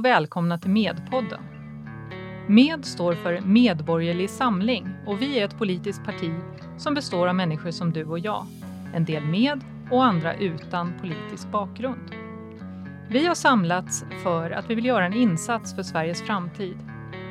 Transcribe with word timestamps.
Och 0.00 0.04
välkomna 0.04 0.58
till 0.58 0.70
Medpodden. 0.70 1.40
Med 2.48 2.84
står 2.84 3.14
för 3.14 3.40
Medborgerlig 3.40 4.30
Samling 4.30 4.88
och 5.06 5.22
vi 5.22 5.38
är 5.38 5.44
ett 5.44 5.58
politiskt 5.58 6.04
parti 6.04 6.30
som 6.78 6.94
består 6.94 7.28
av 7.28 7.34
människor 7.34 7.70
som 7.70 7.92
du 7.92 8.04
och 8.04 8.18
jag. 8.18 8.46
En 8.94 9.04
del 9.04 9.24
med 9.24 9.60
och 9.90 10.04
andra 10.04 10.34
utan 10.34 10.92
politisk 11.00 11.50
bakgrund. 11.52 12.10
Vi 13.10 13.26
har 13.26 13.34
samlats 13.34 14.04
för 14.22 14.50
att 14.50 14.70
vi 14.70 14.74
vill 14.74 14.84
göra 14.84 15.06
en 15.06 15.14
insats 15.14 15.74
för 15.74 15.82
Sveriges 15.82 16.22
framtid. 16.22 16.76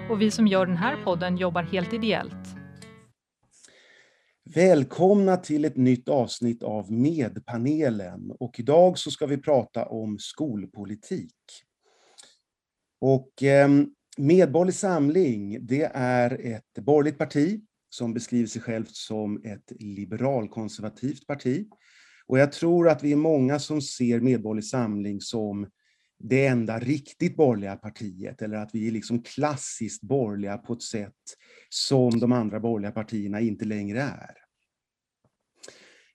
Och 0.10 0.22
vi 0.22 0.32
som 0.32 0.48
gör 0.48 0.66
den 0.66 0.78
här 0.78 1.04
podden 1.04 1.38
jobbar 1.38 1.64
helt 1.64 1.94
ideellt. 1.94 2.56
Välkomna 4.56 5.38
till 5.38 5.66
ett 5.66 5.78
nytt 5.78 6.10
avsnitt 6.10 6.64
av 6.64 6.92
Medpanelen. 6.92 8.32
Och 8.40 8.60
idag 8.60 8.98
så 8.98 9.12
ska 9.12 9.26
vi 9.26 9.38
prata 9.38 9.86
om 9.86 10.18
skolpolitik. 10.20 11.34
Och 13.02 13.44
eh, 13.44 13.70
Medborgerlig 14.18 14.76
Samling, 14.76 15.66
det 15.66 15.92
är 15.94 16.46
ett 16.46 16.84
borgerligt 16.86 17.18
parti 17.18 17.62
som 17.90 18.14
beskriver 18.14 18.48
sig 18.48 18.62
självt 18.62 18.96
som 18.96 19.42
ett 19.44 19.72
liberalkonservativt 19.80 21.28
parti. 21.28 21.68
Och 22.26 22.40
jag 22.40 22.52
tror 22.52 22.90
att 22.90 23.04
vi 23.04 23.12
är 23.12 23.16
många 23.16 23.60
som 23.60 23.82
ser 23.82 24.20
Medborgerlig 24.20 24.66
Samling 24.66 25.22
som 25.22 25.68
det 26.20 26.46
enda 26.46 26.80
riktigt 26.80 27.36
borgerliga 27.36 27.76
partiet, 27.76 28.42
eller 28.42 28.58
att 28.58 28.70
vi 28.74 28.88
är 28.88 28.92
liksom 28.92 29.24
klassiskt 29.24 30.02
borgerliga 30.02 30.58
på 30.58 30.74
ett 30.74 30.82
sätt 30.82 31.14
som 31.70 32.20
de 32.20 32.32
andra 32.32 32.60
borgerliga 32.60 32.92
partierna 32.92 33.40
inte 33.40 33.66
längre 33.66 34.02
är. 34.02 34.49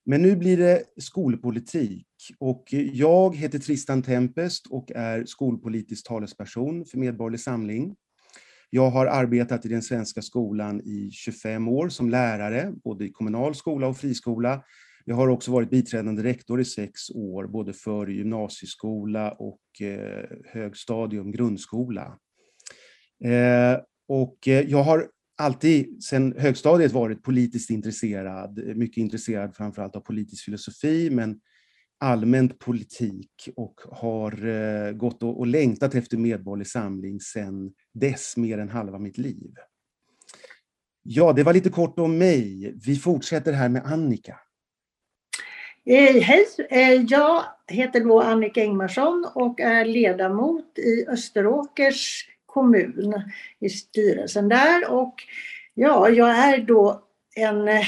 Men 0.06 0.22
nu 0.22 0.36
blir 0.36 0.56
det 0.56 0.82
skolpolitik 0.96 2.06
och 2.38 2.64
jag 2.92 3.36
heter 3.36 3.58
Tristan 3.58 4.02
Tempest 4.02 4.66
och 4.66 4.90
är 4.90 5.24
skolpolitisk 5.24 6.06
talesperson 6.06 6.84
för 6.84 6.98
Medborgerlig 6.98 7.40
Samling. 7.40 7.96
Jag 8.70 8.90
har 8.90 9.06
arbetat 9.06 9.66
i 9.66 9.68
den 9.68 9.82
svenska 9.82 10.22
skolan 10.22 10.80
i 10.80 11.10
25 11.10 11.68
år 11.68 11.88
som 11.88 12.10
lärare, 12.10 12.72
både 12.84 13.04
i 13.04 13.12
kommunal 13.12 13.54
skola 13.54 13.86
och 13.86 13.96
friskola. 13.96 14.64
Jag 15.04 15.16
har 15.16 15.28
också 15.28 15.52
varit 15.52 15.70
biträdande 15.70 16.22
rektor 16.22 16.60
i 16.60 16.64
sex 16.64 17.10
år, 17.10 17.46
både 17.46 17.72
för 17.72 18.06
gymnasieskola 18.06 19.32
och 19.32 19.60
eh, 19.80 20.24
högstadium, 20.44 21.32
grundskola. 21.32 22.18
Eh, 23.24 23.78
och 24.08 24.48
eh, 24.48 24.60
jag 24.70 24.82
har 24.82 25.08
alltid 25.38 26.04
sedan 26.04 26.34
högstadiet 26.38 26.92
varit 26.92 27.22
politiskt 27.22 27.70
intresserad, 27.70 28.76
mycket 28.76 28.96
intresserad 28.96 29.56
framförallt 29.56 29.96
av 29.96 30.00
politisk 30.00 30.44
filosofi, 30.44 31.10
men 31.10 31.40
allmänt 32.00 32.58
politik 32.58 33.48
och 33.56 33.80
har 33.90 34.46
eh, 34.46 34.92
gått 34.92 35.22
och 35.22 35.46
längtat 35.46 35.94
efter 35.94 36.16
Medborgerlig 36.16 36.66
Samling 36.66 37.20
sedan 37.20 37.72
dess, 37.94 38.36
mer 38.36 38.58
än 38.58 38.68
halva 38.68 38.98
mitt 38.98 39.18
liv. 39.18 39.54
Ja, 41.02 41.32
det 41.32 41.42
var 41.42 41.52
lite 41.52 41.70
kort 41.70 41.98
om 41.98 42.18
mig. 42.18 42.74
Vi 42.86 42.96
fortsätter 42.96 43.52
här 43.52 43.68
med 43.68 43.82
Annika. 43.84 44.38
Eh, 45.86 46.22
hej, 46.22 46.46
eh, 46.70 46.92
jag 46.92 47.44
heter 47.68 48.00
då 48.00 48.20
Annika 48.20 48.64
Ingmarsson 48.64 49.26
och 49.34 49.60
är 49.60 49.84
ledamot 49.84 50.78
i 50.78 51.06
Österåkers 51.08 52.28
kommun 52.54 53.22
i 53.60 53.68
styrelsen 53.68 54.48
där 54.48 54.90
och 54.90 55.14
ja, 55.74 56.08
jag 56.08 56.30
är 56.30 56.58
då 56.58 57.02
en 57.36 57.68
eh, 57.68 57.86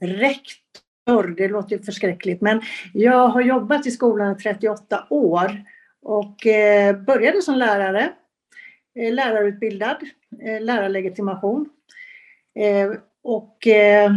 rektor, 0.00 1.34
det 1.36 1.48
låter 1.48 1.78
förskräckligt, 1.78 2.40
men 2.40 2.62
jag 2.92 3.28
har 3.28 3.40
jobbat 3.40 3.86
i 3.86 3.90
skolan 3.90 4.36
i 4.36 4.42
38 4.42 5.06
år 5.10 5.64
och 6.02 6.46
eh, 6.46 6.96
började 6.96 7.42
som 7.42 7.54
lärare, 7.54 8.12
eh, 8.98 9.12
lärarutbildad, 9.12 9.96
eh, 10.42 10.60
lärarlegitimation. 10.60 11.68
Eh, 12.58 12.92
och 13.22 13.66
eh, 13.66 14.12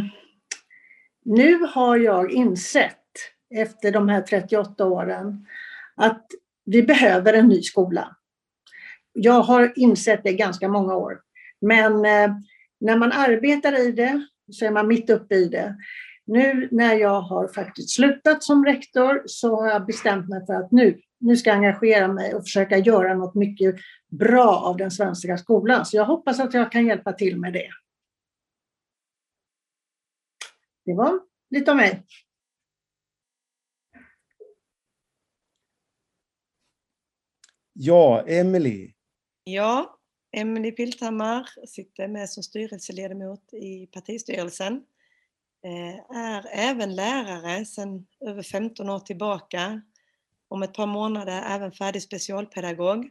nu 1.25 1.59
har 1.59 1.97
jag 1.97 2.31
insett 2.31 2.97
efter 3.55 3.91
de 3.91 4.09
här 4.09 4.21
38 4.21 4.85
åren 4.85 5.47
att 5.95 6.25
vi 6.65 6.83
behöver 6.83 7.33
en 7.33 7.47
ny 7.47 7.61
skola. 7.61 8.16
Jag 9.19 9.41
har 9.41 9.73
insett 9.75 10.23
det 10.23 10.33
ganska 10.33 10.67
många 10.67 10.95
år. 10.95 11.21
Men 11.61 11.93
eh, 11.93 12.35
när 12.79 12.97
man 12.97 13.11
arbetar 13.11 13.79
i 13.79 13.91
det 13.91 14.27
så 14.51 14.65
är 14.65 14.71
man 14.71 14.87
mitt 14.87 15.09
uppe 15.09 15.35
i 15.35 15.45
det. 15.45 15.75
Nu 16.25 16.67
när 16.71 16.95
jag 16.95 17.21
har 17.21 17.47
faktiskt 17.47 17.89
slutat 17.89 18.43
som 18.43 18.65
rektor 18.65 19.23
så 19.25 19.55
har 19.55 19.67
jag 19.67 19.85
bestämt 19.85 20.29
mig 20.29 20.45
för 20.45 20.53
att 20.53 20.71
nu, 20.71 21.01
nu 21.19 21.37
ska 21.37 21.49
jag 21.49 21.57
engagera 21.57 22.07
mig 22.07 22.35
och 22.35 22.43
försöka 22.43 22.77
göra 22.77 23.13
något 23.13 23.35
mycket 23.35 23.75
bra 24.11 24.57
av 24.57 24.77
den 24.77 24.91
svenska 24.91 25.37
skolan. 25.37 25.85
Så 25.85 25.97
jag 25.97 26.05
hoppas 26.05 26.39
att 26.39 26.53
jag 26.53 26.71
kan 26.71 26.85
hjälpa 26.85 27.13
till 27.13 27.39
med 27.39 27.53
det. 27.53 27.69
Det 30.85 30.93
var 30.93 31.19
lite 31.49 31.71
om 31.71 31.77
mig. 31.77 32.05
Ja, 37.73 38.23
Emelie. 38.27 38.96
Ja, 39.49 39.99
Emelie 40.31 40.71
Pilthammar 40.71 41.49
sitter 41.67 42.07
med 42.07 42.29
som 42.29 42.43
styrelseledamot 42.43 43.53
i 43.53 43.87
partistyrelsen. 43.87 44.83
Eh, 45.65 46.17
är 46.17 46.45
även 46.51 46.95
lärare 46.95 47.65
sedan 47.65 48.07
över 48.19 48.43
15 48.43 48.89
år 48.89 48.99
tillbaka. 48.99 49.81
Om 50.47 50.63
ett 50.63 50.73
par 50.73 50.87
månader 50.87 51.43
även 51.47 51.71
färdig 51.71 52.01
specialpedagog. 52.01 53.09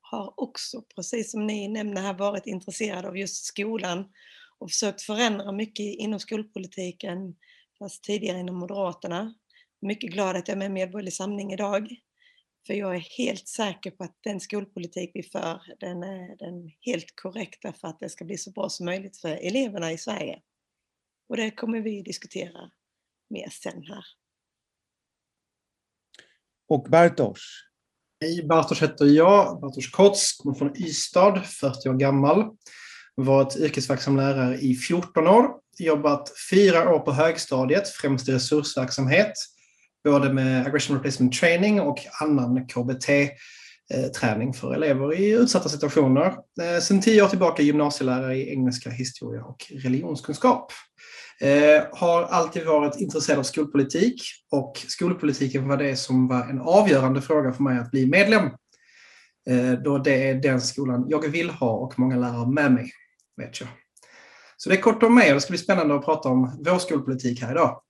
Har 0.00 0.34
också, 0.36 0.82
precis 0.94 1.30
som 1.30 1.46
ni 1.46 1.68
nämner 1.68 2.02
här, 2.02 2.14
varit 2.14 2.46
intresserad 2.46 3.04
av 3.04 3.18
just 3.18 3.44
skolan 3.44 4.12
och 4.58 4.70
försökt 4.70 5.02
förändra 5.02 5.52
mycket 5.52 5.86
inom 5.98 6.20
skolpolitiken, 6.20 7.36
fast 7.78 8.04
tidigare 8.04 8.40
inom 8.40 8.56
Moderaterna. 8.56 9.34
Mycket 9.80 10.12
glad 10.12 10.36
att 10.36 10.48
jag 10.48 10.54
är 10.54 10.58
med 10.58 10.66
i 10.66 10.68
Medborgerlig 10.68 11.14
Samling 11.14 11.52
idag. 11.52 11.96
För 12.66 12.74
jag 12.74 12.96
är 12.96 13.06
helt 13.18 13.48
säker 13.48 13.90
på 13.90 14.04
att 14.04 14.16
den 14.20 14.40
skolpolitik 14.40 15.10
vi 15.14 15.22
för, 15.22 15.62
den 15.80 16.02
är 16.02 16.36
den 16.36 16.70
helt 16.80 17.16
korrekta 17.16 17.72
för 17.72 17.88
att 17.88 18.00
det 18.00 18.08
ska 18.08 18.24
bli 18.24 18.38
så 18.38 18.50
bra 18.50 18.68
som 18.68 18.86
möjligt 18.86 19.16
för 19.16 19.28
eleverna 19.28 19.92
i 19.92 19.98
Sverige. 19.98 20.40
Och 21.28 21.36
det 21.36 21.50
kommer 21.50 21.80
vi 21.80 22.02
diskutera 22.02 22.70
mer 23.30 23.48
sen 23.50 23.82
här. 23.82 24.04
Och 26.68 26.86
Bartosz? 26.90 27.64
Hej, 28.20 28.46
Bartosz 28.46 28.82
heter 28.82 29.06
jag. 29.06 29.60
Bartosz 29.60 29.90
Kots, 29.90 30.32
kommer 30.32 30.54
från 30.54 30.76
Ystad, 30.76 31.42
40 31.46 31.88
år 31.88 31.94
gammal. 31.94 32.56
Varit 33.14 33.56
yrkesverksam 33.56 34.16
lärare 34.16 34.58
i 34.58 34.74
14 34.74 35.26
år. 35.26 35.46
Jobbat 35.78 36.32
fyra 36.50 36.94
år 36.94 36.98
på 36.98 37.12
högstadiet, 37.12 37.88
främst 37.88 38.28
i 38.28 38.32
resursverksamhet 38.32 39.32
både 40.04 40.32
med 40.32 40.66
aggression 40.66 40.96
replacement 40.96 41.34
training 41.40 41.80
och 41.80 41.98
annan 42.20 42.66
KBT-träning 42.66 44.52
för 44.52 44.74
elever 44.74 45.14
i 45.14 45.30
utsatta 45.30 45.68
situationer. 45.68 46.26
Eh, 46.62 46.80
Sedan 46.80 47.00
tio 47.00 47.22
år 47.22 47.28
tillbaka 47.28 47.62
gymnasielärare 47.62 48.36
i 48.36 48.50
engelska, 48.50 48.90
historia 48.90 49.44
och 49.44 49.72
religionskunskap. 49.82 50.72
Eh, 51.40 51.82
har 51.92 52.22
alltid 52.22 52.66
varit 52.66 53.00
intresserad 53.00 53.38
av 53.38 53.42
skolpolitik 53.42 54.22
och 54.50 54.84
skolpolitiken 54.88 55.68
var 55.68 55.76
det 55.76 55.96
som 55.96 56.28
var 56.28 56.44
en 56.44 56.60
avgörande 56.60 57.22
fråga 57.22 57.52
för 57.52 57.62
mig 57.62 57.78
att 57.78 57.90
bli 57.90 58.06
medlem. 58.06 58.44
Eh, 59.50 59.72
då 59.72 59.98
det 59.98 60.30
är 60.30 60.34
den 60.34 60.60
skolan 60.60 61.04
jag 61.08 61.28
vill 61.28 61.50
ha 61.50 61.70
och 61.70 61.98
många 61.98 62.16
lärare 62.16 62.46
med 62.46 62.72
mig, 62.72 62.90
vet 63.36 63.60
jag. 63.60 63.68
Så 64.56 64.68
det 64.68 64.76
är 64.76 64.80
kort 64.80 65.02
om 65.02 65.14
mig 65.14 65.28
och 65.28 65.34
det 65.34 65.40
ska 65.40 65.50
bli 65.50 65.58
spännande 65.58 65.94
att 65.94 66.04
prata 66.04 66.28
om 66.28 66.62
vår 66.64 66.78
skolpolitik 66.78 67.42
här 67.42 67.50
idag. 67.50 67.82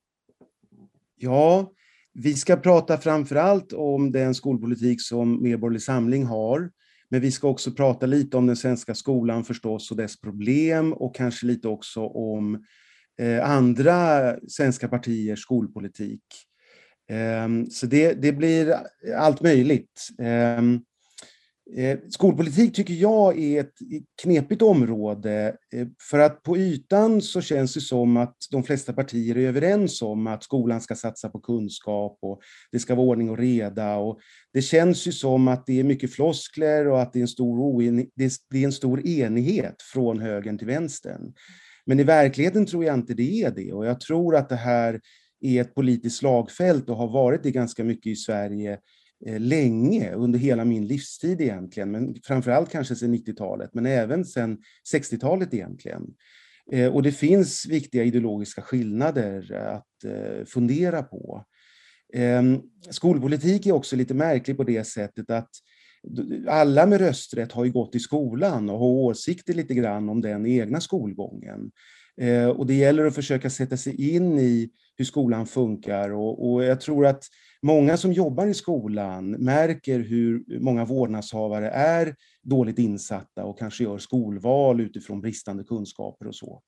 Ja, 1.17 1.73
vi 2.15 2.35
ska 2.35 2.57
prata 2.57 2.99
framför 2.99 3.37
allt 3.37 3.73
om 3.73 4.13
den 4.13 4.35
skolpolitik 4.35 5.03
som 5.03 5.43
Medborgerlig 5.43 5.83
Samling 5.83 6.25
har, 6.25 6.71
men 7.09 7.21
vi 7.21 7.33
ska 7.33 7.49
också 7.49 7.71
prata 7.71 8.07
lite 8.07 8.37
om 8.37 8.47
den 8.47 8.57
svenska 8.57 8.95
skolan 8.95 9.45
förstås 9.45 9.91
och 9.91 9.97
dess 9.97 10.21
problem 10.21 10.93
och 10.93 11.15
kanske 11.15 11.47
lite 11.47 11.69
också 11.69 12.07
om 12.07 12.65
eh, 13.21 13.51
andra 13.51 14.37
svenska 14.49 14.89
partiers 14.89 15.41
skolpolitik. 15.41 16.23
Eh, 17.11 17.69
så 17.71 17.87
det, 17.87 18.13
det, 18.13 18.33
blir 18.33 18.77
allt 19.17 19.41
möjligt. 19.41 20.09
Ehm, 20.23 20.81
Eh, 21.77 21.99
skolpolitik 22.09 22.75
tycker 22.75 22.95
jag 22.95 23.39
är 23.39 23.61
ett 23.61 23.73
knepigt 24.23 24.63
område, 24.63 25.57
eh, 25.75 25.87
för 26.11 26.19
att 26.19 26.43
på 26.43 26.57
ytan 26.57 27.23
så 27.23 27.41
känns 27.41 27.75
det 27.75 27.81
som 27.81 28.17
att 28.17 28.37
de 28.51 28.63
flesta 28.63 28.93
partier 28.93 29.37
är 29.37 29.49
överens 29.49 30.03
om 30.03 30.27
att 30.27 30.43
skolan 30.43 30.81
ska 30.81 30.95
satsa 30.95 31.29
på 31.29 31.41
kunskap 31.41 32.19
och 32.23 32.41
det 32.73 32.79
ska 32.79 32.95
vara 32.95 33.07
ordning 33.07 33.31
och 33.31 33.39
reda. 33.39 33.97
Och 33.97 34.21
det 34.53 34.63
känns 34.63 35.07
ju 35.07 35.13
som 35.13 35.49
att 35.49 35.67
det 35.67 35.81
är 35.81 35.85
mycket 35.85 36.13
floskler 36.13 36.89
och 36.89 37.03
att 37.03 37.13
det 37.13 37.19
är 37.19 37.23
en 37.23 37.29
stor, 37.29 37.93
det 38.51 38.59
är 38.59 38.65
en 38.65 38.73
stor 38.73 39.07
enighet 39.07 39.77
från 39.93 40.21
högern 40.21 40.59
till 40.59 40.67
vänstern. 40.67 41.33
Men 41.87 42.01
i 42.01 42.05
verkligheten 42.05 42.67
tror 42.67 42.85
jag 42.85 42.95
inte 42.95 43.15
det 43.15 43.43
är 43.43 43.51
det 43.51 43.73
och 43.73 43.87
jag 43.87 44.01
tror 44.01 44.37
att 44.37 44.49
det 44.49 44.57
här 44.57 45.01
är 45.41 45.61
ett 45.61 45.75
politiskt 45.75 46.17
slagfält 46.17 46.89
och 46.89 46.97
har 46.97 47.09
varit 47.09 47.43
det 47.43 47.51
ganska 47.51 47.85
mycket 47.85 48.13
i 48.13 48.17
Sverige 48.17 48.79
Eh, 49.27 49.41
länge, 49.41 50.15
under 50.15 50.39
hela 50.39 50.65
min 50.65 50.87
livstid 50.87 51.41
egentligen, 51.41 51.91
men 51.91 52.15
framförallt 52.25 52.71
kanske 52.71 52.97
sedan 52.97 53.15
90-talet, 53.15 53.71
men 53.75 53.87
även 53.87 54.25
sedan 54.25 54.59
60-talet 54.95 55.55
egentligen. 55.55 56.03
Eh, 56.73 56.95
och 56.95 57.03
det 57.03 57.13
finns 57.13 57.67
viktiga 57.67 58.05
ideologiska 58.05 58.63
skillnader 58.63 59.53
att 59.55 60.05
eh, 60.05 60.45
fundera 60.45 61.03
på. 61.03 61.45
Ehm, 62.15 62.61
skolpolitik 62.91 63.67
är 63.67 63.73
också 63.73 63.97
lite 63.97 64.15
märklig 64.15 64.57
på 64.57 64.65
det 64.65 64.85
sättet 64.85 65.31
att 65.31 65.51
alla 66.49 66.87
med 66.87 67.01
rösträtt 67.01 67.53
har 67.53 67.65
ju 67.65 67.73
gått 67.73 67.95
i 67.95 68.01
skolan 68.01 68.71
och 68.71 68.79
har 68.79 68.87
åsikter 68.87 69.55
lite 69.55 69.75
grann 69.75 70.09
om 70.09 70.21
den 70.21 70.47
egna 70.47 70.81
skolgången. 70.81 71.71
Och 72.57 72.67
det 72.67 72.75
gäller 72.75 73.05
att 73.05 73.15
försöka 73.15 73.51
sätta 73.51 73.77
sig 73.77 74.15
in 74.15 74.39
i 74.39 74.71
hur 74.97 75.05
skolan 75.05 75.47
funkar 75.47 76.11
och, 76.11 76.53
och 76.53 76.65
jag 76.65 76.81
tror 76.81 77.07
att 77.07 77.25
många 77.63 77.97
som 77.97 78.13
jobbar 78.13 78.47
i 78.47 78.55
skolan 78.55 79.31
märker 79.31 79.99
hur 80.01 80.61
många 80.61 80.85
vårdnadshavare 80.85 81.71
är 81.71 82.15
dåligt 82.43 82.79
insatta 82.79 83.45
och 83.45 83.59
kanske 83.59 83.85
gör 83.85 83.99
skolval 83.99 84.81
utifrån 84.81 85.21
bristande 85.21 85.65
kunskaper 85.65 86.27
och 86.27 86.35
så. 86.35 86.63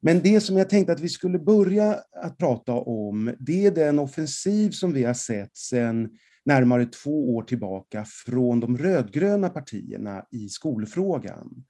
Men 0.00 0.20
det 0.20 0.40
som 0.40 0.56
jag 0.56 0.70
tänkte 0.70 0.92
att 0.92 1.00
vi 1.00 1.08
skulle 1.08 1.38
börja 1.38 1.98
att 2.22 2.38
prata 2.38 2.72
om, 2.72 3.34
det 3.38 3.66
är 3.66 3.70
den 3.70 3.98
offensiv 3.98 4.70
som 4.70 4.92
vi 4.92 5.04
har 5.04 5.14
sett 5.14 5.56
sedan 5.56 6.10
närmare 6.44 6.86
två 6.86 7.36
år 7.36 7.42
tillbaka 7.42 8.04
från 8.26 8.60
de 8.60 8.78
rödgröna 8.78 9.48
partierna 9.48 10.24
i 10.30 10.48
skolfrågan. 10.48 11.64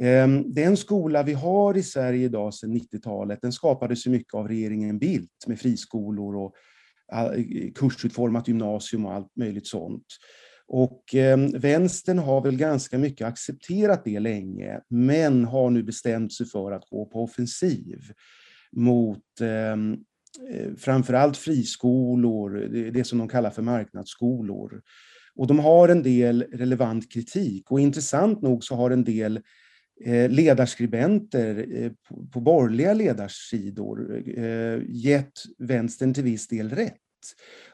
Ehm, 0.00 0.54
den 0.54 0.76
skola 0.76 1.22
vi 1.22 1.32
har 1.32 1.76
i 1.76 1.82
Sverige 1.82 2.24
idag 2.24 2.54
sedan 2.54 2.76
90-talet, 2.76 3.38
den 3.42 3.52
skapades 3.52 4.06
ju 4.06 4.10
mycket 4.10 4.34
av 4.34 4.48
regeringen 4.48 4.98
Bildt 4.98 5.46
med 5.46 5.60
friskolor 5.60 6.36
och 6.36 6.54
kursutformat 7.74 8.48
gymnasium 8.48 9.06
och 9.06 9.12
allt 9.12 9.36
möjligt 9.36 9.66
sånt. 9.66 10.06
Och 10.66 11.14
eh, 11.14 11.38
vänstern 11.54 12.18
har 12.18 12.40
väl 12.40 12.56
ganska 12.56 12.98
mycket 12.98 13.26
accepterat 13.26 14.04
det 14.04 14.20
länge, 14.20 14.80
men 14.88 15.44
har 15.44 15.70
nu 15.70 15.82
bestämt 15.82 16.32
sig 16.32 16.46
för 16.46 16.72
att 16.72 16.90
gå 16.90 17.06
på 17.06 17.24
offensiv 17.24 17.98
mot 18.76 19.40
ehm, 19.40 19.92
eh, 20.50 20.74
framförallt 20.78 21.36
friskolor, 21.36 22.50
det, 22.90 23.04
som 23.04 23.18
de 23.18 23.28
kallar 23.28 23.50
för 23.50 23.62
marknadsskolor. 23.62 24.82
Och 25.34 25.46
de 25.46 25.58
har 25.58 25.88
en 25.88 26.02
del 26.02 26.42
relevant 26.52 27.12
kritik 27.12 27.70
och 27.70 27.80
intressant 27.80 28.42
nog 28.42 28.64
så 28.64 28.74
har 28.74 28.90
en 28.90 29.04
del 29.04 29.40
eh, 30.04 30.30
ledarskribenter 30.30 31.66
eh, 31.70 31.92
på, 32.32 32.40
borgerliga 32.40 32.94
ledarsidor 32.94 34.22
eh, 34.38 34.80
gett 34.88 35.32
vänstern 35.58 36.14
till 36.14 36.24
viss 36.24 36.48
del 36.48 36.70
rätt 36.70 37.01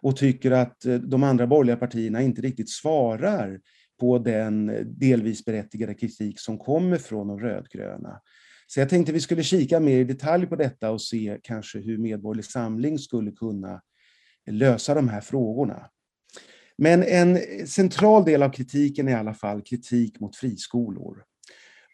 och 0.00 0.16
tycker 0.16 0.50
att 0.50 0.84
eh, 0.84 0.94
de 0.94 1.22
andra 1.22 1.46
borgerliga 1.46 1.76
partierna 1.76 2.22
inte 2.22 2.42
riktigt 2.42 2.70
svarar 2.70 3.60
på 4.00 4.18
den 4.18 4.68
eh, 4.70 4.80
delvis 4.80 5.44
berättigade 5.44 5.94
kritik 5.94 6.40
som 6.40 6.58
kommer 6.58 6.96
från 6.96 7.28
de 7.28 7.40
rödgröna. 7.40 8.20
Så 8.66 8.80
jag 8.80 8.88
tänkte 8.88 9.12
vi 9.12 9.20
skulle 9.20 9.42
kika 9.42 9.80
mer 9.80 9.98
i 9.98 10.04
detalj 10.04 10.46
på 10.46 10.56
detta 10.56 10.90
och 10.90 11.02
se 11.02 11.38
kanske 11.42 11.78
hur 11.78 11.98
Medborgerlig 11.98 12.44
Samling 12.44 12.98
skulle 12.98 13.30
kunna 13.30 13.82
lösa 14.50 14.94
de 14.94 15.08
här 15.08 15.20
frågorna. 15.20 15.90
Men 16.78 17.02
en 17.02 17.36
eh, 17.36 17.64
central 17.66 18.24
del 18.24 18.42
av 18.42 18.50
kritiken 18.50 19.08
är 19.08 19.12
i 19.12 19.14
alla 19.14 19.34
fall 19.34 19.62
kritik 19.62 20.20
mot 20.20 20.36
friskolor. 20.36 21.22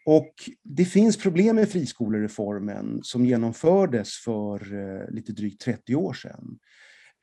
Och 0.07 0.33
det 0.63 0.85
finns 0.85 1.17
problem 1.17 1.55
med 1.55 1.69
friskolereformen 1.69 2.99
som 3.03 3.25
genomfördes 3.25 4.13
för 4.25 4.59
lite 5.11 5.31
drygt 5.31 5.61
30 5.61 5.95
år 5.95 6.13
sedan. 6.13 6.59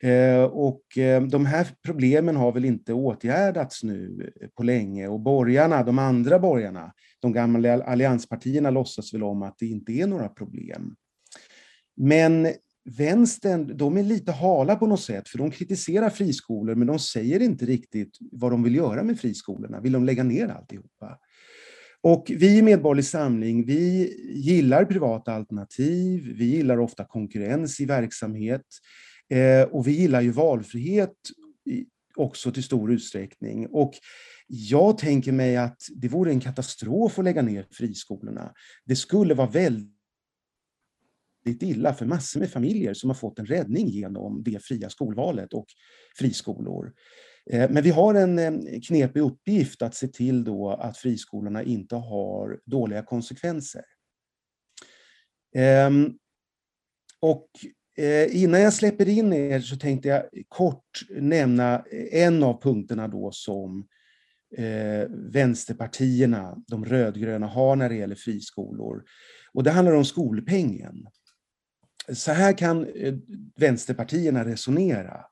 Eh, 0.02 0.42
och 0.42 0.98
eh, 0.98 1.22
de 1.22 1.46
här 1.46 1.66
problemen 1.84 2.36
har 2.36 2.52
väl 2.52 2.64
inte 2.64 2.92
åtgärdats 2.92 3.82
nu 3.82 4.32
eh, 4.40 4.48
på 4.48 4.62
länge 4.62 5.08
och 5.08 5.20
borgarna, 5.20 5.82
de 5.82 5.98
andra 5.98 6.38
borgarna, 6.38 6.92
de 7.20 7.32
gamla 7.32 7.84
allianspartierna 7.84 8.70
låtsas 8.70 9.14
väl 9.14 9.22
om 9.22 9.42
att 9.42 9.58
det 9.58 9.66
inte 9.66 9.92
är 9.92 10.06
några 10.06 10.28
problem. 10.28 10.94
Men 11.96 12.48
vänstern, 12.98 13.76
de 13.76 13.96
är 13.96 14.02
lite 14.02 14.32
hala 14.32 14.76
på 14.76 14.86
något 14.86 15.00
sätt, 15.00 15.28
för 15.28 15.38
de 15.38 15.50
kritiserar 15.50 16.10
friskolor, 16.10 16.74
men 16.74 16.86
de 16.86 16.98
säger 16.98 17.40
inte 17.40 17.66
riktigt 17.66 18.18
vad 18.20 18.52
de 18.52 18.62
vill 18.62 18.74
göra 18.74 19.02
med 19.02 19.20
friskolorna. 19.20 19.80
Vill 19.80 19.92
de 19.92 20.04
lägga 20.04 20.22
ner 20.22 20.48
alltihopa? 20.48 21.18
Och 22.02 22.26
vi 22.36 22.58
i 22.58 22.62
Medborgerlig 22.62 23.04
Samling, 23.04 23.66
vi 23.66 24.14
gillar 24.34 24.84
privata 24.84 25.34
alternativ, 25.34 26.34
vi 26.36 26.44
gillar 26.44 26.78
ofta 26.78 27.04
konkurrens 27.04 27.80
i 27.80 27.84
verksamhet. 27.84 28.66
Eh, 29.28 29.62
och 29.62 29.86
vi 29.86 29.92
gillar 29.92 30.20
ju 30.20 30.30
valfrihet 30.30 31.16
också 32.16 32.52
till 32.52 32.62
stor 32.62 32.92
utsträckning. 32.92 33.66
Och 33.66 33.94
jag 34.46 34.98
tänker 34.98 35.32
mig 35.32 35.56
att 35.56 35.82
det 35.96 36.08
vore 36.08 36.30
en 36.30 36.40
katastrof 36.40 37.18
att 37.18 37.24
lägga 37.24 37.42
ner 37.42 37.66
friskolorna. 37.70 38.52
Det 38.84 38.96
skulle 38.96 39.34
vara 39.34 39.50
väldigt 39.50 39.92
illa 41.62 41.94
för 41.94 42.06
massor 42.06 42.40
med 42.40 42.50
familjer 42.50 42.94
som 42.94 43.10
har 43.10 43.14
fått 43.14 43.38
en 43.38 43.46
räddning 43.46 43.88
genom 43.88 44.42
det 44.42 44.64
fria 44.64 44.90
skolvalet 44.90 45.52
och 45.52 45.66
friskolor. 46.18 46.92
Eh, 47.50 47.70
men 47.70 47.82
vi 47.82 47.90
har 47.90 48.14
en 48.14 48.38
eh, 48.38 48.80
knepig 48.86 49.20
uppgift 49.20 49.82
att 49.82 49.94
se 49.94 50.08
till 50.08 50.44
då 50.44 50.70
att 50.70 50.98
friskolorna 50.98 51.62
inte 51.62 51.96
har 51.96 52.60
dåliga 52.64 53.02
konsekvenser. 53.02 53.84
Ehm, 55.54 56.12
och 57.20 57.48
Eh, 57.96 58.42
innan 58.42 58.60
jag 58.60 58.72
släpper 58.72 59.08
in 59.08 59.32
er 59.32 59.60
så 59.60 59.76
tänkte 59.76 60.08
jag 60.08 60.22
kort 60.48 61.02
nämna 61.10 61.74
eh, 61.90 62.22
en 62.22 62.42
av 62.42 62.62
punkterna 62.62 63.08
då 63.08 63.30
som 63.32 63.86
eh, 64.56 65.08
vänsterpartierna, 65.10 66.56
de 66.66 66.84
rödgröna, 66.84 67.46
har 67.46 67.76
när 67.76 67.88
det 67.88 67.94
gäller 67.94 68.14
friskolor. 68.14 69.04
Och 69.52 69.62
det 69.62 69.70
handlar 69.70 69.94
om 69.94 70.04
skolpengen. 70.04 71.06
Så 72.12 72.32
här 72.32 72.58
kan 72.58 72.86
eh, 72.86 73.14
vänsterpartierna 73.56 74.44
resonera. 74.44 75.24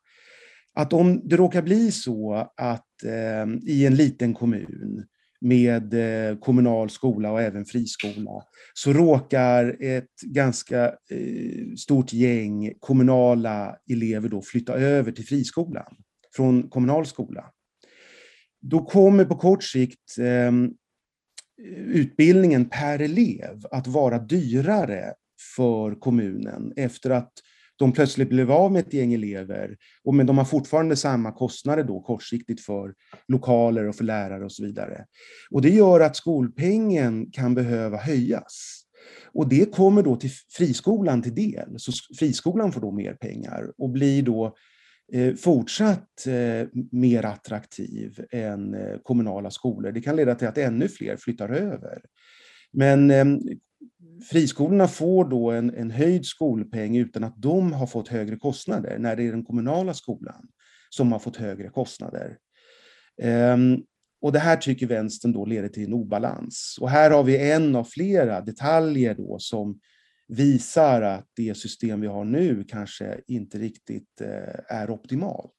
Att 0.75 0.93
om 0.93 1.29
det 1.29 1.37
råkar 1.37 1.63
bli 1.63 1.93
så 1.93 2.35
att 2.57 3.05
eh, 3.05 3.47
i 3.63 3.87
en 3.87 3.95
liten 3.95 4.35
kommun 4.35 5.07
med 5.41 5.95
eh, 5.95 6.39
kommunal 6.39 6.91
skola 6.91 7.33
och 7.33 7.41
även 7.41 7.65
friskola, 7.65 8.43
så 8.75 8.93
råkar 8.93 9.77
ett 9.81 10.21
ganska 10.23 10.87
eh, 10.87 11.75
stort 11.79 12.13
gäng 12.13 12.73
kommunala 12.81 13.77
elever 13.91 14.29
då 14.29 14.43
flytta 14.43 14.73
över 14.73 15.13
till 15.13 15.27
friskolan 15.27 15.97
från 16.37 16.71
kommunal 16.71 17.07
skola. 17.07 17.45
Då 18.61 18.85
kommer 18.85 19.25
på 19.25 19.37
kort 19.37 19.63
sikt 19.63 20.19
ehm, 20.21 20.71
utbildningen 21.87 22.69
per 22.69 22.99
elev 22.99 23.67
att 23.71 23.87
vara 23.87 24.19
dyrare 24.19 25.15
för 25.57 25.95
kommunen 25.95 26.73
efter 26.77 27.11
att 27.11 27.33
de 27.81 27.93
plötsligt 27.93 28.29
blev 28.29 28.53
av 28.53 28.73
med 28.73 28.81
ett 28.87 28.93
gäng 28.93 29.13
elever, 29.13 29.77
och 30.05 30.15
men 30.15 30.27
de 30.27 30.39
har 30.39 30.45
fortfarande 30.45 30.97
samma 30.97 31.33
kostnader 31.33 31.85
då 31.85 32.01
kortsiktigt 32.01 32.61
för 32.61 32.95
lokaler 33.29 33.89
och 33.89 33.97
för 33.97 34.05
lärare 34.05 34.45
och 34.45 34.53
så 34.53 34.65
vidare. 34.65 35.05
Och 35.51 35.63
det 35.63 35.71
gör 35.71 36.01
att 36.01 36.17
skolpengen 36.17 37.31
kan 37.31 37.55
behöva 37.55 37.97
höjas. 37.97 38.85
Och 39.33 39.49
det 39.49 39.75
kommer 39.75 40.03
då 40.03 40.17
till 40.17 40.31
friskolan 40.57 41.23
till 41.23 41.35
del, 41.35 41.75
så 41.77 41.93
friskolan 42.19 42.73
får 42.73 42.81
då 42.81 42.93
mer 42.93 43.15
pengar 43.15 43.73
och 43.79 43.91
blir 43.91 44.23
då 44.23 44.55
eh, 45.13 45.35
fortsatt 45.35 46.27
eh, 46.27 46.69
mer 46.93 47.25
attraktiv 47.25 48.25
än 48.31 48.75
eh, 48.75 48.99
kommunala 49.03 49.51
skolor. 49.51 49.93
Det 49.93 50.01
kan 50.01 50.17
leda 50.17 50.35
till 50.35 50.49
att 50.49 50.59
ännu 50.59 50.89
fler 50.89 51.17
flyttar 51.17 51.49
över. 51.49 52.03
Men 52.73 53.11
ehm, 53.11 53.39
Mm. 53.81 54.21
friskolorna 54.21 54.89
får 54.89 55.25
då 55.25 55.51
en, 55.51 55.75
en 55.75 55.91
höjd 55.91 56.27
skolpeng 56.27 56.97
utan 56.97 57.25
att 57.25 57.43
de 57.43 57.73
har 57.73 57.87
fått 57.87 58.09
högre 58.09 58.37
kostnader, 58.37 58.99
när 58.99 59.17
det 59.17 59.23
är 59.23 59.33
den 59.33 59.45
kommunala 59.45 59.95
skolan 59.95 60.49
som 60.91 61.13
har 61.13 61.19
fått 61.19 61.37
högre 61.37 61.69
kostnader. 61.69 62.39
Um, 63.23 63.85
och 64.23 64.33
det 64.33 64.39
här 64.39 64.57
tycker 64.57 64.87
vänstern 64.87 65.33
då 65.33 65.45
leder 65.45 65.69
till 65.69 65.85
en 65.85 65.93
obalans. 65.93 66.79
Och 66.81 66.91
här 66.91 67.11
har 67.11 67.25
vi 67.25 67.51
en 67.51 67.77
av 67.77 67.85
flera 67.85 68.41
detaljer 68.41 69.15
då 69.15 69.37
som 69.39 69.81
visar 70.29 71.03
att 71.03 71.27
det 71.37 71.57
system 71.57 72.01
vi 72.01 72.07
har 72.07 72.25
nu 72.25 72.65
kanske 72.69 73.21
inte 73.27 73.59
riktigt 73.59 74.21
eh, 74.21 74.77
är 74.79 74.91
optimalt. 74.91 75.53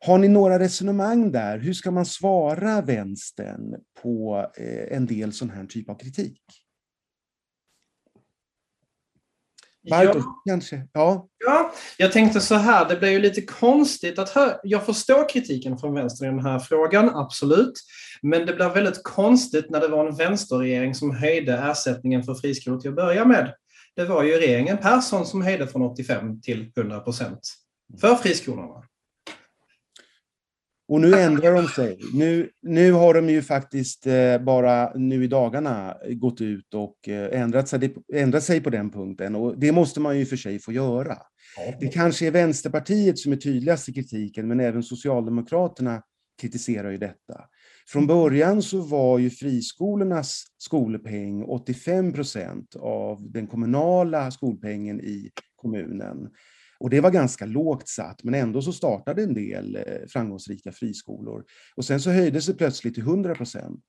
Har 0.00 0.18
ni 0.18 0.28
några 0.28 0.58
resonemang 0.58 1.32
där? 1.32 1.58
Hur 1.58 1.72
ska 1.72 1.90
man 1.90 2.06
svara 2.06 2.80
vänstern 2.80 3.74
på 4.02 4.46
eh, 4.56 4.96
en 4.96 5.06
del 5.06 5.32
sån 5.32 5.50
här 5.50 5.66
typ 5.66 5.90
av 5.90 5.94
kritik? 5.94 6.42
Bartos, 9.90 10.16
ja. 10.16 10.42
kanske? 10.48 10.86
Ja. 10.92 11.28
ja, 11.44 11.72
jag 11.98 12.12
tänkte 12.12 12.40
så 12.40 12.54
här, 12.54 12.88
det 12.88 12.96
blir 12.96 13.10
ju 13.10 13.18
lite 13.18 13.42
konstigt 13.42 14.18
att 14.18 14.28
höra. 14.28 14.56
Jag 14.62 14.86
förstår 14.86 15.28
kritiken 15.28 15.78
från 15.78 15.94
vänster 15.94 16.26
i 16.26 16.28
den 16.28 16.46
här 16.46 16.58
frågan, 16.58 17.08
absolut. 17.08 17.72
Men 18.22 18.46
det 18.46 18.54
blir 18.54 18.68
väldigt 18.68 19.02
konstigt 19.02 19.70
när 19.70 19.80
det 19.80 19.88
var 19.88 20.06
en 20.06 20.16
vänsterregering 20.16 20.94
som 20.94 21.16
höjde 21.16 21.52
ersättningen 21.52 22.22
för 22.22 22.34
friskolor 22.34 22.80
till 22.80 22.90
att 22.90 22.96
börja 22.96 23.24
med. 23.24 23.54
Det 23.96 24.04
var 24.04 24.22
ju 24.22 24.32
regeringen 24.32 24.78
Persson 24.78 25.26
som 25.26 25.42
höjde 25.42 25.66
från 25.66 25.82
85 25.82 26.40
till 26.40 26.72
100 26.76 27.00
procent 27.00 27.40
för 28.00 28.14
friskolorna. 28.14 28.82
Och 30.88 31.00
nu 31.00 31.14
ändrar 31.14 31.54
de 31.54 31.66
sig. 31.68 31.98
Nu, 32.14 32.50
nu 32.62 32.92
har 32.92 33.14
de 33.14 33.30
ju 33.30 33.42
faktiskt 33.42 34.06
eh, 34.06 34.38
bara 34.38 34.92
nu 34.94 35.24
i 35.24 35.26
dagarna 35.26 35.96
gått 36.10 36.40
ut 36.40 36.74
och 36.74 37.08
eh, 37.08 37.40
ändrat 37.40 37.68
sig, 37.68 37.94
ändrat 38.14 38.42
sig 38.42 38.60
på 38.60 38.70
den 38.70 38.90
punkten. 38.90 39.34
Och 39.34 39.58
det 39.58 39.72
måste 39.72 40.00
man 40.00 40.18
ju 40.18 40.26
för 40.26 40.36
sig 40.36 40.58
få 40.58 40.72
göra. 40.72 41.18
Det 41.80 41.88
kanske 41.88 42.26
är 42.26 42.30
Vänsterpartiet 42.30 43.18
som 43.18 43.32
är 43.32 43.36
tydligast 43.36 43.88
i 43.88 43.92
kritiken, 43.92 44.48
men 44.48 44.60
även 44.60 44.82
Socialdemokraterna 44.82 46.02
kritiserar 46.40 46.90
ju 46.90 46.96
detta. 46.96 47.44
Från 47.88 48.06
början 48.06 48.62
så 48.62 48.80
var 48.80 49.18
ju 49.18 49.30
friskolornas 49.30 50.44
skolpeng 50.58 51.44
85 51.44 52.12
procent 52.12 52.76
av 52.76 53.30
den 53.30 53.46
kommunala 53.46 54.30
skolpengen 54.30 55.00
i 55.00 55.30
kommunen. 55.56 56.28
Och 56.80 56.90
det 56.90 57.00
var 57.00 57.10
ganska 57.10 57.46
lågt 57.46 57.88
satt, 57.88 58.24
men 58.24 58.34
ändå 58.34 58.62
så 58.62 58.72
startade 58.72 59.22
en 59.22 59.34
del 59.34 59.76
eh, 59.76 59.82
framgångsrika 60.08 60.72
friskolor. 60.72 61.44
Och 61.76 61.84
sen 61.84 62.00
så 62.00 62.10
höjdes 62.10 62.46
det 62.46 62.54
plötsligt 62.54 62.94
till 62.94 63.02
100 63.02 63.34
procent. 63.34 63.84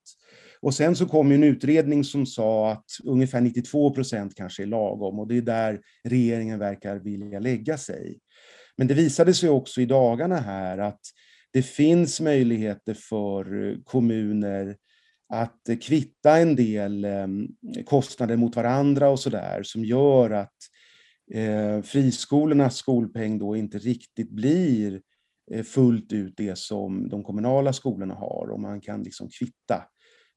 Och 0.62 0.74
sen 0.74 0.96
så 0.96 1.06
kom 1.06 1.32
en 1.32 1.44
utredning 1.44 2.04
som 2.04 2.26
sa 2.26 2.72
att 2.72 2.84
ungefär 3.04 3.40
92 3.40 3.94
procent 3.94 4.34
kanske 4.34 4.62
är 4.62 4.66
lagom 4.66 5.18
och 5.18 5.28
det 5.28 5.36
är 5.36 5.42
där 5.42 5.80
regeringen 6.04 6.58
verkar 6.58 6.96
vilja 6.96 7.38
lägga 7.38 7.78
sig. 7.78 8.18
Men 8.76 8.86
det 8.86 8.94
visade 8.94 9.34
sig 9.34 9.48
också 9.48 9.80
i 9.80 9.86
dagarna 9.86 10.36
här 10.36 10.78
att 10.78 11.00
det 11.52 11.62
finns 11.62 12.20
möjligheter 12.20 12.94
för 12.94 13.68
eh, 13.68 13.76
kommuner 13.84 14.76
att 15.32 15.68
eh, 15.68 15.76
kvitta 15.76 16.38
en 16.38 16.56
del 16.56 17.06
kostnader 17.86 18.36
mot 18.36 18.56
varandra 18.56 19.08
och 19.08 19.20
sådär 19.20 19.62
som 19.62 19.84
gör 19.84 20.30
att 20.30 20.56
eh, 21.34 21.82
friskolornas 21.82 22.76
skolpeng 22.76 23.38
då 23.38 23.56
inte 23.56 23.78
riktigt 23.78 24.30
blir 24.30 25.00
eh, 25.50 25.62
fullt 25.64 26.12
ut 26.12 26.34
det 26.36 26.58
som 26.58 27.08
de 27.08 27.24
kommunala 27.24 27.72
skolorna 27.72 28.14
har 28.14 28.50
och 28.52 28.60
man 28.60 28.80
kan 28.80 29.02
liksom 29.02 29.28
kvitta 29.38 29.84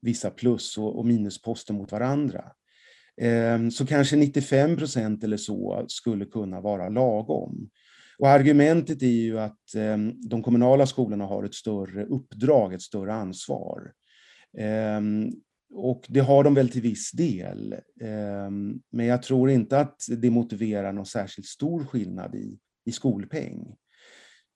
vissa 0.02 0.30
plus 0.30 0.78
och, 0.78 1.06
minusposter 1.06 1.74
mot 1.74 1.92
varandra. 1.92 2.44
Eh, 3.22 3.70
så 3.70 3.86
kanske 3.86 4.16
95 4.16 4.78
procent 4.78 5.24
eller 5.24 5.38
så 5.38 5.86
skulle 5.88 6.26
kunna 6.26 6.62
vara 6.62 6.90
lagom. 6.90 7.70
Och 8.18 8.30
argumentet 8.30 9.02
är 9.02 9.08
ju 9.08 9.40
att 9.40 9.76
eh, 9.76 9.98
de 10.30 10.44
kommunala 10.44 10.86
skolorna 10.86 11.26
har 11.26 11.44
ett 11.44 11.54
större 11.54 12.06
uppdrag, 12.06 12.74
ett 12.74 12.82
större 12.82 13.14
ansvar. 13.14 13.92
Eh, 14.58 15.02
och 15.76 16.06
det 16.10 16.20
har 16.20 16.44
de 16.44 16.54
väl 16.54 16.70
till 16.70 16.82
viss 16.82 17.12
del. 17.12 17.76
Ehm, 18.02 18.82
men 18.92 19.06
jag 19.06 19.24
tror 19.24 19.50
inte 19.50 19.80
att 19.80 19.98
det 20.18 20.30
motiverar 20.30 20.94
någon 20.94 21.06
särskilt 21.06 21.48
stor 21.48 21.86
skillnad 21.86 22.36
i, 22.36 22.58
i 22.86 22.92
skolpeng. 22.92 23.76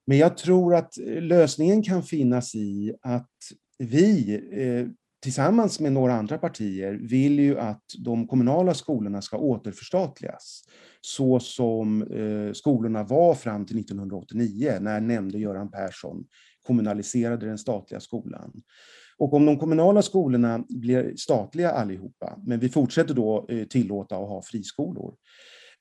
Men 0.07 0.17
jag 0.17 0.37
tror 0.37 0.75
att 0.75 0.97
eh, 0.97 1.21
lösningen 1.21 1.83
kan 1.83 2.03
finnas 2.03 2.55
i 2.55 2.93
att 3.01 3.35
vi 3.77 4.35
eh, 4.51 4.87
tillsammans 5.21 5.79
med 5.79 5.93
några 5.93 6.13
andra 6.13 6.37
partier 6.37 6.93
vill 6.93 7.39
ju 7.39 7.59
att 7.59 7.83
de 7.99 8.27
kommunala 8.27 8.73
skolorna 8.73 9.21
ska 9.21 9.37
återförstatligas 9.37 10.63
så 11.01 11.39
som 11.39 12.01
eh, 12.01 12.53
skolorna 12.53 13.03
var 13.03 13.35
fram 13.35 13.65
till 13.65 13.79
1989 13.79 14.77
när 14.81 15.01
nämnde 15.01 15.39
Göran 15.39 15.71
Persson 15.71 16.25
kommunaliserade 16.61 17.45
den 17.45 17.57
statliga 17.57 17.99
skolan. 17.99 18.51
Och 19.19 19.33
om 19.33 19.45
de 19.45 19.59
kommunala 19.59 20.01
skolorna 20.01 20.65
blir 20.69 21.13
statliga 21.15 21.71
allihopa, 21.71 22.39
men 22.45 22.59
vi 22.59 22.69
fortsätter 22.69 23.13
då 23.13 23.45
eh, 23.49 23.67
tillåta 23.67 24.15
att 24.15 24.29
ha 24.29 24.41
friskolor, 24.41 25.15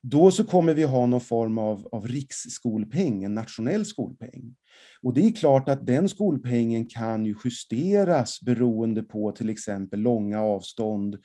då 0.02 0.30
så 0.30 0.44
kommer 0.44 0.74
vi 0.74 0.82
ha 0.82 1.06
någon 1.06 1.20
form 1.20 1.58
av, 1.58 1.88
av 1.92 2.08
riksskolpeng, 2.08 3.24
en 3.24 3.34
nationell 3.34 3.84
skolpeng. 3.84 4.56
Och 5.02 5.14
det 5.14 5.26
är 5.26 5.32
klart 5.32 5.68
att 5.68 5.86
den 5.86 6.08
skolpengen 6.08 6.86
kan 6.86 7.26
ju 7.26 7.34
justeras 7.44 8.40
beroende 8.40 9.02
på 9.02 9.32
till 9.32 9.50
exempel 9.50 10.00
långa 10.00 10.40
avstånd 10.40 11.16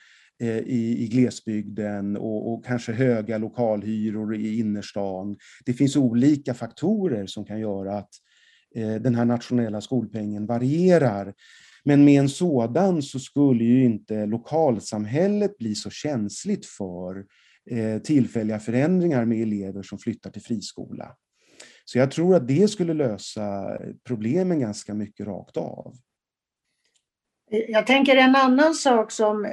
eh, 0.42 0.58
i, 0.58 1.02
i 1.04 1.08
glesbygden 1.08 2.16
och, 2.16 2.52
och, 2.52 2.64
kanske 2.64 2.92
höga 2.92 3.38
lokalhyror 3.38 4.34
i 4.34 4.58
innerstan. 4.58 5.36
Det 5.64 5.72
finns 5.72 5.96
olika 5.96 6.54
faktorer 6.54 7.26
som 7.26 7.44
kan 7.44 7.60
göra 7.60 7.98
att 7.98 8.10
eh, 8.74 8.94
den 8.94 9.14
här 9.14 9.24
nationella 9.24 9.80
skolpengen 9.80 10.46
varierar. 10.46 11.34
Men 11.84 12.04
med 12.04 12.20
en 12.20 12.28
sådan 12.28 13.02
så 13.02 13.18
skulle 13.18 13.64
ju 13.64 13.84
inte 13.84 14.26
lokalsamhället 14.26 15.58
bli 15.58 15.74
så 15.74 15.90
känsligt 15.90 16.66
för 16.66 17.24
eh, 17.70 18.02
tillfälliga 18.02 18.58
förändringar 18.58 19.24
med 19.24 19.42
elever 19.42 19.82
som 19.82 19.98
flyttar 19.98 20.30
till 20.30 20.42
friskola. 20.42 21.16
Så 21.84 21.98
jag 21.98 22.10
tror 22.10 22.36
att 22.36 22.48
det 22.48 22.70
skulle 22.70 22.94
lösa 22.94 23.78
problemen 24.04 24.60
ganska 24.60 24.94
mycket 24.94 25.26
rakt 25.26 25.56
av. 25.56 25.94
Jag 27.68 27.86
tänker 27.86 28.16
en 28.16 28.36
annan 28.36 28.74
sak 28.74 29.10
som 29.10 29.46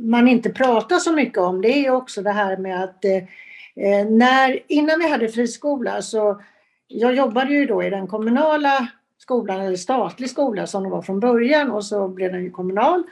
man 0.00 0.28
inte 0.28 0.50
pratar 0.50 0.96
så 0.96 1.12
mycket 1.12 1.38
om, 1.38 1.60
det 1.60 1.86
är 1.86 1.90
också 1.90 2.22
det 2.22 2.32
här 2.32 2.56
med 2.56 2.84
att 2.84 3.04
eh, 3.04 4.08
när, 4.10 4.72
innan 4.72 4.98
vi 4.98 5.10
hade 5.10 5.28
friskola 5.28 6.02
så, 6.02 6.42
jag 6.86 7.14
jobbade 7.14 7.52
ju 7.52 7.66
då 7.66 7.82
i 7.82 7.90
den 7.90 8.06
kommunala 8.06 8.88
skolan, 9.18 9.60
eller 9.60 9.76
statlig 9.76 10.30
skola 10.30 10.66
som 10.66 10.82
den 10.82 10.92
var 10.92 11.02
från 11.02 11.20
början 11.20 11.70
och 11.70 11.84
så 11.84 12.08
blev 12.08 12.32
den 12.32 12.44
ju 12.44 12.50
kommunal. 12.50 13.02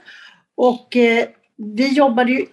Och 0.54 0.96
eh, 0.96 1.26
vi 1.56 1.94
jobbade 1.94 2.32
ju 2.32 2.46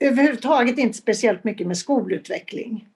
överhuvudtaget 0.00 0.78
inte 0.78 0.98
speciellt 0.98 1.44
mycket 1.44 1.66
med 1.66 1.78
skolutveckling. 1.78 2.88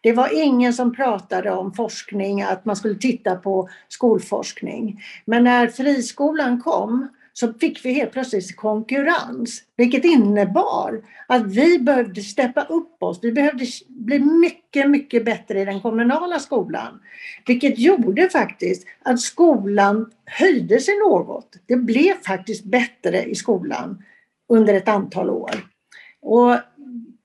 Det 0.00 0.12
var 0.12 0.42
ingen 0.42 0.72
som 0.72 0.94
pratade 0.94 1.50
om 1.50 1.72
forskning, 1.72 2.42
att 2.42 2.64
man 2.64 2.76
skulle 2.76 2.94
titta 2.94 3.36
på 3.36 3.68
skolforskning. 3.88 5.02
Men 5.24 5.44
när 5.44 5.66
friskolan 5.68 6.60
kom 6.60 7.08
så 7.38 7.52
fick 7.52 7.84
vi 7.84 7.92
helt 7.92 8.12
plötsligt 8.12 8.56
konkurrens, 8.56 9.62
vilket 9.76 10.04
innebar 10.04 11.02
att 11.26 11.46
vi 11.46 11.78
behövde 11.78 12.20
steppa 12.20 12.62
upp 12.64 13.02
oss. 13.02 13.18
Vi 13.22 13.32
behövde 13.32 13.66
bli 13.88 14.18
mycket, 14.18 14.90
mycket 14.90 15.24
bättre 15.24 15.60
i 15.60 15.64
den 15.64 15.80
kommunala 15.80 16.38
skolan. 16.38 17.00
Vilket 17.46 17.78
gjorde 17.78 18.28
faktiskt 18.28 18.86
att 19.02 19.20
skolan 19.20 20.10
höjde 20.24 20.80
sig 20.80 20.98
något. 20.98 21.56
Det 21.66 21.76
blev 21.76 22.14
faktiskt 22.26 22.64
bättre 22.64 23.24
i 23.24 23.34
skolan 23.34 24.02
under 24.48 24.74
ett 24.74 24.88
antal 24.88 25.30
år. 25.30 25.50
Och 26.22 26.56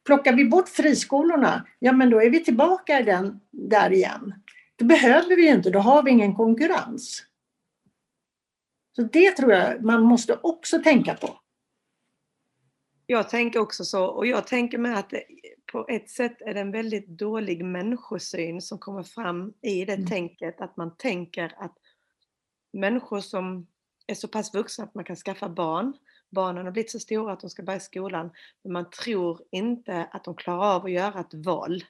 Plockar 0.06 0.34
vi 0.34 0.46
bort 0.46 0.70
friskolorna, 0.70 1.66
ja 1.80 1.92
men 1.92 2.10
då 2.10 2.22
är 2.22 2.30
vi 2.30 2.44
tillbaka 2.44 3.00
i 3.00 3.04
den, 3.04 3.40
där 3.52 3.94
igen. 3.94 4.34
Då 4.76 4.86
behöver 4.86 5.36
vi 5.36 5.48
inte, 5.48 5.70
då 5.70 5.80
har 5.80 6.04
vi 6.04 6.12
ingen 6.12 6.36
konkurrens. 6.36 7.24
Så 8.96 9.02
det 9.02 9.32
tror 9.32 9.52
jag 9.52 9.84
man 9.84 10.04
måste 10.04 10.40
också 10.44 10.82
tänka 10.84 11.14
på. 11.16 11.40
Jag 13.06 13.30
tänker 13.30 13.60
också 13.60 13.86
så 13.86 14.06
och 14.06 14.28
jag 14.28 14.48
tänker 14.48 14.78
med 14.78 14.98
att 14.98 15.10
det, 15.10 15.24
på 15.72 15.86
ett 15.90 16.10
sätt 16.10 16.42
är 16.42 16.54
det 16.54 16.60
en 16.60 16.72
väldigt 16.72 17.08
dålig 17.08 17.66
människosyn 17.66 18.62
som 18.62 18.80
kommer 18.80 19.04
fram 19.04 19.54
i 19.62 19.86
det 19.86 19.94
mm. 19.94 20.08
tänket 20.08 20.62
att 20.62 20.78
man 20.78 20.98
tänker 20.98 21.54
att 21.58 21.78
människor 22.74 23.20
som 23.20 23.68
är 24.08 24.16
så 24.16 24.28
pass 24.28 24.54
vuxna 24.54 24.84
att 24.84 24.96
man 24.96 25.04
kan 25.04 25.16
skaffa 25.16 25.50
barn 25.50 25.94
barnen 26.32 26.66
har 26.66 26.72
blivit 26.72 26.92
så 26.92 27.00
stora 27.00 27.34
att 27.34 27.40
de 27.40 27.50
ska 27.50 27.64
börja 27.64 27.80
skolan, 27.80 28.32
men 28.64 28.74
man 28.74 28.90
tror 28.90 29.42
inte 29.52 30.06
att 30.12 30.24
de 30.24 30.36
klarar 30.36 30.76
av 30.76 30.86
att 30.86 30.92
göra 30.92 31.20
ett 31.20 31.34
val. 31.34 31.84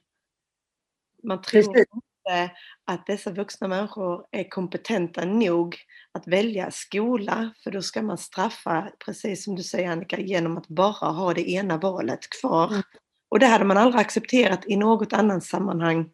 Man 1.24 1.42
tror 1.42 1.74
Precis. 1.74 1.86
Inte 2.28 2.52
att 2.86 3.06
dessa 3.06 3.32
vuxna 3.32 3.68
människor 3.68 4.26
är 4.32 4.50
kompetenta 4.50 5.26
nog 5.26 5.76
att 6.12 6.28
välja 6.28 6.72
skola, 6.72 7.54
för 7.64 7.72
då 7.72 7.82
ska 7.82 8.02
man 8.02 8.18
straffa, 8.18 8.92
precis 9.06 9.44
som 9.44 9.56
du 9.56 9.64
säger 9.64 9.90
Annika, 9.90 10.20
genom 10.20 10.58
att 10.58 10.68
bara 10.68 11.12
ha 11.12 11.34
det 11.34 11.50
ena 11.50 11.78
valet 11.78 12.30
kvar. 12.42 12.68
Mm. 12.68 12.82
Och 13.30 13.40
det 13.40 13.46
hade 13.46 13.66
man 13.66 13.78
aldrig 13.78 14.02
accepterat 14.02 14.64
i 14.68 14.76
något 14.76 15.14
annat 15.14 15.44
sammanhang. 15.44 16.10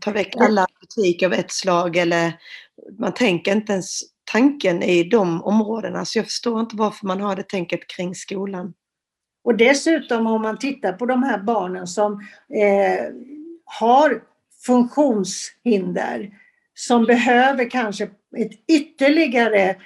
Ta 0.00 0.10
väck 0.10 0.36
alla 0.36 0.66
betyg 0.80 1.24
av 1.24 1.32
ett 1.32 1.52
slag 1.52 1.96
eller 1.96 2.32
man 2.98 3.14
tänker 3.14 3.52
inte 3.52 3.72
ens 3.72 4.00
tanken 4.24 4.82
i 4.82 5.04
de 5.04 5.42
områdena. 5.42 6.04
Så 6.04 6.18
jag 6.18 6.24
förstår 6.24 6.60
inte 6.60 6.76
varför 6.76 7.06
man 7.06 7.20
har 7.20 7.36
det 7.36 7.48
tänket 7.48 7.86
kring 7.86 8.14
skolan. 8.14 8.74
Och 9.44 9.56
dessutom 9.56 10.26
om 10.26 10.42
man 10.42 10.58
tittar 10.58 10.92
på 10.92 11.06
de 11.06 11.22
här 11.22 11.38
barnen 11.38 11.86
som 11.86 12.12
eh, 12.54 13.04
har 13.64 14.22
funktionshinder 14.66 16.30
som 16.74 17.04
behöver 17.04 17.70
kanske 17.70 18.04
ett 18.36 18.52
ytterligare 18.68 19.76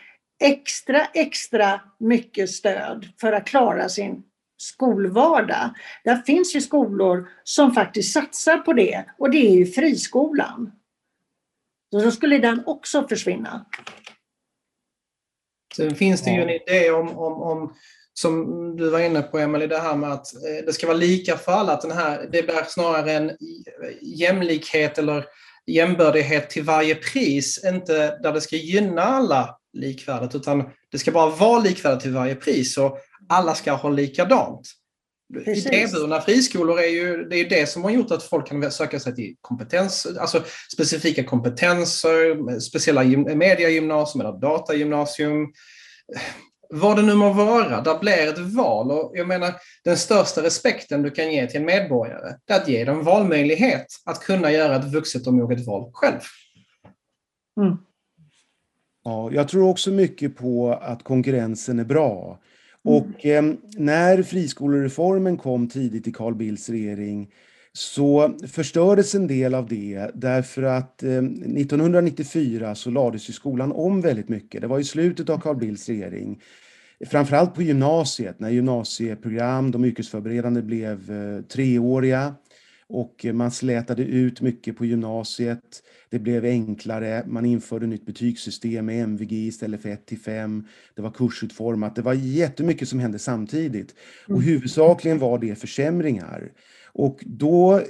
extra, 0.44 1.04
extra 1.04 1.80
mycket 1.98 2.50
stöd 2.50 3.08
för 3.20 3.32
att 3.32 3.46
klara 3.46 3.88
sin 3.88 4.22
skolvardag. 4.56 5.70
Där 6.04 6.16
finns 6.16 6.56
ju 6.56 6.60
skolor 6.60 7.28
som 7.44 7.72
faktiskt 7.72 8.12
satsar 8.12 8.58
på 8.58 8.72
det 8.72 9.04
och 9.18 9.30
det 9.30 9.38
är 9.38 9.54
ju 9.54 9.66
friskolan. 9.66 10.72
Så 11.90 12.00
då 12.00 12.10
skulle 12.10 12.38
den 12.38 12.62
också 12.66 13.08
försvinna. 13.08 13.66
Sen 15.76 15.94
finns 15.94 16.22
det 16.22 16.30
ju 16.30 16.42
en 16.42 16.50
idé 16.50 16.90
om, 16.90 17.18
om, 17.18 17.42
om 17.42 17.74
som 18.20 18.76
du 18.76 18.90
var 18.90 19.00
inne 19.00 19.22
på 19.22 19.38
Emelie, 19.38 19.66
det 19.66 19.78
här 19.78 19.96
med 19.96 20.12
att 20.12 20.34
eh, 20.34 20.64
det 20.66 20.72
ska 20.72 20.86
vara 20.86 20.96
lika 20.96 21.36
för 21.36 21.52
alla. 21.52 21.72
Att 21.72 21.82
den 21.82 21.90
här, 21.90 22.28
det 22.32 22.42
blir 22.42 22.64
snarare 22.68 23.12
en 23.12 23.32
jämlikhet 24.02 24.98
eller 24.98 25.24
jämbördighet 25.66 26.50
till 26.50 26.62
varje 26.62 26.94
pris, 26.94 27.64
inte 27.64 28.18
där 28.22 28.32
det 28.32 28.40
ska 28.40 28.56
gynna 28.56 29.02
alla 29.02 29.58
likvärdigt, 29.72 30.34
utan 30.34 30.70
det 30.92 30.98
ska 30.98 31.10
bara 31.10 31.30
vara 31.30 31.60
likvärdigt 31.60 32.02
till 32.02 32.12
varje 32.12 32.34
pris 32.34 32.78
och 32.78 32.98
alla 33.28 33.54
ska 33.54 33.72
ha 33.72 33.88
likadant. 33.88 34.68
Idéburna 35.46 36.20
friskolor 36.20 36.80
är 36.80 36.88
ju 36.88 37.24
det, 37.24 37.36
är 37.36 37.48
det 37.48 37.66
som 37.66 37.84
har 37.84 37.90
gjort 37.90 38.10
att 38.10 38.22
folk 38.22 38.48
kan 38.48 38.70
söka 38.70 39.00
sig 39.00 39.14
till 39.14 39.34
kompetens, 39.40 40.06
alltså 40.20 40.44
specifika 40.72 41.24
kompetenser, 41.24 42.60
speciella 42.60 43.02
mediegymnasium 43.34 44.20
eller 44.20 44.40
datagymnasium. 44.40 45.46
Vad 46.70 46.96
det 46.96 47.02
nu 47.02 47.14
må 47.14 47.32
vara, 47.32 47.80
där 47.80 47.98
blir 47.98 48.28
ett 48.28 48.38
val. 48.38 48.90
Och 48.90 49.12
jag 49.14 49.28
menar, 49.28 49.54
den 49.84 49.96
största 49.96 50.42
respekten 50.42 51.02
du 51.02 51.10
kan 51.10 51.32
ge 51.32 51.46
till 51.46 51.60
en 51.60 51.66
medborgare, 51.66 52.34
det 52.44 52.52
är 52.52 52.60
att 52.60 52.68
ge 52.68 52.84
dem 52.84 53.04
valmöjlighet 53.04 53.86
att 54.04 54.20
kunna 54.20 54.52
göra 54.52 54.76
ett 54.76 54.92
vuxet 54.92 55.26
och 55.26 55.34
moget 55.34 55.66
val 55.66 55.90
själv. 55.92 56.20
Mm. 57.60 57.76
Ja, 59.04 59.30
jag 59.32 59.48
tror 59.48 59.68
också 59.68 59.90
mycket 59.90 60.36
på 60.36 60.72
att 60.72 61.02
konkurrensen 61.02 61.78
är 61.78 61.84
bra. 61.84 62.38
Och 62.84 63.26
eh, 63.26 63.44
när 63.76 64.22
friskolereformen 64.22 65.36
kom 65.36 65.68
tidigt 65.68 66.06
i 66.06 66.12
Carl 66.12 66.34
Bildts 66.34 66.68
regering 66.68 67.32
så 67.78 68.38
förstördes 68.46 69.14
en 69.14 69.26
del 69.26 69.54
av 69.54 69.68
det 69.68 70.10
därför 70.14 70.62
att 70.62 71.02
eh, 71.02 71.18
1994 71.18 72.74
så 72.74 72.90
lades 72.90 73.28
ju 73.28 73.32
skolan 73.32 73.72
om 73.72 74.00
väldigt 74.00 74.28
mycket. 74.28 74.60
Det 74.60 74.66
var 74.66 74.78
i 74.78 74.84
slutet 74.84 75.28
av 75.28 75.38
Carl 75.38 75.56
Bildts 75.56 75.88
regering. 75.88 76.42
Framförallt 77.06 77.54
på 77.54 77.62
gymnasiet, 77.62 78.40
när 78.40 78.50
gymnasieprogram, 78.50 79.70
de 79.70 79.84
yrkesförberedande 79.84 80.62
blev 80.62 81.10
eh, 81.10 81.42
treåriga 81.42 82.34
och 82.88 83.26
man 83.32 83.50
slätade 83.50 84.02
ut 84.02 84.40
mycket 84.40 84.76
på 84.76 84.84
gymnasiet. 84.84 85.82
Det 86.10 86.18
blev 86.18 86.44
enklare, 86.44 87.24
man 87.26 87.46
införde 87.46 87.86
nytt 87.86 88.06
betygssystem 88.06 88.86
med 88.86 89.02
MVG 89.02 89.32
istället 89.32 89.82
för 89.82 89.88
1 89.88 90.06
till 90.06 90.18
5. 90.18 90.64
Det 90.94 91.02
var 91.02 91.10
kursutformat, 91.10 91.96
det 91.96 92.02
var 92.02 92.14
jättemycket 92.14 92.88
som 92.88 92.98
hände 92.98 93.18
samtidigt. 93.18 93.94
Och 94.24 94.30
mm. 94.30 94.44
huvudsakligen 94.44 95.18
var 95.18 95.38
det 95.38 95.54
försämringar. 95.54 96.50
Och 96.98 97.24
då, 97.26 97.82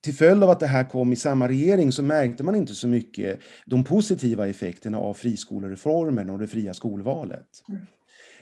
till 0.00 0.14
följd 0.14 0.44
av 0.44 0.50
att 0.50 0.60
det 0.60 0.66
här 0.66 0.84
kom 0.84 1.12
i 1.12 1.16
samma 1.16 1.48
regering, 1.48 1.92
så 1.92 2.02
märkte 2.02 2.42
man 2.42 2.54
inte 2.54 2.74
så 2.74 2.88
mycket 2.88 3.40
de 3.66 3.84
positiva 3.84 4.48
effekterna 4.48 4.98
av 4.98 5.14
friskolereformen 5.14 6.30
och 6.30 6.38
det 6.38 6.46
fria 6.46 6.74
skolvalet. 6.74 7.46
Mm. 7.68 7.80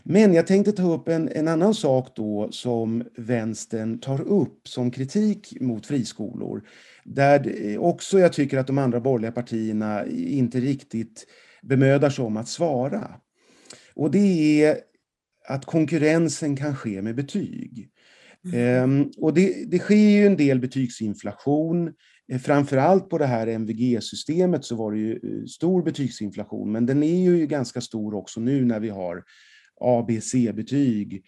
Men 0.03 0.35
jag 0.35 0.47
tänkte 0.47 0.73
ta 0.73 0.93
upp 0.93 1.09
en, 1.09 1.29
en 1.29 1.49
annan 1.49 1.75
sak 1.75 2.17
då 2.17 2.49
som 2.51 3.05
vänstern 3.17 3.99
tar 3.99 4.21
upp 4.21 4.69
som 4.69 4.91
kritik 4.91 5.61
mot 5.61 5.87
friskolor. 5.87 6.63
Där 7.05 7.79
också 7.79 8.19
jag 8.19 8.33
tycker 8.33 8.59
att 8.59 8.67
de 8.67 8.79
andra 8.79 9.01
borgerliga 9.01 9.33
partierna 9.33 10.07
inte 10.07 10.61
riktigt 10.61 11.27
bemödar 11.63 12.11
sig 12.11 12.25
om 12.25 12.37
att 12.37 12.49
svara. 12.49 13.11
Och 13.95 14.11
det 14.11 14.65
är 14.65 14.79
att 15.49 15.65
konkurrensen 15.65 16.57
kan 16.57 16.77
ske 16.77 17.03
med 17.03 17.15
betyg. 17.15 17.91
Mm. 18.45 18.61
Ehm, 18.61 19.11
och 19.17 19.35
det, 19.35 19.71
det 19.71 19.79
sker 19.79 19.97
ju 19.97 20.27
en 20.27 20.37
del 20.37 20.61
betygsinflation. 20.61 21.93
Eh, 22.33 22.39
framförallt 22.39 23.11
på 23.11 23.19
det 23.19 23.27
här 23.27 23.47
MVG-systemet 23.47 24.65
så 24.65 24.77
var 24.77 24.93
det 24.93 24.99
ju 24.99 25.13
eh, 25.13 25.45
stor 25.47 25.83
betygsinflation, 25.83 26.73
men 26.73 26.87
den 26.87 27.03
är 27.03 27.21
ju 27.21 27.47
ganska 27.47 27.81
stor 27.81 28.15
också 28.15 28.41
nu 28.41 28.65
när 28.65 28.81
vi 28.81 28.89
har 28.89 29.23
A, 29.81 30.05
B, 30.09 30.21
C-betyg. 30.21 31.25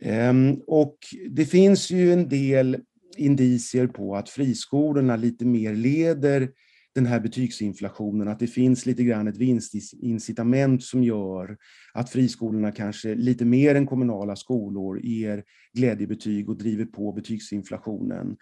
Ehm, 0.00 0.60
och 0.66 0.98
det 1.30 1.44
finns 1.44 1.90
ju 1.90 2.12
en 2.12 2.28
del 2.28 2.78
indicier 3.16 3.86
på 3.86 4.16
att 4.16 4.28
friskolorna 4.28 5.16
lite 5.16 5.44
mer 5.44 5.74
leder 5.74 6.48
den 6.94 7.06
här 7.06 7.20
betygsinflationen, 7.20 8.28
att 8.28 8.38
det 8.38 8.46
finns 8.46 8.86
lite 8.86 9.04
grann 9.04 9.28
ett 9.28 9.36
vinstincitament 9.36 10.82
som 10.82 11.04
gör 11.04 11.56
att 11.94 12.10
friskolorna 12.10 12.72
kanske 12.72 13.14
lite 13.14 13.44
mer 13.44 13.74
än 13.74 13.86
kommunala 13.86 14.36
skolor 14.36 15.00
ger 15.00 15.44
glädjebetyg 15.72 16.48
och 16.48 16.58
driver 16.58 16.84
på 16.84 17.12
betygsinflationen. 17.12 18.36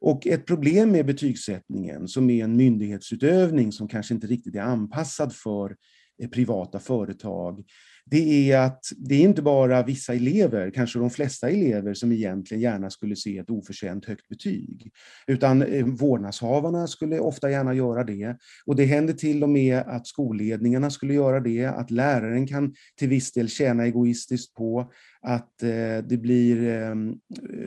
Och 0.00 0.26
ett 0.26 0.46
problem 0.46 0.92
med 0.92 1.06
betygssättningen, 1.06 2.08
som 2.08 2.30
är 2.30 2.44
en 2.44 2.56
myndighetsutövning 2.56 3.72
som 3.72 3.88
kanske 3.88 4.14
inte 4.14 4.26
riktigt 4.26 4.54
är 4.54 4.60
anpassad 4.60 5.34
för 5.34 5.76
eh, 6.22 6.28
privata 6.28 6.78
företag, 6.78 7.64
det 8.10 8.52
är 8.52 8.58
att 8.58 8.84
det 8.96 9.14
är 9.14 9.20
inte 9.20 9.42
bara 9.42 9.82
vissa 9.82 10.14
elever, 10.14 10.70
kanske 10.70 10.98
de 10.98 11.10
flesta 11.10 11.50
elever, 11.50 11.94
som 11.94 12.12
egentligen 12.12 12.60
gärna 12.60 12.90
skulle 12.90 13.16
se 13.16 13.38
ett 13.38 13.50
oförtjänt 13.50 14.04
högt 14.04 14.28
betyg. 14.28 14.92
Utan 15.26 15.62
eh, 15.62 15.86
vårdnadshavarna 15.86 16.86
skulle 16.86 17.18
ofta 17.18 17.50
gärna 17.50 17.74
göra 17.74 18.04
det. 18.04 18.36
Och 18.66 18.76
det 18.76 18.84
händer 18.84 19.14
till 19.14 19.42
och 19.42 19.48
med 19.48 19.78
att 19.78 20.06
skolledningarna 20.06 20.90
skulle 20.90 21.14
göra 21.14 21.40
det, 21.40 21.66
att 21.66 21.90
läraren 21.90 22.46
kan 22.46 22.74
till 22.98 23.08
viss 23.08 23.32
del 23.32 23.48
tjäna 23.48 23.84
egoistiskt 23.84 24.54
på 24.54 24.92
att 25.22 25.62
eh, 25.62 25.98
det 26.08 26.20
blir 26.20 26.68
ehm, 26.68 27.14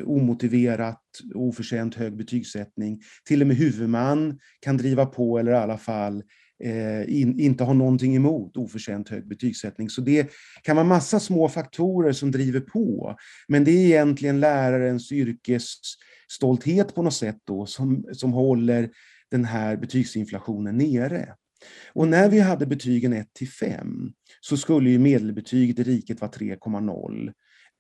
omotiverat, 0.06 1.02
oförtjänt 1.36 1.96
hög 1.96 2.18
betygssättning. 2.18 3.02
Till 3.28 3.42
och 3.42 3.48
med 3.48 3.58
huvudman 3.58 4.40
kan 4.60 4.78
driva 4.78 5.06
på 5.06 5.40
eller 5.40 5.52
i 5.52 5.56
alla 5.56 5.78
fall 5.78 6.24
Eh, 6.64 7.20
in, 7.22 7.40
inte 7.40 7.64
har 7.64 7.74
någonting 7.74 8.16
emot 8.16 8.58
oförtjänt 8.58 9.10
hög 9.10 9.28
betygssättning. 9.28 9.90
Så 9.90 10.02
det 10.02 10.32
kan 10.64 10.76
vara 10.76 10.88
massa 10.88 11.20
små 11.20 11.50
faktorer 11.50 12.12
som 12.12 12.32
driver 12.32 12.60
på. 12.60 13.16
Men 13.48 13.64
det 13.64 13.72
är 13.72 13.86
egentligen 13.86 14.40
lärarens 14.40 15.12
yrkesstolthet 15.12 16.96
på 16.96 17.02
något 17.02 17.14
sätt 17.14 17.38
då 17.44 17.66
som, 17.66 18.06
som 18.14 18.34
håller 18.34 18.90
den 19.32 19.46
här 19.46 19.78
betygsinflationen 19.78 20.78
nere. 20.78 21.36
Och 21.94 22.08
när 22.08 22.30
vi 22.30 22.40
hade 22.40 22.66
betygen 22.66 23.14
1 23.14 23.34
till 23.34 23.50
5 23.50 24.12
så 24.42 24.58
skulle 24.58 24.90
ju 24.90 25.00
medelbetyget 25.00 25.80
i 25.80 25.84
riket 25.84 26.22
vara 26.22 26.32
3,0. 26.32 27.34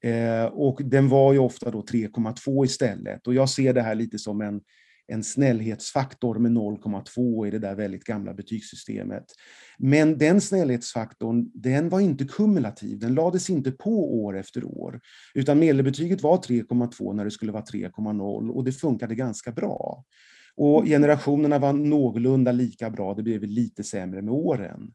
Eh, 0.03 0.45
och 0.45 0.81
den 0.83 1.09
var 1.09 1.33
ju 1.33 1.39
ofta 1.39 1.71
då 1.71 1.81
3,2 1.81 2.65
istället. 2.65 3.27
Och 3.27 3.33
jag 3.33 3.49
ser 3.49 3.73
det 3.73 3.81
här 3.81 3.95
lite 3.95 4.19
som 4.19 4.41
en 4.41 4.61
en 5.09 5.23
snällhetsfaktor 5.23 6.39
med 6.39 6.51
0,2 6.51 7.47
i 7.47 7.51
det 7.51 7.59
där 7.59 7.75
väldigt 7.75 8.03
gamla 8.03 8.33
betygssystemet. 8.33 9.25
Men 9.77 10.17
den 10.17 10.41
snällhetsfaktorn, 10.41 11.51
den 11.53 11.89
var 11.89 11.99
inte 11.99 12.25
kumulativ, 12.25 12.99
den 12.99 13.13
lades 13.13 13.49
inte 13.49 13.71
på 13.71 14.23
år 14.23 14.37
efter 14.37 14.63
år, 14.63 14.99
utan 15.33 15.59
medelbetyget 15.59 16.23
var 16.23 16.37
3,2 16.37 17.13
när 17.13 17.25
det 17.25 17.31
skulle 17.31 17.51
vara 17.51 17.63
3,0 17.63 18.49
och 18.49 18.63
det 18.63 18.71
funkade 18.71 19.15
ganska 19.15 19.51
bra. 19.51 20.03
Och 20.55 20.79
mm. 20.79 20.89
generationerna 20.89 21.59
var 21.59 21.73
någorlunda 21.73 22.51
lika 22.51 22.89
bra, 22.89 23.13
det 23.13 23.23
blev 23.23 23.43
lite 23.43 23.83
sämre 23.83 24.21
med 24.21 24.33
åren. 24.33 24.91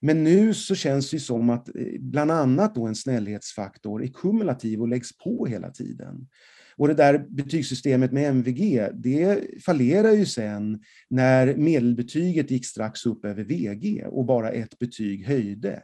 Men 0.00 0.24
nu 0.24 0.54
så 0.54 0.74
känns 0.74 1.10
det 1.10 1.20
som 1.20 1.50
att 1.50 1.68
eh, 1.68 2.00
bland 2.00 2.30
annat 2.30 2.74
då 2.74 2.86
en 2.86 2.94
snällhetsfaktor 2.94 4.02
är 4.02 4.08
kumulativ 4.08 4.80
och 4.80 4.88
läggs 4.88 5.18
på 5.18 5.46
hela 5.46 5.70
tiden. 5.70 6.28
Och 6.76 6.88
det 6.88 6.94
där 6.94 7.26
betygssystemet 7.28 8.12
med 8.12 8.28
MVG, 8.28 8.88
det 8.94 9.40
fallerar 9.64 10.12
ju 10.12 10.26
sen 10.26 10.82
när 11.10 11.56
medelbetyget 11.56 12.50
gick 12.50 12.66
strax 12.66 13.06
upp 13.06 13.24
över 13.24 13.44
VG 13.44 14.04
och 14.06 14.24
bara 14.24 14.50
ett 14.50 14.78
betyg 14.78 15.26
höjde. 15.26 15.82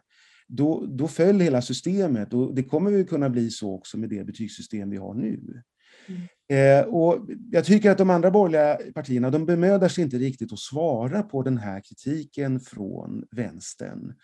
Då, 0.48 0.86
då 0.88 1.08
föll 1.08 1.40
hela 1.40 1.62
systemet 1.62 2.34
och 2.34 2.54
det 2.54 2.62
kommer 2.62 2.90
ju 2.90 3.04
kunna 3.04 3.30
bli 3.30 3.50
så 3.50 3.74
också 3.74 3.98
med 3.98 4.08
det 4.08 4.24
betygssystem 4.24 4.90
vi 4.90 4.96
har 4.96 5.14
nu. 5.14 5.62
Mm. 6.08 6.22
Eh, 6.50 6.84
och 6.84 7.26
jag 7.50 7.64
tycker 7.64 7.90
att 7.90 7.98
de 7.98 8.10
andra 8.10 8.30
borgerliga 8.30 8.92
partierna 8.94 9.30
de 9.30 9.46
bemödar 9.46 9.88
sig 9.88 10.04
inte 10.04 10.16
riktigt 10.16 10.52
att 10.52 10.58
svara 10.58 11.22
på 11.22 11.42
den 11.42 11.58
här 11.58 11.80
kritiken 11.80 12.60
från 12.60 13.24
vänstern. 13.30 14.14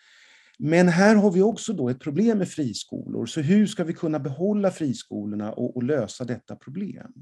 Men 0.59 0.89
här 0.89 1.15
har 1.15 1.31
vi 1.31 1.43
också 1.43 1.73
då 1.73 1.89
ett 1.89 2.01
problem 2.01 2.39
med 2.39 2.49
friskolor, 2.49 3.27
så 3.27 3.41
hur 3.41 3.67
ska 3.67 3.85
vi 3.85 3.93
kunna 3.93 4.19
behålla 4.19 4.71
friskolorna 4.71 5.53
och, 5.53 5.77
och 5.77 5.83
lösa 5.83 6.25
detta 6.25 6.57
problem? 6.57 7.13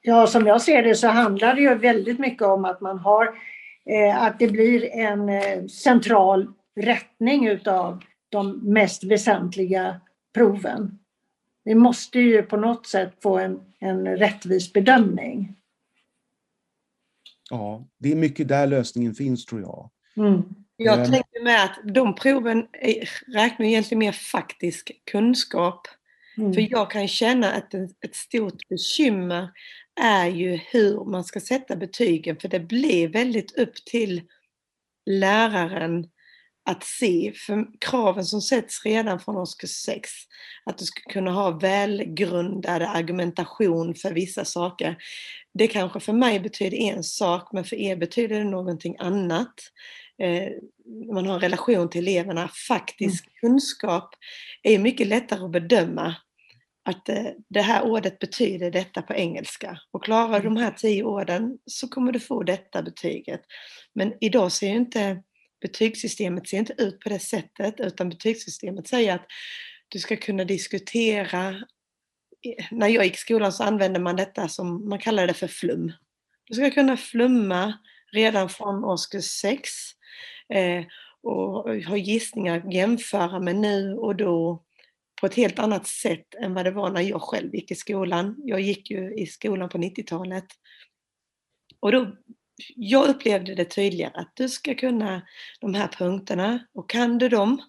Ja, 0.00 0.26
som 0.26 0.46
jag 0.46 0.62
ser 0.62 0.82
det 0.82 0.94
så 0.94 1.08
handlar 1.08 1.54
det 1.54 1.60
ju 1.60 1.74
väldigt 1.74 2.18
mycket 2.18 2.42
om 2.42 2.64
att 2.64 2.80
man 2.80 2.98
har 2.98 3.26
eh, 3.86 4.22
att 4.22 4.38
det 4.38 4.48
blir 4.48 4.84
en 4.92 5.28
eh, 5.28 5.66
central 5.66 6.52
rättning 6.76 7.46
utav 7.48 8.04
de 8.28 8.72
mest 8.72 9.04
väsentliga 9.04 10.00
proven. 10.34 10.98
Vi 11.64 11.74
måste 11.74 12.20
ju 12.20 12.42
på 12.42 12.56
något 12.56 12.86
sätt 12.86 13.12
få 13.22 13.38
en, 13.38 13.60
en 13.78 14.06
rättvis 14.06 14.72
bedömning. 14.72 15.56
Ja, 17.50 17.86
det 17.98 18.12
är 18.12 18.16
mycket 18.16 18.48
där 18.48 18.66
lösningen 18.66 19.14
finns 19.14 19.44
tror 19.44 19.60
jag. 19.60 19.90
Mm. 20.16 20.42
Jag 20.76 20.98
mm. 20.98 21.10
tänker 21.10 21.44
med 21.44 21.64
att 21.64 21.80
de 21.94 22.14
proven 22.14 22.66
räknar 23.26 23.66
egentligen 23.66 23.98
mer 23.98 24.12
faktisk 24.12 24.90
kunskap. 25.10 25.88
Mm. 26.38 26.54
För 26.54 26.66
jag 26.70 26.90
kan 26.90 27.08
känna 27.08 27.52
att 27.52 27.74
ett 27.74 28.14
stort 28.14 28.68
bekymmer 28.68 29.48
är 30.00 30.26
ju 30.26 30.56
hur 30.56 31.04
man 31.04 31.24
ska 31.24 31.40
sätta 31.40 31.76
betygen 31.76 32.36
för 32.36 32.48
det 32.48 32.60
blir 32.60 33.08
väldigt 33.08 33.58
upp 33.58 33.74
till 33.74 34.22
läraren 35.06 36.06
att 36.64 36.84
se, 36.84 37.32
för 37.36 37.66
kraven 37.80 38.24
som 38.24 38.40
sätts 38.40 38.84
redan 38.84 39.20
från 39.20 39.36
årskurs 39.36 39.70
6, 39.70 40.10
att 40.64 40.78
du 40.78 40.84
ska 40.84 41.12
kunna 41.12 41.30
ha 41.30 41.50
välgrundad 41.50 42.82
argumentation 42.82 43.94
för 43.94 44.12
vissa 44.12 44.44
saker. 44.44 44.96
Det 45.54 45.66
kanske 45.66 46.00
för 46.00 46.12
mig 46.12 46.40
betyder 46.40 46.76
en 46.76 47.04
sak, 47.04 47.52
men 47.52 47.64
för 47.64 47.76
er 47.76 47.96
betyder 47.96 48.38
det 48.38 48.50
någonting 48.50 48.96
annat. 48.98 49.54
Eh, 50.22 50.52
man 51.12 51.26
har 51.26 51.34
en 51.34 51.40
relation 51.40 51.90
till 51.90 52.08
eleverna. 52.08 52.50
Faktisk 52.68 53.26
mm. 53.26 53.32
kunskap 53.40 54.14
är 54.62 54.78
mycket 54.78 55.06
lättare 55.06 55.44
att 55.44 55.50
bedöma 55.50 56.16
att 56.84 57.08
eh, 57.08 57.26
det 57.48 57.62
här 57.62 57.82
ordet 57.82 58.18
betyder 58.18 58.70
detta 58.70 59.02
på 59.02 59.14
engelska. 59.14 59.78
Och 59.90 60.04
klarar 60.04 60.40
du 60.40 60.44
de 60.44 60.56
här 60.56 60.70
tio 60.70 61.02
orden 61.02 61.58
så 61.66 61.88
kommer 61.88 62.12
du 62.12 62.20
få 62.20 62.42
detta 62.42 62.82
betyget. 62.82 63.40
Men 63.94 64.12
idag 64.20 64.52
ser 64.52 64.68
ju 64.68 64.76
inte 64.76 65.22
betygssystemet 65.60 66.48
ser 66.48 66.58
inte 66.58 66.74
ut 66.78 67.00
på 67.00 67.08
det 67.08 67.18
sättet 67.18 67.80
utan 67.80 68.08
betygssystemet 68.08 68.88
säger 68.88 69.14
att 69.14 69.26
du 69.88 69.98
ska 69.98 70.16
kunna 70.16 70.44
diskutera. 70.44 71.54
När 72.70 72.88
jag 72.88 73.04
gick 73.04 73.14
i 73.14 73.18
skolan 73.18 73.52
så 73.52 73.62
använde 73.62 74.00
man 74.00 74.16
detta 74.16 74.48
som 74.48 74.88
man 74.88 74.98
kallar 74.98 75.26
det 75.26 75.34
för 75.34 75.48
flum. 75.48 75.92
Du 76.44 76.54
ska 76.54 76.70
kunna 76.70 76.96
flumma 76.96 77.78
redan 78.12 78.48
från 78.48 78.84
årskurs 78.84 79.24
6 79.24 79.70
eh, 79.70 80.01
och 81.22 81.84
ha 81.84 81.96
gissningar, 81.96 82.72
jämföra 82.72 83.40
med 83.40 83.56
nu 83.56 83.94
och 83.94 84.16
då 84.16 84.64
på 85.20 85.26
ett 85.26 85.34
helt 85.34 85.58
annat 85.58 85.86
sätt 85.86 86.34
än 86.34 86.54
vad 86.54 86.64
det 86.64 86.70
var 86.70 86.90
när 86.90 87.00
jag 87.00 87.22
själv 87.22 87.54
gick 87.54 87.70
i 87.70 87.74
skolan. 87.74 88.36
Jag 88.44 88.60
gick 88.60 88.90
ju 88.90 89.14
i 89.14 89.26
skolan 89.26 89.68
på 89.68 89.78
90-talet. 89.78 90.46
Och 91.80 91.92
då, 91.92 92.16
jag 92.76 93.08
upplevde 93.08 93.54
det 93.54 93.64
tydligare 93.64 94.12
att 94.14 94.32
du 94.34 94.48
ska 94.48 94.74
kunna 94.74 95.22
de 95.60 95.74
här 95.74 95.88
punkterna 95.88 96.66
och 96.74 96.90
kan 96.90 97.18
du 97.18 97.28
dem 97.28 97.62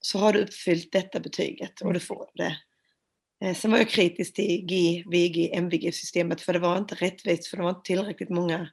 så 0.00 0.18
har 0.18 0.32
du 0.32 0.38
uppfyllt 0.38 0.92
detta 0.92 1.20
betyget 1.20 1.80
och 1.80 1.92
du 1.92 2.00
får 2.00 2.30
det. 2.34 2.56
Eh, 3.44 3.54
sen 3.54 3.70
var 3.70 3.78
jag 3.78 3.88
kritisk 3.88 4.34
till 4.34 4.66
G, 4.66 5.04
VG, 5.10 5.50
MVG-systemet 5.54 6.40
för 6.40 6.52
det 6.52 6.58
var 6.58 6.78
inte 6.78 6.94
rättvist 6.94 7.46
för 7.46 7.56
det 7.56 7.62
var 7.62 7.70
inte 7.70 7.82
tillräckligt 7.84 8.30
många 8.30 8.54
eh, 8.60 8.66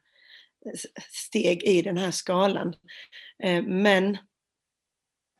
steg 1.11 1.63
i 1.63 1.81
den 1.81 1.97
här 1.97 2.11
skalan. 2.11 2.75
Eh, 3.43 3.63
men 3.63 4.17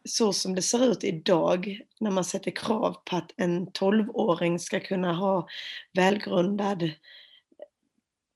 så 0.09 0.33
som 0.33 0.55
det 0.55 0.61
ser 0.61 0.91
ut 0.91 1.03
idag 1.03 1.81
när 1.99 2.11
man 2.11 2.23
sätter 2.23 2.51
krav 2.51 2.95
på 3.05 3.15
att 3.15 3.31
en 3.37 3.67
12-åring 3.67 4.59
ska 4.59 4.79
kunna 4.79 5.13
ha 5.13 5.47
välgrundad 5.93 6.91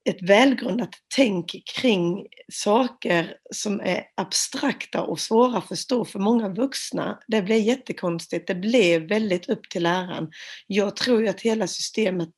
ett 0.03 0.21
välgrundat 0.21 0.89
tänk 1.15 1.63
kring 1.75 2.27
saker 2.51 3.37
som 3.51 3.79
är 3.79 4.03
abstrakta 4.15 5.01
och 5.01 5.19
svåra 5.19 5.57
att 5.57 5.67
förstå 5.67 6.05
för 6.05 6.19
många 6.19 6.49
vuxna. 6.49 7.19
Det 7.27 7.41
blev 7.41 7.57
jättekonstigt. 7.57 8.47
Det 8.47 8.55
blev 8.55 9.07
väldigt 9.07 9.49
upp 9.49 9.69
till 9.69 9.83
läraren. 9.83 10.31
Jag 10.67 10.95
tror 10.95 11.21
ju 11.21 11.27
att 11.27 11.41
hela 11.41 11.67
systemet 11.67 12.29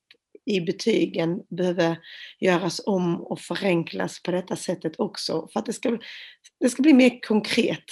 i 0.45 0.61
betygen 0.61 1.43
behöver 1.49 1.97
göras 2.39 2.81
om 2.85 3.21
och 3.21 3.39
förenklas 3.39 4.23
på 4.23 4.31
detta 4.31 4.55
sättet 4.55 4.99
också 4.99 5.47
för 5.53 5.59
att 5.59 5.65
det 5.65 5.73
ska, 5.73 5.97
det 6.59 6.69
ska 6.69 6.81
bli 6.81 6.93
mer 6.93 7.19
konkret 7.21 7.83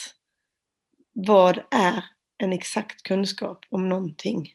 vad 1.14 1.60
är 1.72 2.04
en 2.38 2.54
exakt 2.54 3.04
kunskap 3.04 3.66
om 3.70 3.90
någonting? 3.90 4.54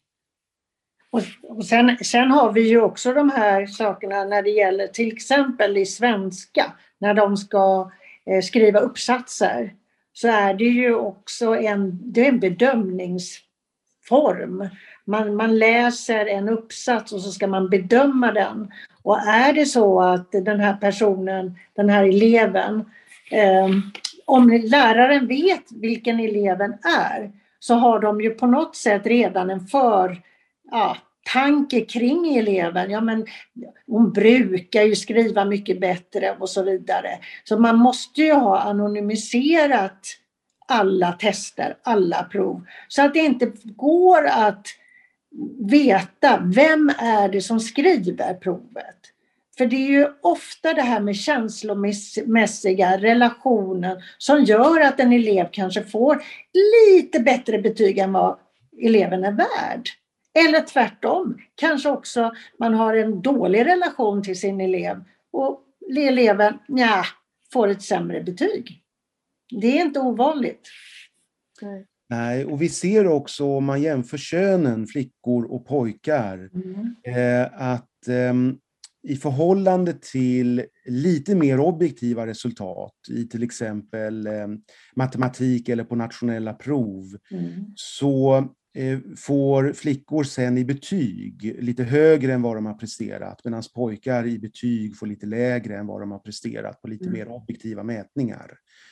Och, 1.11 1.23
och 1.43 1.67
sen, 1.67 1.99
sen, 2.05 2.31
har 2.31 2.53
vi 2.53 2.69
ju 2.69 2.81
också 2.81 3.13
de 3.13 3.31
här 3.31 3.67
sakerna 3.67 4.25
när 4.25 4.43
det 4.43 4.51
gäller 4.51 4.87
till 4.87 5.13
exempel 5.13 5.77
i 5.77 5.87
svenska, 5.87 6.73
när 6.99 7.15
de 7.15 7.37
ska 7.37 7.91
eh, 8.27 8.43
skriva 8.43 8.81
uppsatser, 8.81 9.75
så 10.13 10.29
är 10.29 10.55
det 10.55 10.65
ju 10.65 10.95
också 10.95 11.57
en, 11.57 12.13
det 12.13 12.25
är 12.25 12.29
en 12.29 12.41
bedömningsform. 12.41 14.69
Man, 15.07 15.37
man 15.37 15.59
läser 15.59 16.27
en 16.27 16.49
uppsats 16.49 17.13
och 17.13 17.21
så 17.21 17.31
ska 17.31 17.47
man 17.47 17.69
bedöma 17.71 18.33
den. 18.33 18.73
Och 19.03 19.19
är 19.19 19.53
det 19.53 19.67
så 19.67 20.01
att 20.01 20.33
den 20.33 20.61
här 20.61 20.77
personen, 20.77 21.59
den 21.75 21.89
här 21.89 22.05
eleven, 22.05 22.85
eh, 23.31 23.69
om 24.25 24.63
läraren 24.65 25.27
vet 25.27 25.73
vilken 25.73 26.21
eleven 26.21 26.73
är 26.73 27.33
så 27.59 27.75
har 27.75 28.01
de 28.01 28.21
ju 28.21 28.31
på 28.31 28.47
något 28.47 28.77
sätt 28.77 29.07
redan 29.07 29.51
en 29.51 29.67
för, 29.67 30.23
ja, 30.71 30.97
tanke 31.33 31.81
kring 31.81 32.37
eleven. 32.37 32.91
Ja, 32.91 33.01
men 33.01 33.27
hon 33.87 34.13
brukar 34.13 34.83
ju 34.83 34.97
skriva 34.97 35.45
mycket 35.45 35.81
bättre 35.81 36.37
och 36.41 36.49
så 36.51 36.63
vidare. 36.63 37.09
Så 37.45 37.59
man 37.59 37.77
måste 37.77 38.23
ju 38.23 38.33
ha 38.33 38.59
anonymiserat 38.59 39.99
alla 40.69 41.13
tester, 41.13 41.77
alla 41.83 42.23
prov. 42.23 42.65
Så 42.89 43.03
att 43.03 43.15
det 43.15 43.21
inte 43.21 43.53
går 43.65 44.27
att 44.27 44.67
veta 45.71 46.43
vem 46.55 46.93
är 46.99 47.29
det 47.29 47.41
som 47.41 47.61
skriver 47.61 48.35
provet. 48.35 48.97
För 49.59 49.67
det 49.67 49.77
är 49.77 49.89
ju 49.89 50.09
ofta 50.23 50.75
det 50.75 50.83
här 50.83 51.01
med 51.01 51.17
känslomässiga 51.17 52.99
relationen 52.99 54.03
som 54.19 54.45
gör 54.45 54.81
att 54.81 55.01
en 55.01 55.13
elev 55.13 55.49
kanske 55.53 55.83
får 55.83 56.23
lite 56.53 57.21
bättre 57.21 57.59
betyg 57.59 57.99
än 57.99 58.13
vad 58.13 58.39
eleven 58.83 59.25
är 59.25 59.33
värd. 59.33 59.89
Eller 60.35 60.61
tvärtom, 60.61 61.39
kanske 61.55 61.89
också 61.89 62.33
man 62.59 62.75
har 62.75 62.95
en 62.95 63.23
dålig 63.23 63.67
relation 63.67 64.23
till 64.23 64.41
sin 64.41 64.61
elev 64.61 65.05
och 65.33 65.63
eleven 65.97 66.59
ja, 66.69 67.05
får 67.53 67.69
ett 67.69 67.83
sämre 67.83 68.23
betyg. 68.23 68.83
Det 69.51 69.79
är 69.79 69.83
inte 69.83 70.01
ovanligt. 70.01 70.69
Nej, 71.63 71.87
och 72.47 72.63
vi 72.63 72.69
ser 72.69 73.07
också 73.07 73.47
om 73.47 73.65
man 73.65 73.83
jämför 73.83 74.19
könen, 74.19 74.87
flickor 74.87 75.45
och 75.45 75.67
pojkar, 75.67 76.51
mm. 76.55 76.95
eh, 77.05 77.63
att 77.63 78.09
eh, 78.09 78.35
i 79.09 79.17
förhållande 79.17 79.93
till 79.93 80.65
lite 80.87 81.35
mer 81.35 81.61
objektiva 81.61 82.27
resultat 82.27 82.95
i 83.11 83.25
till 83.25 83.43
exempel 83.43 84.27
eh, 84.27 84.47
matematik 84.97 85.69
eller 85.69 85.85
på 85.85 85.97
nationella 85.97 86.53
prov, 86.53 87.05
mm. 87.31 87.65
så 87.75 88.49
får 89.17 89.73
flickor 89.73 90.25
sen 90.25 90.59
i 90.59 90.65
betyg 90.65 91.57
lite 91.59 91.85
högre 91.85 92.33
än 92.33 92.43
vad 92.43 92.57
de 92.57 92.67
har 92.67 92.75
presterat, 92.75 93.41
medan 93.45 93.63
pojkar 93.75 94.27
i 94.27 94.39
betyg 94.39 94.97
får 94.97 95.07
lite 95.07 95.27
lägre 95.27 95.79
än 95.79 95.87
vad 95.87 96.01
de 96.01 96.11
har 96.11 96.19
presterat 96.19 96.83
på 96.83 96.89
lite 96.89 97.05
mm. 97.05 97.19
mer 97.19 97.29
objektiva 97.29 97.83
mätningar. 97.83 98.51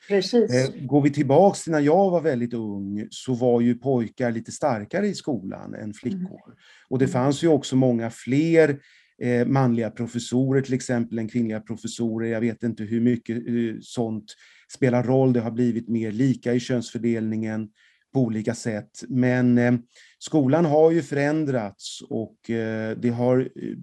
Precis. 0.09 0.51
Eh, 0.51 0.87
går 0.87 1.03
vi 1.03 1.11
tillbaks 1.11 1.63
till 1.63 1.73
när 1.73 1.81
jag 1.81 2.11
var 2.11 2.21
väldigt 2.21 2.55
ung 2.55 3.07
så 3.11 3.35
var 3.35 3.61
ju 3.61 3.75
pojkar 3.75 4.33
lite 4.33 4.53
starkare 4.53 5.07
i 5.07 5.15
skolan 5.15 5.75
än 5.75 5.95
flickor. 5.95 6.47
Mm. 6.47 6.59
Och 6.89 6.99
det 6.99 7.09
fanns 7.09 7.45
ju 7.45 7.49
också 7.49 7.77
många 7.77 8.11
fler 8.11 8.81
eh, 9.23 9.47
manliga 9.47 9.91
professorer 9.91 10.61
till 10.61 10.75
exempel 10.75 11.19
än 11.19 11.29
kvinnliga 11.29 11.61
professorer. 11.61 12.29
Jag 12.29 12.41
vet 12.41 12.63
inte 12.63 12.83
hur 12.83 13.01
mycket 13.01 13.37
eh, 13.37 13.81
sånt 13.81 14.35
spelar 14.75 15.03
roll. 15.03 15.33
Det 15.33 15.41
har 15.41 15.51
blivit 15.51 15.89
mer 15.89 16.13
lika 16.13 16.55
i 16.55 16.61
könsfördelningen 16.61 17.69
på 18.15 18.21
olika 18.21 18.55
sätt. 18.55 19.05
Men 19.09 19.59
eh, 19.59 19.75
skolan 20.19 20.65
har 20.65 20.91
ju 20.91 21.03
förändrats 21.03 22.03
och 22.11 22.51
eh, 22.51 22.97
det 22.97 23.09
har 23.09 23.39
eh, 23.41 23.77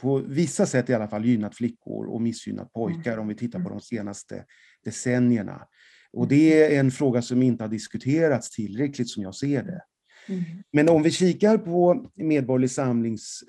på 0.00 0.18
vissa 0.18 0.66
sätt 0.66 0.90
i 0.90 0.94
alla 0.94 1.08
fall 1.08 1.24
gynnat 1.24 1.56
flickor 1.56 2.06
och 2.06 2.22
missgynnat 2.22 2.72
pojkar 2.72 3.18
om 3.18 3.28
vi 3.28 3.34
tittar 3.34 3.60
på 3.60 3.68
de 3.68 3.80
senaste 3.80 4.44
decennierna. 4.84 5.62
Och 6.12 6.28
det 6.28 6.62
är 6.62 6.80
en 6.80 6.90
fråga 6.90 7.22
som 7.22 7.42
inte 7.42 7.64
har 7.64 7.68
diskuterats 7.68 8.50
tillräckligt 8.50 9.10
som 9.10 9.22
jag 9.22 9.34
ser 9.34 9.62
det. 9.62 9.82
Mm. 10.28 10.44
Men 10.72 10.88
om 10.88 11.02
vi 11.02 11.10
kikar 11.10 11.58
på 11.58 12.10
Medborgerlig 12.14 12.70
Samlings 12.70 13.44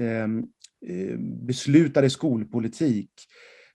Eh, 0.85 1.17
beslutade 1.19 2.09
skolpolitik 2.09 3.09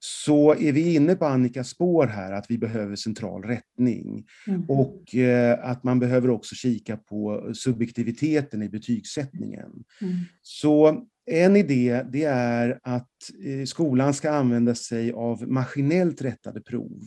så 0.04 0.54
är 0.54 0.72
vi 0.72 0.94
inne 0.94 1.14
på 1.14 1.24
Annikas 1.24 1.68
spår 1.68 2.06
här, 2.06 2.32
att 2.32 2.46
vi 2.48 2.58
behöver 2.58 2.96
central 2.96 3.42
rättning. 3.42 4.24
Mm. 4.46 4.64
Och 4.70 5.14
eh, 5.14 5.70
att 5.70 5.84
man 5.84 5.98
behöver 5.98 6.30
också 6.30 6.54
kika 6.54 6.96
på 6.96 7.50
subjektiviteten 7.54 8.62
i 8.62 8.68
betygssättningen. 8.68 9.70
Mm. 10.00 10.14
Så 10.42 11.04
en 11.30 11.56
idé 11.56 12.02
det 12.12 12.24
är 12.24 12.78
att 12.82 13.10
eh, 13.44 13.64
skolan 13.64 14.14
ska 14.14 14.30
använda 14.30 14.74
sig 14.74 15.12
av 15.12 15.48
maskinellt 15.48 16.22
rättade 16.22 16.60
prov. 16.60 17.02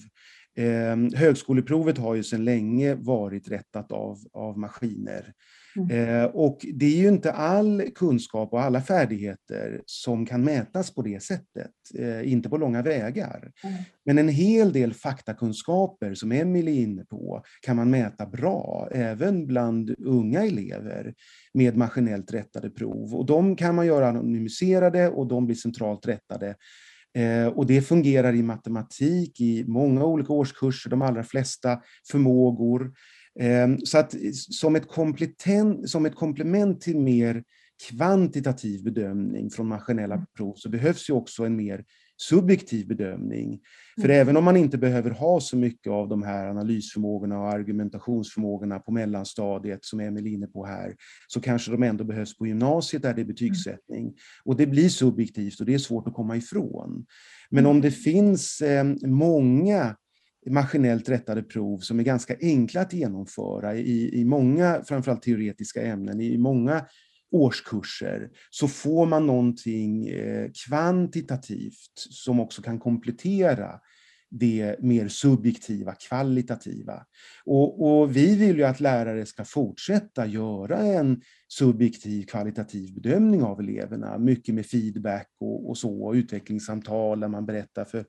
Högskoleprovet 1.15 1.97
har 1.97 2.15
ju 2.15 2.23
sedan 2.23 2.45
länge 2.45 2.95
varit 2.95 3.51
rättat 3.51 3.91
av, 3.91 4.17
av 4.33 4.57
maskiner. 4.57 5.33
Mm. 5.75 6.19
Eh, 6.19 6.25
och 6.25 6.65
det 6.73 6.85
är 6.85 6.97
ju 6.97 7.07
inte 7.07 7.31
all 7.31 7.83
kunskap 7.95 8.53
och 8.53 8.61
alla 8.61 8.81
färdigheter 8.81 9.81
som 9.85 10.25
kan 10.25 10.43
mätas 10.43 10.93
på 10.95 11.01
det 11.01 11.23
sättet, 11.23 11.71
eh, 11.97 12.31
inte 12.31 12.49
på 12.49 12.57
långa 12.57 12.81
vägar. 12.81 13.51
Mm. 13.63 13.75
Men 14.05 14.17
en 14.17 14.29
hel 14.29 14.73
del 14.73 14.93
faktakunskaper 14.93 16.13
som 16.13 16.31
Emelie 16.31 16.79
är 16.79 16.83
inne 16.83 17.05
på 17.05 17.43
kan 17.61 17.75
man 17.75 17.89
mäta 17.89 18.25
bra, 18.25 18.89
även 18.91 19.47
bland 19.47 19.95
unga 19.99 20.45
elever 20.45 21.13
med 21.53 21.77
maskinellt 21.77 22.33
rättade 22.33 22.69
prov. 22.69 23.15
Och 23.15 23.25
de 23.25 23.55
kan 23.55 23.75
man 23.75 23.85
göra 23.85 24.07
anonymiserade 24.07 25.09
och 25.09 25.27
de 25.27 25.45
blir 25.45 25.55
centralt 25.55 26.07
rättade. 26.07 26.55
Eh, 27.15 27.47
och 27.47 27.65
det 27.65 27.81
fungerar 27.81 28.33
i 28.33 28.43
matematik 28.43 29.41
i 29.41 29.63
många 29.67 30.05
olika 30.05 30.33
årskurser, 30.33 30.89
de 30.89 31.01
allra 31.01 31.23
flesta 31.23 31.79
förmågor. 32.11 32.93
Ehm, 33.39 33.79
så 33.79 33.97
att 33.97 34.15
som 34.33 34.75
ett, 34.75 34.87
som 35.85 36.05
ett 36.05 36.15
komplement 36.15 36.81
till 36.81 36.99
mer 36.99 37.43
kvantitativ 37.89 38.83
bedömning 38.83 39.49
från 39.49 39.67
maskinella 39.67 40.15
mm. 40.15 40.25
prov 40.37 40.53
så 40.55 40.69
behövs 40.69 41.09
ju 41.09 41.13
också 41.13 41.43
en 41.43 41.55
mer 41.55 41.83
subjektiv 42.17 42.87
bedömning. 42.87 43.59
För 44.01 44.09
mm. 44.09 44.21
även 44.21 44.37
om 44.37 44.43
man 44.43 44.57
inte 44.57 44.77
behöver 44.77 45.09
ha 45.09 45.39
så 45.39 45.57
mycket 45.57 45.91
av 45.91 46.09
de 46.09 46.23
här 46.23 46.47
analysförmågorna 46.47 47.39
och 47.39 47.49
argumentationsförmågorna 47.49 48.79
på 48.79 48.91
mellanstadiet 48.91 49.85
som 49.85 49.99
Emil 49.99 50.27
är 50.27 50.31
inne 50.31 50.47
på 50.47 50.65
här, 50.65 50.95
så 51.27 51.41
kanske 51.41 51.71
de 51.71 51.83
ändå 51.83 52.03
behövs 52.03 52.37
på 52.37 52.47
gymnasiet 52.47 53.03
där 53.03 53.13
det 53.13 53.21
är 53.21 53.23
mm. 53.23 53.33
betygssättning. 53.33 54.13
Och 54.43 54.55
det 54.55 54.67
blir 54.67 54.89
subjektivt 54.89 55.59
och 55.59 55.65
det 55.65 55.73
är 55.73 55.77
svårt 55.77 56.07
att 56.07 56.13
komma 56.13 56.37
ifrån. 56.37 57.05
Men 57.49 57.65
om 57.65 57.81
det 57.81 57.91
finns 57.91 58.61
eh, 58.61 58.83
många 59.05 59.95
maskinellt 60.49 61.09
rättade 61.09 61.43
prov 61.43 61.79
som 61.79 61.99
är 61.99 62.03
ganska 62.03 62.35
enkla 62.41 62.81
att 62.81 62.93
genomföra 62.93 63.75
i, 63.75 64.19
i 64.19 64.25
många, 64.25 64.83
framförallt 64.87 65.21
teoretiska 65.21 65.81
ämnen, 65.81 66.21
i 66.21 66.37
många 66.37 66.85
årskurser 67.35 68.29
så 68.49 68.67
får 68.67 69.05
man 69.05 69.27
någonting 69.27 70.07
eh, 70.07 70.49
kvantitativt 70.67 71.93
som 71.95 72.39
också 72.39 72.61
kan 72.61 72.79
komplettera 72.79 73.79
det 74.29 74.75
mer 74.79 75.07
subjektiva, 75.07 75.95
kvalitativa. 75.95 77.05
Och, 77.45 77.85
och, 77.87 78.15
vi 78.15 78.35
vill 78.35 78.57
ju 78.57 78.63
att 78.63 78.79
lärare 78.79 79.25
ska 79.25 79.45
fortsätta 79.45 80.25
göra 80.25 80.77
en 80.77 81.21
subjektiv, 81.47 82.25
kvalitativ 82.25 82.93
bedömning 82.93 83.43
av 83.43 83.59
eleverna, 83.59 84.17
mycket 84.17 84.55
med 84.55 84.65
feedback 84.65 85.27
och, 85.39 85.69
och 85.69 85.77
så, 85.77 86.05
och 86.05 86.13
utvecklingssamtal 86.13 87.19
där 87.19 87.27
man 87.27 87.45
berättar 87.45 87.85
för, 87.85 88.05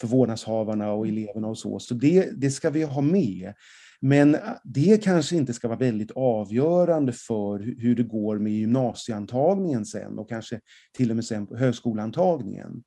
för 0.00 0.08
vårdnadshavarna 0.08 0.92
och 0.92 1.08
eleverna 1.08 1.48
och 1.48 1.58
så. 1.58 1.78
Så 1.78 1.94
det, 1.94 2.30
det 2.40 2.50
ska 2.50 2.70
vi 2.70 2.82
ha 2.82 3.00
med. 3.00 3.54
Men 4.02 4.36
det 4.64 5.04
kanske 5.04 5.36
inte 5.36 5.54
ska 5.54 5.68
vara 5.68 5.78
väldigt 5.78 6.10
avgörande 6.10 7.12
för 7.12 7.58
hur 7.58 7.94
det 7.94 8.02
går 8.02 8.38
med 8.38 8.52
gymnasieantagningen 8.52 9.86
sen 9.86 10.18
och 10.18 10.28
kanske 10.28 10.60
till 10.96 11.10
och 11.10 11.16
med 11.16 11.24
sen 11.24 11.46
på 11.46 11.56
högskoleantagningen. 11.56 12.82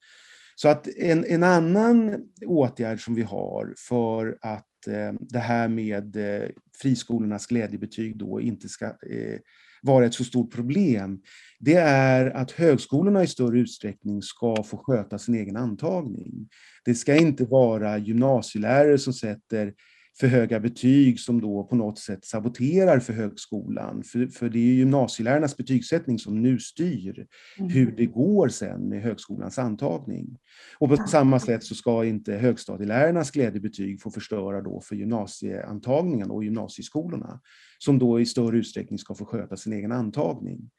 Så 0.56 0.68
att 0.68 0.88
en, 0.98 1.26
en 1.26 1.44
annan 1.44 2.20
åtgärd 2.46 3.04
som 3.04 3.16
vi 3.16 3.22
har 3.22 3.74
för 3.78 4.38
att 4.42 4.88
eh, 4.88 5.14
det 5.20 5.40
här 5.40 5.68
med 5.68 6.16
eh, 6.16 6.50
friskolornas 6.82 7.48
glädjebetyg 7.48 8.18
då 8.18 8.42
inte 8.42 8.70
ska 8.70 8.86
eh, 8.86 9.40
vara 9.82 10.06
ett 10.06 10.14
så 10.14 10.24
stort 10.24 10.54
problem, 10.54 11.22
det 11.60 11.76
är 11.76 12.30
att 12.30 12.52
högskolorna 12.52 13.24
i 13.24 13.28
större 13.28 13.60
utsträckning 13.60 14.22
ska 14.22 14.64
få 14.64 14.78
sköta 14.78 15.18
sin 15.20 15.36
egen 15.36 15.58
antagning. 15.58 16.50
Det 16.86 16.96
ska 16.96 17.16
inte 17.16 17.46
vara 17.46 17.98
gymnasielärare 17.98 18.98
som 18.98 19.14
sätter 19.14 19.74
för 20.20 20.28
höga 20.28 20.60
betyg 20.60 21.20
som 21.20 21.42
då 21.42 21.64
på 21.64 21.76
något 21.76 22.00
sätt 22.00 22.26
saboterar 22.26 23.00
för 23.00 23.14
högskolan. 23.14 24.04
För, 24.04 24.28
för 24.28 24.50
det 24.50 24.60
är 24.60 24.74
gymnasielärarnas 24.74 25.58
betygssättning 25.58 26.20
som 26.20 26.42
nu 26.42 26.60
styr 26.60 27.26
mm. 27.58 27.72
hur 27.72 27.92
det 27.92 28.06
går 28.06 28.50
sen 28.50 28.90
med 28.90 29.02
högskolans 29.02 29.60
antagning. 29.60 30.38
Och 30.80 30.90
på 30.90 30.98
samma 31.08 31.40
sätt 31.40 31.64
så 31.64 31.76
ska 31.76 32.06
inte 32.06 32.34
högstadielärarnas 32.34 33.32
glädjebetyg 33.32 34.02
få 34.02 34.12
förstöra 34.12 34.62
då 34.62 34.82
för 34.82 34.96
gymnasieantagningen 34.96 36.32
och 36.32 36.44
gymnasieskolorna 36.44 37.40
som 37.78 38.00
då 38.00 38.20
i 38.20 38.26
större 38.26 38.58
utsträckning 38.58 39.00
ska 39.00 39.16
få 39.16 39.26
sköta 39.26 39.58
sin 39.58 39.74
egen 39.74 39.92
antagning. 39.92 40.70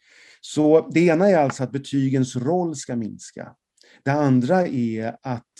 Så 0.40 0.90
det 0.90 1.00
ena 1.00 1.28
är 1.28 1.38
alltså 1.38 1.64
att 1.64 1.72
betygens 1.72 2.36
roll 2.36 2.76
ska 2.76 2.96
minska. 2.96 3.54
Det 4.02 4.12
andra 4.12 4.66
är 4.66 5.16
att 5.22 5.52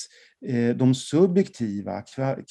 Eh, 0.46 0.76
de 0.76 0.94
subjektiva, 0.94 2.02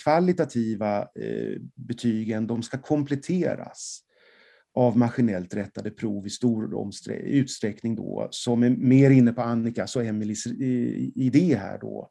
kvalitativa 0.04 1.02
eh, 1.02 1.62
betygen, 1.76 2.48
de 2.48 2.64
ska 2.64 2.78
kompletteras 2.78 4.00
av 4.76 4.98
maskinellt 4.98 5.56
rättade 5.56 5.92
prov 5.92 6.28
i 6.28 6.30
stor 6.30 6.90
utsträckning 7.24 7.96
då, 7.96 8.28
som 8.32 8.64
är 8.64 8.70
mer 8.70 9.10
inne 9.10 9.34
på 9.34 9.42
Annikas 9.42 9.96
och 9.96 10.06
Emelies 10.06 10.48
idé 11.16 11.56
här 11.56 11.80
då. 11.80 12.10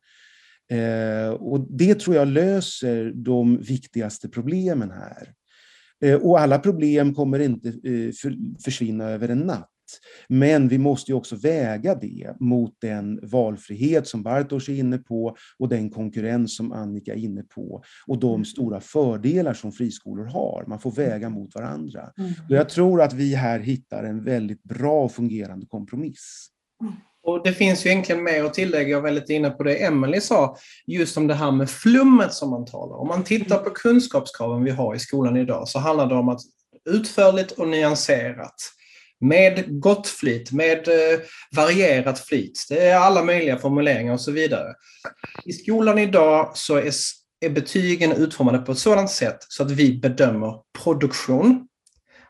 Eh, 0.77 1.31
och 1.31 1.67
det 1.71 1.95
tror 1.95 2.17
jag 2.17 2.29
löser 2.29 3.13
de 3.15 3.59
viktigaste 3.61 4.29
problemen 4.29 4.91
här. 4.91 5.35
Och 6.21 6.41
alla 6.41 6.59
problem 6.59 7.15
kommer 7.15 7.39
inte 7.39 7.73
försvinna 8.65 9.05
över 9.05 9.29
en 9.29 9.39
natt. 9.39 9.72
Men 10.29 10.69
vi 10.69 10.79
måste 10.79 11.11
ju 11.11 11.17
också 11.17 11.37
väga 11.37 11.95
det 11.95 12.35
mot 12.41 12.77
den 12.81 13.21
valfrihet 13.23 14.07
som 14.07 14.23
Bartosz 14.23 14.69
är 14.69 14.75
inne 14.75 14.99
på 14.99 15.37
och 15.59 15.69
den 15.69 15.91
konkurrens 15.91 16.57
som 16.57 16.73
Annika 16.73 17.13
är 17.13 17.19
inne 17.19 17.43
på 17.43 17.83
och 18.07 18.19
de 18.19 18.35
mm. 18.35 18.45
stora 18.45 18.81
fördelar 18.81 19.55
som 19.55 19.73
friskolor 19.73 20.25
har. 20.25 20.65
Man 20.69 20.81
får 20.81 20.91
väga 20.91 21.29
mot 21.29 21.55
varandra. 21.55 22.11
Mm. 22.19 22.33
Och 22.49 22.57
jag 22.57 22.69
tror 22.69 23.03
att 23.03 23.13
vi 23.13 23.35
här 23.35 23.61
hittar 23.61 24.05
en 24.05 24.25
väldigt 24.25 24.63
bra 24.63 25.09
fungerande 25.09 25.67
kompromiss. 25.67 26.49
Mm. 26.81 26.95
Och 27.23 27.43
Det 27.45 27.53
finns 27.53 27.87
ju 27.87 27.91
egentligen 27.91 28.23
mer 28.23 28.45
att 28.45 28.55
tillägga, 28.55 28.89
jag 28.89 29.01
var 29.01 29.11
lite 29.11 29.35
inne 29.35 29.51
på 29.51 29.63
det 29.63 29.85
Emelie 29.85 30.21
sa, 30.21 30.57
just 30.87 31.17
om 31.17 31.27
det 31.27 31.35
här 31.35 31.51
med 31.51 31.71
flummet 31.71 32.33
som 32.33 32.51
man 32.51 32.65
talar 32.65 32.97
om. 32.97 33.09
man 33.09 33.25
tittar 33.25 33.59
på 33.59 33.71
kunskapskraven 33.71 34.65
vi 34.65 34.71
har 34.71 34.95
i 34.95 34.99
skolan 34.99 35.37
idag 35.37 35.69
så 35.69 35.79
handlar 35.79 36.07
det 36.07 36.15
om 36.15 36.29
att 36.29 36.41
utförligt 36.91 37.53
och 37.53 37.69
nyanserat 37.69 38.55
med 39.23 39.81
gott 39.81 40.07
flyt, 40.07 40.53
med 40.53 40.89
eh, 40.89 41.21
varierat 41.57 42.19
flyt. 42.19 42.67
Det 42.69 42.89
är 42.89 42.97
alla 42.97 43.25
möjliga 43.25 43.59
formuleringar 43.59 44.13
och 44.13 44.21
så 44.21 44.31
vidare. 44.31 44.75
I 45.45 45.53
skolan 45.53 45.99
idag 45.99 46.51
så 46.55 46.77
är, 46.77 46.93
är 47.41 47.51
betygen 47.51 48.13
utformade 48.13 48.59
på 48.59 48.73
ett 48.73 48.79
sådant 48.79 49.11
sätt 49.11 49.37
så 49.49 49.63
att 49.63 49.71
vi 49.71 49.99
bedömer 49.99 50.55
produktion. 50.85 51.69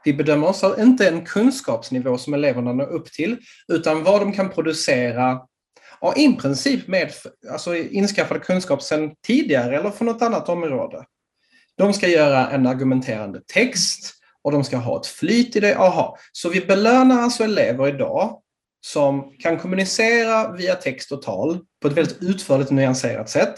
Vi 0.05 0.14
bedömer 0.14 0.46
oss 0.46 0.64
inte 0.78 1.09
en 1.09 1.24
kunskapsnivå 1.24 2.18
som 2.18 2.35
eleverna 2.35 2.72
når 2.72 2.92
upp 2.92 3.12
till, 3.12 3.37
utan 3.68 4.05
vad 4.05 4.20
de 4.20 4.33
kan 4.33 4.50
producera 4.50 5.40
ja, 6.00 6.14
i 6.16 6.33
princip 6.33 6.88
med 6.88 7.12
alltså, 7.50 7.76
inskaffad 7.76 8.42
kunskap 8.42 8.83
sedan 8.83 9.11
tidigare 9.26 9.78
eller 9.78 9.90
från 9.90 10.07
något 10.07 10.22
annat 10.22 10.48
område. 10.48 11.05
De 11.78 11.92
ska 11.92 12.09
göra 12.09 12.50
en 12.50 12.66
argumenterande 12.66 13.40
text, 13.52 14.14
och 14.44 14.52
de 14.52 14.64
ska 14.64 14.76
ha 14.76 15.00
ett 15.00 15.07
flyt 15.07 15.57
i 15.57 15.61
det. 15.61 15.76
Aha. 15.76 16.18
Så 16.33 16.48
vi 16.48 16.61
belönar 16.61 17.22
alltså 17.22 17.44
elever 17.44 17.88
idag 17.88 18.38
som 18.87 19.33
kan 19.38 19.59
kommunicera 19.59 20.52
via 20.52 20.74
text 20.74 21.12
och 21.12 21.22
tal 21.22 21.59
på 21.83 21.88
ett 21.88 21.94
väldigt 21.94 22.22
utförligt 22.22 22.70
och 22.70 22.76
nyanserat 22.76 23.31
sätt. 23.31 23.55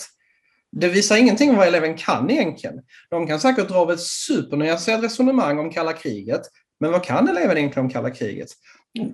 Det 0.73 0.89
visar 0.89 1.17
ingenting 1.17 1.51
om 1.51 1.57
vad 1.57 1.67
eleven 1.67 1.97
kan 1.97 2.31
egentligen. 2.31 2.77
De 3.11 3.27
kan 3.27 3.41
säkert 3.41 3.69
dra 3.69 3.79
av 3.79 3.93
ett 3.93 4.01
supernyanserat 4.01 5.05
resonemang 5.05 5.59
om 5.59 5.71
kalla 5.71 5.93
kriget, 5.93 6.43
men 6.81 6.93
vad 6.93 7.05
kan 7.05 7.29
eleven 7.29 7.59
egentligen 7.59 7.87
om 7.87 7.93
kalla 7.93 8.11
kriget? 8.11 8.49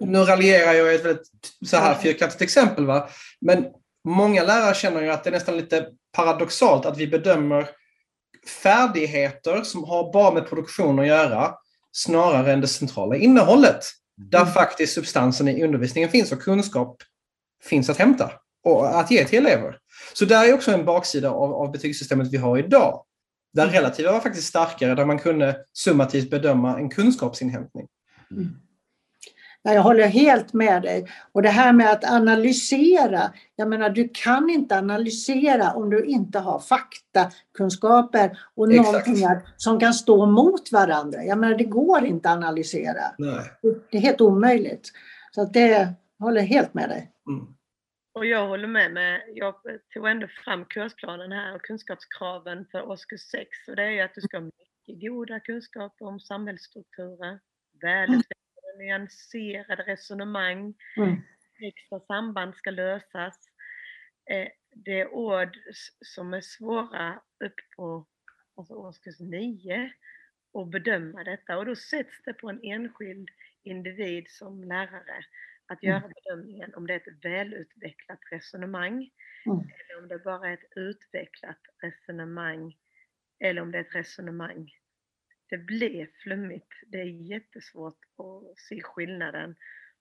Nu 0.00 0.18
raljerar 0.18 0.72
jag 0.72 0.92
i 0.92 0.94
ett 0.94 1.04
väldigt 1.04 1.30
så 1.66 1.76
här 1.76 1.94
fyrkantigt 1.94 2.42
exempel, 2.42 2.86
va? 2.86 3.08
men 3.40 3.66
många 4.08 4.42
lärare 4.44 4.74
känner 4.74 5.02
ju 5.02 5.10
att 5.10 5.24
det 5.24 5.30
är 5.30 5.32
nästan 5.32 5.56
lite 5.56 5.86
paradoxalt 6.16 6.86
att 6.86 6.98
vi 6.98 7.06
bedömer 7.06 7.68
färdigheter 8.46 9.62
som 9.62 9.84
har 9.84 10.12
bara 10.12 10.34
med 10.34 10.48
produktion 10.48 10.98
att 10.98 11.06
göra 11.06 11.54
snarare 11.92 12.52
än 12.52 12.60
det 12.60 12.68
centrala 12.68 13.16
innehållet. 13.16 13.84
Där 14.16 14.40
mm. 14.40 14.52
faktiskt 14.52 14.94
substansen 14.94 15.48
i 15.48 15.64
undervisningen 15.64 16.10
finns 16.10 16.32
och 16.32 16.42
kunskap 16.42 16.96
finns 17.62 17.90
att 17.90 17.98
hämta 17.98 18.32
och 18.64 19.00
att 19.00 19.10
ge 19.10 19.24
till 19.24 19.46
elever. 19.46 19.76
Så 20.12 20.24
där 20.24 20.48
är 20.48 20.54
också 20.54 20.72
en 20.72 20.84
baksida 20.84 21.30
av, 21.30 21.52
av 21.54 21.72
betygssystemet 21.72 22.28
vi 22.32 22.36
har 22.36 22.58
idag. 22.58 23.04
Där 23.52 23.62
mm. 23.62 23.74
relativa 23.74 24.12
var 24.12 24.20
faktiskt 24.20 24.48
starkare, 24.48 24.94
där 24.94 25.04
man 25.04 25.18
kunde 25.18 25.56
summativt 25.72 26.30
bedöma 26.30 26.78
en 26.78 26.90
kunskapsinhämtning. 26.90 27.86
Mm. 28.30 28.56
Jag 29.62 29.82
håller 29.82 30.06
helt 30.06 30.52
med 30.52 30.82
dig. 30.82 31.06
Och 31.32 31.42
det 31.42 31.48
här 31.48 31.72
med 31.72 31.90
att 31.90 32.10
analysera. 32.12 33.32
Jag 33.56 33.68
menar, 33.68 33.90
du 33.90 34.08
kan 34.14 34.50
inte 34.50 34.78
analysera 34.78 35.72
om 35.72 35.90
du 35.90 36.04
inte 36.04 36.38
har 36.38 36.58
faktakunskaper 36.58 38.38
och 38.54 38.72
Exakt. 38.72 38.86
någonting 38.86 39.26
som 39.56 39.80
kan 39.80 39.94
stå 39.94 40.26
mot 40.26 40.72
varandra. 40.72 41.24
Jag 41.24 41.38
menar, 41.38 41.58
det 41.58 41.64
går 41.64 42.04
inte 42.04 42.30
att 42.30 42.36
analysera. 42.36 43.02
Nej. 43.18 43.50
Det 43.90 43.96
är 43.96 44.00
helt 44.00 44.20
omöjligt. 44.20 44.88
Så 45.30 45.42
att 45.42 45.52
det 45.52 45.68
jag 46.20 46.24
håller 46.26 46.42
helt 46.42 46.74
med 46.74 46.88
dig. 46.88 47.12
Mm. 47.28 47.54
Och 48.14 48.26
jag 48.26 48.48
håller 48.48 48.68
med. 48.68 48.92
med 48.92 49.22
jag 49.34 49.54
tog 49.94 50.08
ändå 50.08 50.26
fram 50.44 50.64
kursplanen 50.64 51.32
här 51.32 51.54
och 51.54 51.62
kunskapskraven 51.62 52.66
för 52.72 52.82
årskurs 52.82 53.20
6. 53.20 53.48
Och 53.68 53.76
det 53.76 53.82
är 53.82 53.90
ju 53.90 54.00
att 54.00 54.14
du 54.14 54.20
ska 54.20 54.36
ha 54.36 54.44
mycket 54.44 55.10
goda 55.10 55.40
kunskaper 55.40 56.06
om 56.06 56.20
samhällsstrukturer, 56.20 57.40
välutvecklade 57.82 58.39
nyanserade 58.78 59.82
resonemang. 59.82 60.74
Mm. 60.96 61.22
Extra 61.62 62.00
samband 62.00 62.54
ska 62.54 62.70
lösas. 62.70 63.48
Eh, 64.30 64.48
det 64.70 65.00
är 65.00 65.14
ord 65.14 65.56
som 66.00 66.34
är 66.34 66.40
svåra 66.40 67.22
upp 67.44 67.60
på 67.76 68.06
alltså 68.56 68.74
årskurs 68.74 69.20
9 69.20 69.92
och 70.52 70.66
bedöma 70.66 71.24
detta 71.24 71.58
och 71.58 71.66
då 71.66 71.76
sätts 71.76 72.22
det 72.24 72.32
på 72.32 72.50
en 72.50 72.60
enskild 72.62 73.28
individ 73.62 74.26
som 74.28 74.64
lärare 74.64 75.24
att 75.66 75.82
göra 75.82 75.96
mm. 75.96 76.12
bedömningen 76.14 76.74
om 76.74 76.86
det 76.86 76.94
är 76.94 76.96
ett 76.96 77.24
välutvecklat 77.24 78.18
resonemang 78.30 79.10
mm. 79.46 79.58
eller 79.58 80.02
om 80.02 80.08
det 80.08 80.18
bara 80.18 80.48
är 80.48 80.54
ett 80.54 80.72
utvecklat 80.76 81.60
resonemang 81.82 82.76
eller 83.40 83.62
om 83.62 83.72
det 83.72 83.78
är 83.78 83.82
ett 83.82 83.94
resonemang 83.94 84.72
det 85.50 85.58
blev 85.58 86.06
flummigt. 86.22 86.72
Det 86.86 87.00
är 87.00 87.04
jättesvårt 87.04 87.98
att 88.16 88.58
se 88.58 88.82
skillnaden. 88.82 89.56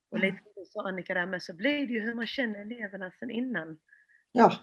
Och 0.09 0.19
lite 0.19 0.37
som 0.43 0.51
du 0.55 0.65
sa 0.65 0.87
Annika 0.87 1.13
där 1.13 1.25
med 1.25 1.43
så 1.43 1.53
blir 1.53 1.87
det 1.87 1.93
ju 1.93 1.99
hur 1.99 2.13
man 2.13 2.27
känner 2.27 2.61
eleverna 2.61 3.11
sen 3.19 3.31
innan. 3.31 3.79
Ja, 4.31 4.59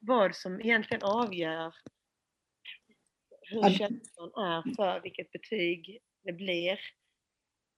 Vad 0.00 0.36
som 0.36 0.60
egentligen 0.60 1.02
avgör 1.02 1.74
hur 3.42 3.70
känslan 3.70 4.28
är 4.36 4.74
för 4.74 5.00
vilket 5.00 5.32
betyg 5.32 5.98
det 6.22 6.32
blir 6.32 6.80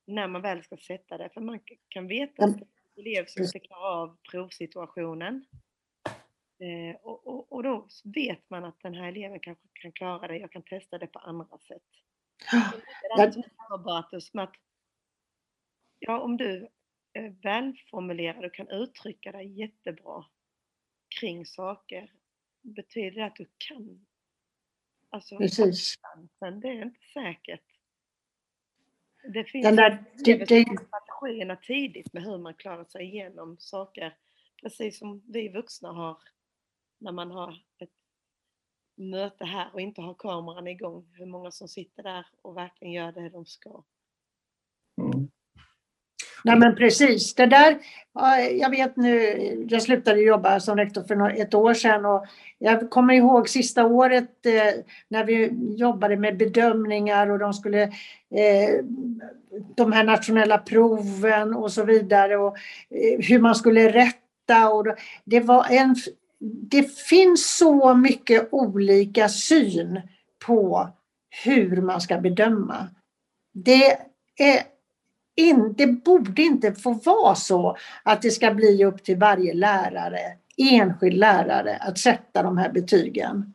när 0.07 0.29
man 0.29 0.43
väl 0.43 0.65
ska 0.65 0.77
sätta 0.77 1.19
det. 1.19 1.31
För 1.35 1.41
man 1.41 1.61
kan 1.89 2.07
veta 2.07 2.45
att 2.45 2.59
det 2.59 2.65
är 2.65 3.03
en 3.05 3.07
elev 3.07 3.27
som 3.27 3.43
inte 3.43 3.59
klarar 3.59 4.03
av 4.03 4.17
provsituationen. 4.31 5.45
Eh, 6.59 6.97
och, 7.03 7.27
och, 7.27 7.53
och 7.53 7.63
då 7.63 7.89
vet 8.05 8.51
man 8.51 8.65
att 8.65 8.81
den 8.81 8.95
här 8.95 9.09
eleven 9.09 9.41
kanske 9.41 9.65
kan 9.73 9.93
klara 9.93 10.29
det, 10.29 10.37
jag 10.37 10.53
kan 10.53 10.63
testa 10.63 10.99
det 10.99 11.07
på 11.07 11.19
andra 11.19 11.59
sätt. 11.59 11.83
Med 13.17 13.29
att 13.29 14.55
ja, 15.99 16.21
om 16.21 16.37
du 16.37 16.69
är 17.13 17.29
välformulerad 17.43 18.45
och 18.45 18.55
kan 18.55 18.69
uttrycka 18.69 19.33
dig 19.33 19.61
jättebra 19.61 20.25
kring 21.21 21.47
saker, 21.47 22.13
betyder 22.63 23.21
det 23.21 23.27
att 23.27 23.37
du 23.37 23.47
kan? 23.59 24.07
Alltså, 25.11 25.39
precis. 25.39 25.95
det 26.41 26.69
är 26.69 26.83
inte 26.83 27.01
säkert. 27.13 27.65
Det 29.35 29.45
finns 29.45 29.67
Den 29.67 29.77
där, 29.77 30.05
det, 30.25 30.45
det, 30.45 30.65
strategierna 30.87 31.57
tidigt 31.57 32.13
med 32.13 32.23
hur 32.23 32.39
man 32.39 32.55
klarar 32.55 32.85
sig 32.85 33.05
igenom 33.05 33.57
saker, 33.59 34.17
precis 34.63 34.99
som 34.99 35.23
vi 35.29 35.49
vuxna 35.49 35.93
har 35.93 36.19
när 36.99 37.13
man 37.13 37.31
har 37.31 37.65
ett 37.79 37.91
möte 38.97 39.45
här 39.45 39.71
och 39.73 39.81
inte 39.81 40.01
har 40.01 40.15
kameran 40.15 40.67
igång. 40.67 41.05
Hur 41.13 41.27
många 41.27 41.51
som 41.51 41.69
sitter 41.69 42.03
där 42.03 42.27
och 42.43 42.57
verkligen 42.57 42.93
gör 42.93 43.13
det 43.13 43.29
de 43.29 43.47
ska. 43.47 43.83
Mm. 45.01 45.29
nej 46.45 46.59
men 46.59 46.77
precis, 46.77 47.35
det 47.35 47.47
där, 47.47 47.79
ja, 48.13 48.39
jag 48.39 48.71
vet 48.71 48.97
nu, 48.97 49.67
jag 49.71 49.83
slutade 49.83 50.21
jobba 50.21 50.61
som 50.61 50.77
rektor 50.77 51.03
för 51.03 51.41
ett 51.41 51.55
år 51.55 51.75
sedan 51.75 52.05
och 52.05 52.25
jag 52.59 52.91
kommer 52.91 53.15
ihåg 53.15 53.49
sista 53.49 53.87
året 53.87 54.47
eh, 54.47 54.85
när 55.09 55.25
vi 55.25 55.51
jobbade 55.77 56.17
med 56.17 56.37
bedömningar 56.37 57.31
och 57.31 57.39
de 57.39 57.53
skulle 57.53 57.83
eh, 57.83 58.85
de 59.77 59.93
här 59.93 60.05
nationella 60.05 60.59
proven 60.59 61.55
och 61.55 61.73
så 61.73 61.85
vidare 61.85 62.37
och 62.37 62.57
eh, 62.91 63.27
hur 63.29 63.39
man 63.39 63.55
skulle 63.55 63.93
rätta 63.93 64.71
och 64.71 64.87
det 65.25 65.41
var 65.41 65.67
en 65.71 65.97
det 66.53 66.97
finns 66.99 67.57
så 67.57 67.95
mycket 67.95 68.49
olika 68.53 69.29
syn 69.29 70.01
på 70.47 70.89
hur 71.45 71.81
man 71.83 72.01
ska 72.01 72.19
bedöma. 72.19 72.89
Det, 73.53 73.85
är 74.37 74.63
in, 75.37 75.75
det 75.79 75.87
borde 75.87 76.43
inte 76.43 76.75
få 76.75 76.93
vara 76.93 77.35
så 77.35 77.77
att 78.03 78.23
det 78.23 78.31
ska 78.31 78.55
bli 78.55 78.85
upp 78.85 79.05
till 79.05 79.17
varje 79.17 79.55
lärare, 79.55 80.19
enskild 80.57 81.17
lärare, 81.17 81.77
att 81.77 81.99
sätta 81.99 82.43
de 82.43 82.59
här 82.59 82.73
betygen. 82.73 83.53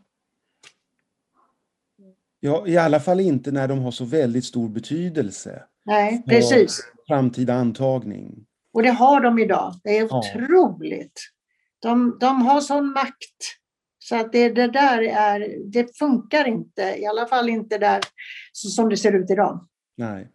Ja, 2.39 2.67
i 2.67 2.77
alla 2.77 2.99
fall 2.99 3.19
inte 3.19 3.51
när 3.51 3.67
de 3.67 3.79
har 3.79 3.91
så 3.91 4.05
väldigt 4.05 4.45
stor 4.45 4.69
betydelse. 4.69 5.63
Nej, 5.85 6.23
precis. 6.27 6.79
Framtida 7.07 7.53
antagning. 7.53 8.45
Och 8.73 8.83
det 8.83 8.89
har 8.89 9.21
de 9.21 9.39
idag. 9.39 9.73
Det 9.83 9.97
är 9.97 10.07
Ja. 10.09 10.19
otroligt. 10.19 11.21
De, 11.81 12.17
de 12.19 12.41
har 12.41 12.61
sån 12.61 12.91
makt. 12.91 13.55
Så 13.99 14.15
att 14.15 14.31
det, 14.31 14.49
det 14.49 14.67
där 14.67 15.01
är, 15.01 15.55
det 15.71 15.97
funkar 15.97 16.47
inte, 16.47 16.81
i 16.81 17.05
alla 17.05 17.25
fall 17.25 17.49
inte 17.49 17.77
där 17.77 17.99
så, 18.51 18.69
som 18.69 18.89
det 18.89 18.97
ser 18.97 19.11
ut 19.15 19.31
idag. 19.31 19.67
Nej. 19.97 20.27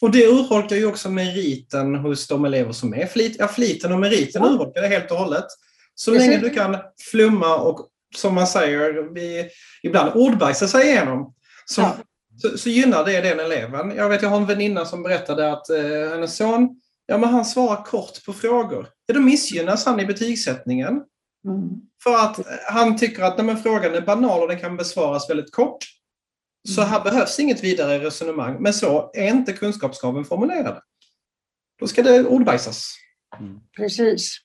Och 0.00 0.10
det 0.10 0.26
urholkar 0.26 0.76
ju 0.76 0.86
också 0.86 1.10
meriten 1.10 1.94
hos 1.94 2.26
de 2.28 2.44
elever 2.44 2.72
som 2.72 2.94
är 2.94 3.06
flit. 3.06 3.36
Ja, 3.38 3.48
fliten 3.48 3.92
och 3.92 4.00
meriten 4.00 4.42
Ja. 4.44 4.48
urholkar 4.50 4.82
det 4.82 4.88
helt 4.88 5.10
och 5.10 5.16
hållet. 5.16 5.44
Så 5.94 6.12
Precis. 6.12 6.28
länge 6.28 6.40
du 6.42 6.50
kan 6.50 6.76
flumma 7.10 7.56
och 7.56 7.88
som 8.16 8.34
man 8.34 8.46
säger, 8.46 9.14
vi, 9.14 9.48
ibland 9.82 10.10
ordbajsa 10.14 10.68
sig 10.68 10.86
igenom, 10.86 11.34
så, 11.66 11.80
Ja. 11.80 11.96
så, 12.42 12.58
så 12.58 12.68
gynnar 12.68 13.04
det 13.04 13.20
den 13.20 13.40
eleven. 13.40 13.96
Jag 13.96 14.08
vet, 14.08 14.22
jag 14.22 14.28
har 14.28 14.36
en 14.36 14.46
väninna 14.46 14.84
som 14.84 15.02
berättade 15.02 15.52
att 15.52 15.70
eh, 15.70 16.10
hennes 16.10 16.36
son, 16.36 16.80
ja 17.06 17.18
men 17.18 17.30
han 17.30 17.44
svarar 17.44 17.84
kort 17.84 18.24
på 18.24 18.32
frågor. 18.32 18.88
Ja, 19.06 19.14
då 19.14 19.20
missgynnas 19.20 19.86
han 19.86 20.00
i 20.00 20.06
betygssättningen. 20.06 21.02
Mm. 21.46 21.70
För 22.02 22.14
att 22.14 22.38
eh, 22.38 22.44
han 22.72 22.96
tycker 22.96 23.22
att 23.22 23.44
nej, 23.44 23.56
frågan 23.56 23.94
är 23.94 24.00
banal 24.00 24.42
och 24.42 24.48
den 24.48 24.60
kan 24.60 24.76
besvaras 24.76 25.30
väldigt 25.30 25.52
kort. 25.52 25.84
Så 26.68 26.80
Mm. 26.80 26.92
här 26.92 27.04
behövs 27.04 27.40
inget 27.40 27.64
vidare 27.64 27.98
resonemang. 27.98 28.56
Men 28.62 28.74
så 28.74 29.10
är 29.14 29.28
inte 29.28 29.52
kunskapskraven 29.52 30.24
formulerade. 30.24 30.80
Då 31.80 31.86
ska 31.86 32.02
det 32.02 32.24
ordbajsas. 32.26 32.94
Mm. 33.40 33.60
Precis. 33.76 34.36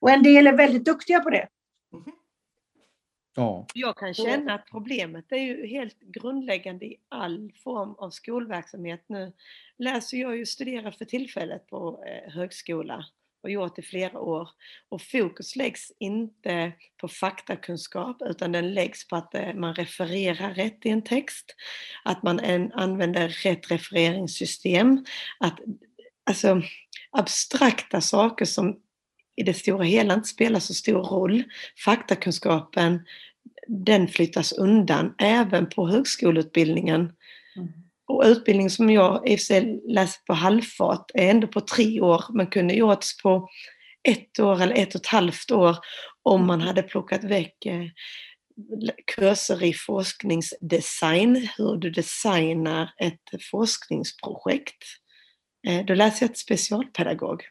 Och 0.00 0.10
en 0.10 0.22
del 0.22 0.46
är 0.46 0.56
väldigt 0.56 0.84
duktiga 0.84 1.20
på 1.20 1.30
det. 1.30 1.48
Ja. 3.34 3.66
Jag 3.74 3.96
kan 3.96 4.14
känna 4.14 4.54
att 4.54 4.66
problemet 4.70 5.32
är 5.32 5.36
ju 5.36 5.66
helt 5.66 6.00
grundläggande 6.00 6.86
i 6.86 6.96
all 7.08 7.52
form 7.64 7.94
av 7.98 8.10
skolverksamhet. 8.10 9.04
Nu 9.06 9.32
läser 9.78 10.16
jag 10.16 10.36
ju 10.36 10.46
studerar 10.46 10.90
för 10.90 11.04
tillfället 11.04 11.66
på 11.66 12.04
eh, 12.06 12.32
högskola 12.32 13.04
och 13.42 13.50
gjort 13.50 13.78
i 13.78 13.82
flera 13.82 14.20
år. 14.20 14.48
Och 14.88 15.02
fokus 15.02 15.56
läggs 15.56 15.92
inte 15.98 16.72
på 16.96 17.08
faktakunskap 17.08 18.22
utan 18.24 18.52
den 18.52 18.74
läggs 18.74 19.08
på 19.08 19.16
att 19.16 19.34
eh, 19.34 19.54
man 19.54 19.74
refererar 19.74 20.54
rätt 20.54 20.86
i 20.86 20.88
en 20.88 21.02
text, 21.02 21.54
att 22.04 22.22
man 22.22 22.40
använder 22.72 23.28
rätt 23.28 23.70
refereringssystem, 23.70 25.04
att 25.40 25.60
alltså 26.24 26.62
abstrakta 27.10 28.00
saker 28.00 28.44
som 28.44 28.81
i 29.36 29.42
det 29.42 29.54
stora 29.54 29.84
hela 29.84 30.14
inte 30.14 30.28
spelar 30.28 30.60
så 30.60 30.74
stor 30.74 31.02
roll. 31.02 31.42
Faktakunskapen, 31.84 33.06
den 33.68 34.08
flyttas 34.08 34.52
undan 34.52 35.14
även 35.18 35.68
på 35.68 35.88
högskoleutbildningen. 35.88 37.00
Mm. 37.56 37.72
Och 38.06 38.24
utbildning 38.26 38.70
som 38.70 38.90
jag 38.90 39.28
i 39.28 39.34
och 39.34 39.38
för 39.38 39.44
sig 39.44 39.80
läst 39.86 40.24
på 40.24 40.32
halvfart 40.32 41.10
är 41.14 41.30
ändå 41.30 41.46
på 41.46 41.60
tre 41.60 42.00
år 42.00 42.24
men 42.32 42.46
kunde 42.46 42.74
gjorts 42.74 43.22
på 43.22 43.48
ett 44.08 44.40
år 44.40 44.62
eller 44.62 44.74
ett 44.74 44.94
och 44.94 45.00
ett 45.00 45.06
halvt 45.06 45.50
år 45.50 45.76
om 46.22 46.46
man 46.46 46.60
hade 46.60 46.82
plockat 46.82 47.24
väck 47.24 47.66
eh, 47.66 47.84
kurser 49.16 49.62
i 49.64 49.74
forskningsdesign, 49.74 51.48
hur 51.56 51.76
du 51.76 51.90
designar 51.90 52.90
ett 52.98 53.42
forskningsprojekt. 53.50 54.84
Eh, 55.66 55.84
Då 55.84 55.94
läser 55.94 56.26
jag 56.26 56.34
till 56.34 56.42
specialpedagog. 56.42 57.42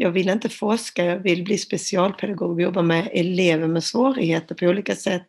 Jag 0.00 0.10
vill 0.10 0.28
inte 0.28 0.48
forska, 0.48 1.04
jag 1.04 1.18
vill 1.18 1.44
bli 1.44 1.58
specialpedagog 1.58 2.50
och 2.50 2.60
jobba 2.60 2.82
med 2.82 3.08
elever 3.12 3.66
med 3.66 3.84
svårigheter 3.84 4.54
på 4.54 4.66
olika 4.66 4.96
sätt. 4.96 5.26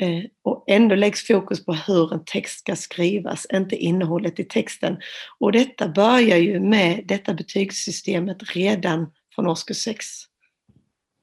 Eh, 0.00 0.22
och 0.42 0.64
ändå 0.66 0.94
läggs 0.94 1.26
fokus 1.26 1.64
på 1.64 1.72
hur 1.72 2.14
en 2.14 2.24
text 2.24 2.58
ska 2.58 2.76
skrivas, 2.76 3.46
inte 3.52 3.76
innehållet 3.76 4.40
i 4.40 4.44
texten. 4.44 4.96
Och 5.38 5.52
detta 5.52 5.88
börjar 5.88 6.36
ju 6.36 6.60
med 6.60 7.02
detta 7.04 7.34
betygssystemet 7.34 8.36
redan 8.54 9.12
från 9.34 9.46
årskurs 9.46 9.76
6. 9.76 10.06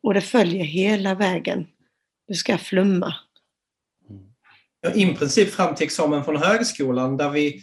Och 0.04 0.14
det 0.14 0.22
följer 0.22 0.64
hela 0.64 1.16
vägen. 1.16 1.68
Du 2.28 2.34
ska 2.34 2.58
flumma. 2.58 3.16
Ja, 4.82 4.94
I 4.94 5.16
princip 5.16 5.50
fram 5.50 5.76
till 5.76 5.86
examen 5.86 6.24
från 6.24 6.38
högskolan 6.38 7.18
där 7.18 7.30
vi 7.30 7.62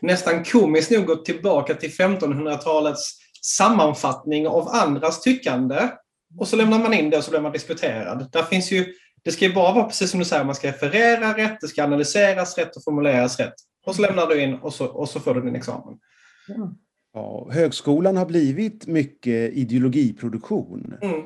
nästan 0.00 0.44
komiskt 0.44 0.90
nog 0.90 1.06
gått 1.06 1.24
tillbaka 1.24 1.74
till 1.74 1.90
1500-talets 1.90 3.25
sammanfattning 3.46 4.46
av 4.46 4.68
andras 4.68 5.20
tyckande. 5.20 5.88
Och 6.38 6.48
så 6.48 6.56
lämnar 6.56 6.78
man 6.78 6.94
in 6.94 7.10
det 7.10 7.16
och 7.16 7.24
så 7.24 7.30
blir 7.30 7.40
man 7.40 7.52
disputerad. 7.52 8.28
Där 8.32 8.42
finns 8.42 8.72
ju, 8.72 8.86
det 9.24 9.32
ska 9.32 9.44
ju 9.44 9.54
bara 9.54 9.74
vara 9.74 9.84
precis 9.84 10.10
som 10.10 10.20
du 10.20 10.24
säger, 10.26 10.44
man 10.44 10.54
ska 10.54 10.68
referera 10.68 11.36
rätt, 11.36 11.60
det 11.60 11.68
ska 11.68 11.84
analyseras 11.84 12.58
rätt 12.58 12.76
och 12.76 12.84
formuleras 12.84 13.38
rätt. 13.38 13.54
Och 13.86 13.94
så 13.94 14.02
lämnar 14.02 14.26
du 14.26 14.42
in 14.42 14.54
och 14.54 14.74
så, 14.74 14.86
och 14.86 15.08
så 15.08 15.20
får 15.20 15.34
du 15.34 15.40
din 15.40 15.56
examen. 15.56 15.98
Ja, 17.12 17.48
högskolan 17.50 18.16
har 18.16 18.26
blivit 18.26 18.86
mycket 18.86 19.52
ideologiproduktion 19.52 20.94
Mm. 21.02 21.20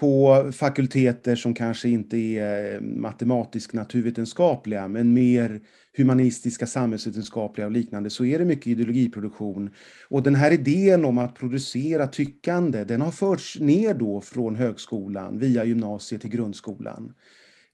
på 0.00 0.44
fakulteter 0.52 1.36
som 1.36 1.54
kanske 1.54 1.88
inte 1.88 2.16
är 2.16 2.80
matematisk 2.80 3.72
naturvetenskapliga 3.72 4.88
men 4.88 5.12
mer 5.14 5.60
humanistiska, 5.96 6.66
samhällsvetenskapliga 6.66 7.66
och 7.66 7.72
liknande 7.72 8.10
så 8.10 8.24
är 8.24 8.38
det 8.38 8.44
mycket 8.44 8.66
ideologiproduktion. 8.66 9.70
Och 10.08 10.22
den 10.22 10.34
här 10.34 10.50
idén 10.50 11.04
om 11.04 11.18
att 11.18 11.34
producera 11.34 12.06
tyckande 12.06 12.84
den 12.84 13.00
har 13.00 13.10
förts 13.10 13.60
ner 13.60 13.94
då 13.94 14.20
från 14.20 14.56
högskolan 14.56 15.38
via 15.38 15.64
gymnasiet 15.64 16.20
till 16.20 16.30
grundskolan 16.30 17.12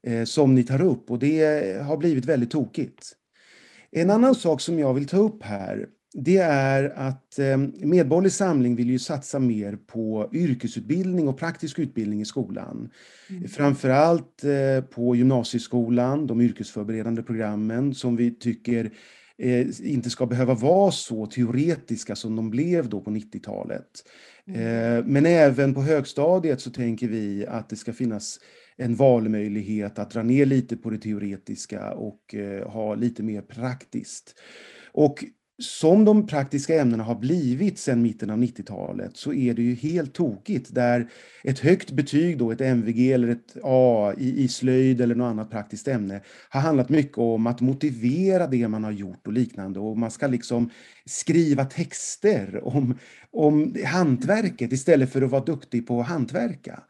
eh, 0.07 0.25
som 0.25 0.55
ni 0.55 0.65
tar 0.65 0.83
upp 0.83 1.11
och 1.11 1.19
det 1.19 1.83
har 1.83 1.97
blivit 1.97 2.25
väldigt 2.25 2.51
tokigt. 2.51 3.13
En 3.91 4.11
annan 4.11 4.35
sak 4.35 4.61
som 4.61 4.79
jag 4.79 4.95
vill 4.95 5.09
ta 5.09 5.17
upp 5.17 5.43
här, 5.43 5.87
det 6.15 6.37
är 6.37 6.85
att 6.97 7.39
eh, 7.39 7.57
Medborgerlig 7.77 8.33
Samling 8.33 8.77
vill 8.77 8.91
ju 8.91 8.99
satsa 8.99 9.39
mer 9.39 9.77
på 9.87 10.29
yrkesutbildning 10.33 11.29
och 11.29 11.39
praktisk 11.39 11.79
utbildning 11.79 12.21
i 12.21 12.25
skolan. 12.25 12.91
Mm. 13.31 13.49
Framförallt 13.49 14.45
eh, 14.45 14.85
på 14.85 15.17
gymnasieskolan, 15.17 16.27
de 16.27 16.41
yrkesförberedande 16.41 17.23
programmen 17.23 17.95
som 17.95 18.17
vi 18.17 18.31
tycker 18.31 18.91
eh, 19.39 19.67
inte 19.83 20.11
ska 20.11 20.27
behöva 20.27 20.55
vara 20.55 20.91
så 20.91 21.27
teoretiska 21.27 22.17
som 22.17 22.37
de 22.37 22.51
blev 22.51 22.89
då 22.89 23.01
på 23.01 23.11
90-talet. 23.11 24.05
Mm. 24.47 25.05
Men 25.07 25.27
även 25.27 25.75
på 25.75 25.83
högstadiet 25.83 26.61
så 26.61 26.71
tänker 26.71 27.09
vi 27.09 27.47
att 27.47 27.69
det 27.69 27.77
ska 27.77 27.93
finnas 27.93 28.41
en 28.77 28.95
valmöjlighet 28.95 29.99
att 29.99 30.11
dra 30.11 30.23
ner 30.23 30.47
lite 30.47 30.77
på 30.77 30.91
det 30.91 30.99
teoretiska 30.99 31.93
och 31.93 32.35
ha 32.67 32.95
lite 32.95 33.23
mer 33.23 33.43
praktiskt. 33.43 34.35
Och 34.93 35.25
som 35.65 36.05
de 36.05 36.27
praktiska 36.27 36.81
ämnena 36.81 37.05
har 37.05 37.15
blivit 37.15 37.79
sedan 37.79 38.03
mitten 38.03 38.31
av 38.31 38.39
90-talet 38.39 39.17
så 39.17 39.33
är 39.33 39.55
det 39.55 39.63
ju 39.63 39.75
helt 39.75 40.15
tokigt 40.15 40.75
där 40.75 41.09
ett 41.43 41.59
högt 41.59 41.91
betyg, 41.91 42.39
då, 42.39 42.51
ett 42.51 42.61
MVG 42.61 43.13
eller 43.13 43.29
ett 43.29 43.57
A 43.63 44.13
i, 44.19 44.45
i 44.45 44.49
slöjd 44.49 45.01
eller 45.01 45.15
något 45.15 45.31
annat 45.31 45.51
praktiskt 45.51 45.89
ämne 45.89 46.21
har 46.49 46.61
handlat 46.61 46.89
mycket 46.89 47.19
om 47.19 47.47
att 47.47 47.61
motivera 47.61 48.47
det 48.47 48.69
man 48.69 48.85
har 48.85 48.93
gjort 48.93 49.27
och 49.27 49.33
liknande 49.33 49.81
och 49.81 49.99
man 49.99 50.11
ska 50.11 50.27
liksom 50.27 50.71
skriva 51.05 51.65
texter 51.65 52.61
om, 52.65 52.99
om 53.31 53.75
hantverket 53.85 54.73
istället 54.73 55.13
för 55.13 55.23
att 55.23 55.31
vara 55.31 55.45
duktig 55.45 55.87
på 55.87 56.01
att 56.01 56.09
hantverka. 56.09 56.83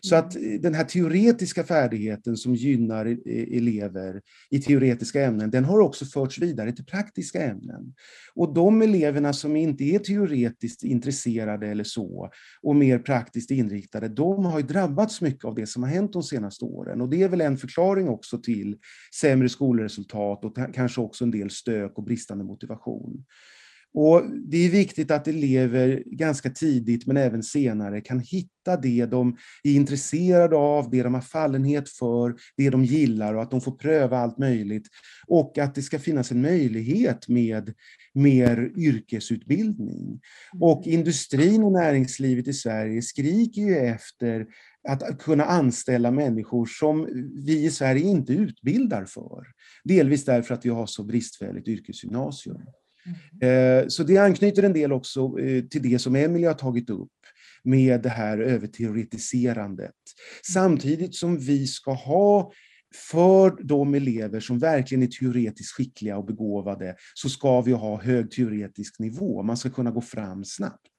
Så 0.00 0.16
att 0.16 0.36
mm. 0.36 0.60
den 0.60 0.74
här 0.74 0.84
teoretiska 0.84 1.64
färdigheten 1.64 2.36
som 2.36 2.54
gynnar 2.54 3.06
elever 3.56 4.20
i 4.50 4.58
teoretiska 4.58 5.24
ämnen, 5.24 5.50
den 5.50 5.64
har 5.64 5.80
också 5.80 6.04
förts 6.04 6.38
vidare 6.38 6.72
till 6.72 6.84
praktiska 6.84 7.44
ämnen. 7.44 7.94
Och 8.34 8.54
de 8.54 8.82
eleverna 8.82 9.32
som 9.32 9.56
inte 9.56 9.84
är 9.84 9.98
teoretiskt 9.98 10.82
intresserade 10.82 11.66
eller 11.66 11.84
så, 11.84 12.30
och 12.62 12.76
mer 12.76 12.98
praktiskt 12.98 13.50
inriktade, 13.50 14.08
de 14.08 14.44
har 14.44 14.62
drabbats 14.62 15.20
mycket 15.20 15.44
av 15.44 15.54
det 15.54 15.66
som 15.66 15.82
har 15.82 15.90
hänt 15.90 16.12
de 16.12 16.22
senaste 16.22 16.64
åren. 16.64 17.00
Och 17.00 17.08
det 17.08 17.22
är 17.22 17.28
väl 17.28 17.40
en 17.40 17.56
förklaring 17.56 18.08
också 18.08 18.38
till 18.38 18.76
sämre 19.20 19.48
skolresultat 19.48 20.44
och 20.44 20.56
kanske 20.74 21.00
också 21.00 21.24
en 21.24 21.30
del 21.30 21.50
stök 21.50 21.98
och 21.98 22.04
bristande 22.04 22.44
motivation. 22.44 23.24
Och 23.94 24.22
det 24.46 24.56
är 24.66 24.70
viktigt 24.70 25.10
att 25.10 25.28
elever 25.28 26.02
ganska 26.06 26.50
tidigt, 26.50 27.06
men 27.06 27.16
även 27.16 27.42
senare, 27.42 28.00
kan 28.00 28.20
hitta 28.20 28.76
det 28.82 29.06
de 29.06 29.36
är 29.62 29.72
intresserade 29.72 30.56
av, 30.56 30.90
det 30.90 31.02
de 31.02 31.14
har 31.14 31.20
fallenhet 31.20 31.88
för, 31.88 32.34
det 32.56 32.70
de 32.70 32.84
gillar 32.84 33.34
och 33.34 33.42
att 33.42 33.50
de 33.50 33.60
får 33.60 33.72
pröva 33.72 34.18
allt 34.18 34.38
möjligt. 34.38 34.88
Och 35.26 35.58
att 35.58 35.74
det 35.74 35.82
ska 35.82 35.98
finnas 35.98 36.30
en 36.30 36.42
möjlighet 36.42 37.28
med 37.28 37.74
mer 38.14 38.72
yrkesutbildning. 38.76 40.20
Och 40.60 40.86
mm. 40.86 40.98
industrin 40.98 41.64
och 41.64 41.72
näringslivet 41.72 42.48
i 42.48 42.52
Sverige 42.52 43.02
skriker 43.02 43.62
ju 43.62 43.76
efter 43.76 44.46
att 44.88 45.18
kunna 45.18 45.44
anställa 45.44 46.10
människor 46.10 46.66
som 46.66 47.08
vi 47.46 47.64
i 47.64 47.70
Sverige 47.70 48.04
inte 48.04 48.32
utbildar 48.32 49.04
för. 49.04 49.46
Delvis 49.84 50.24
därför 50.24 50.54
att 50.54 50.66
vi 50.66 50.70
har 50.70 50.86
så 50.86 51.04
bristfälligt 51.04 51.68
yrkesgymnasium. 51.68 52.56
Mm. 53.06 53.82
Eh, 53.82 53.88
så 53.88 54.02
det 54.02 54.18
anknyter 54.18 54.62
en 54.62 54.72
del 54.72 54.92
också 54.92 55.38
eh, 55.38 55.64
till 55.64 55.82
det 55.82 55.98
som 55.98 56.16
Emelie 56.16 56.46
har 56.46 56.54
tagit 56.54 56.90
upp 56.90 57.08
med 57.62 58.02
det 58.02 58.08
här 58.08 58.38
överteoretiserandet. 58.38 59.84
Mm. 59.86 59.94
Samtidigt 60.52 61.14
som 61.14 61.38
vi 61.38 61.66
ska 61.66 61.92
ha 61.92 62.52
för 63.10 63.56
de 63.62 63.94
elever 63.94 64.40
som 64.40 64.58
verkligen 64.58 65.02
är 65.02 65.06
teoretiskt 65.06 65.72
skickliga 65.72 66.16
och 66.16 66.26
begåvade 66.26 66.96
så 67.14 67.28
ska 67.28 67.60
vi 67.60 67.72
ha 67.72 68.02
hög 68.02 68.30
teoretisk 68.30 68.98
nivå. 68.98 69.42
Man 69.42 69.56
ska 69.56 69.70
kunna 69.70 69.90
gå 69.90 70.00
fram 70.00 70.44
snabbt. 70.44 70.90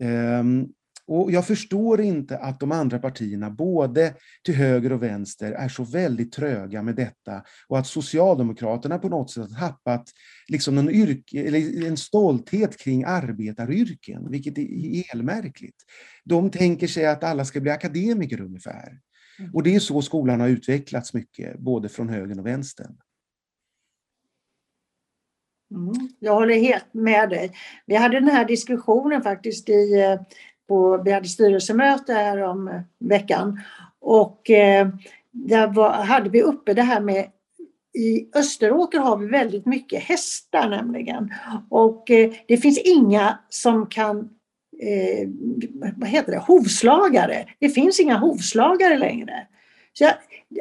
Ehm, 0.00 0.66
och 1.08 1.32
jag 1.32 1.46
förstår 1.46 2.00
inte 2.00 2.38
att 2.38 2.60
de 2.60 2.72
andra 2.72 2.98
partierna, 2.98 3.50
både 3.50 4.14
till 4.44 4.54
höger 4.54 4.92
och 4.92 5.02
vänster, 5.02 5.52
är 5.52 5.68
så 5.68 5.84
väldigt 5.84 6.32
tröga 6.32 6.82
med 6.82 6.96
detta 6.96 7.42
och 7.68 7.78
att 7.78 7.86
Socialdemokraterna 7.86 8.98
på 8.98 9.08
något 9.08 9.30
sätt 9.30 9.52
har 9.52 9.68
tappat 9.68 10.10
liksom 10.48 10.74
någon 10.74 10.90
yrke, 10.90 11.42
eller 11.42 11.86
en 11.86 11.96
stolthet 11.96 12.78
kring 12.78 13.04
arbetaryrken, 13.04 14.30
vilket 14.30 14.58
är 14.58 15.14
elmärkligt. 15.14 15.76
De 16.24 16.50
tänker 16.50 16.86
sig 16.86 17.06
att 17.06 17.24
alla 17.24 17.44
ska 17.44 17.60
bli 17.60 17.70
akademiker 17.70 18.40
ungefär. 18.40 18.98
Mm. 19.38 19.54
Och 19.54 19.62
det 19.62 19.74
är 19.74 19.80
så 19.80 20.02
skolan 20.02 20.40
har 20.40 20.48
utvecklats 20.48 21.14
mycket, 21.14 21.58
både 21.58 21.88
från 21.88 22.08
högern 22.08 22.40
och 22.40 22.46
vänstern. 22.46 22.96
Mm, 25.70 26.08
jag 26.18 26.34
håller 26.34 26.54
helt 26.54 26.94
med 26.94 27.30
dig. 27.30 27.52
Vi 27.86 27.96
hade 27.96 28.20
den 28.20 28.28
här 28.28 28.44
diskussionen 28.44 29.22
faktiskt 29.22 29.68
i 29.68 30.00
eh, 30.00 30.20
på, 30.68 31.02
vi 31.04 31.12
hade 31.12 31.28
styrelsemöte 31.28 32.12
här 32.12 32.42
om 32.42 32.68
eh, 32.68 32.80
veckan 32.98 33.60
och 34.00 34.50
eh, 34.50 34.88
där 35.30 35.66
var, 35.66 35.90
hade 35.92 36.30
vi 36.30 36.42
uppe 36.42 36.74
det 36.74 36.82
här 36.82 37.00
med 37.00 37.26
i 37.94 38.28
Österåker 38.34 38.98
har 38.98 39.16
vi 39.16 39.26
väldigt 39.26 39.66
mycket 39.66 40.02
hästar 40.02 40.68
nämligen 40.68 41.34
och 41.70 42.10
eh, 42.10 42.32
det 42.48 42.56
finns 42.56 42.78
inga 42.78 43.38
som 43.48 43.86
kan 43.86 44.18
eh, 44.82 45.28
vad 45.96 46.08
heter 46.08 46.32
det, 46.32 46.38
hovslagare. 46.38 47.46
Det 47.58 47.68
finns 47.68 48.00
inga 48.00 48.16
hovslagare 48.16 48.98
längre. 48.98 49.46
Så 49.92 50.04
jag, 50.04 50.14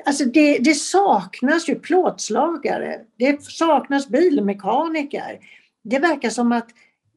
alltså 0.05 0.25
det, 0.25 0.57
det, 0.57 0.73
saknas 0.73 1.69
ju 1.69 1.75
plåtslagare, 1.75 2.99
det 3.17 3.43
saknas 3.43 4.07
bilmekaniker. 4.07 5.39
Det 5.83 5.99
verkar 5.99 6.29
som 6.29 6.51
att 6.51 6.69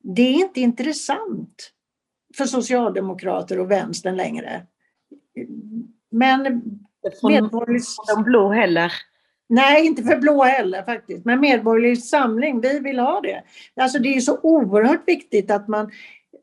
det 0.02 0.22
är 0.22 0.32
inte 0.32 0.60
intressant 0.60 1.70
för 2.36 2.44
socialdemokrater 2.44 3.60
och 3.60 3.70
vänstern 3.70 4.16
längre. 4.16 4.66
Men 6.10 6.42
medborgerlig... 7.22 7.82
de 8.14 8.22
blå 8.22 8.48
heller? 8.52 8.92
Nej, 9.48 9.86
inte 9.86 10.02
för 10.02 10.16
blå 10.16 10.44
heller 10.44 10.82
faktiskt. 10.82 11.24
Men 11.24 11.40
Medborgerlig 11.40 12.04
Samling, 12.04 12.60
vi 12.60 12.78
vill 12.78 12.98
ha 12.98 13.20
det. 13.20 13.42
Alltså 13.76 13.98
det 13.98 14.16
är 14.16 14.20
så 14.20 14.38
oerhört 14.42 15.02
viktigt 15.06 15.50
att 15.50 15.68
man 15.68 15.90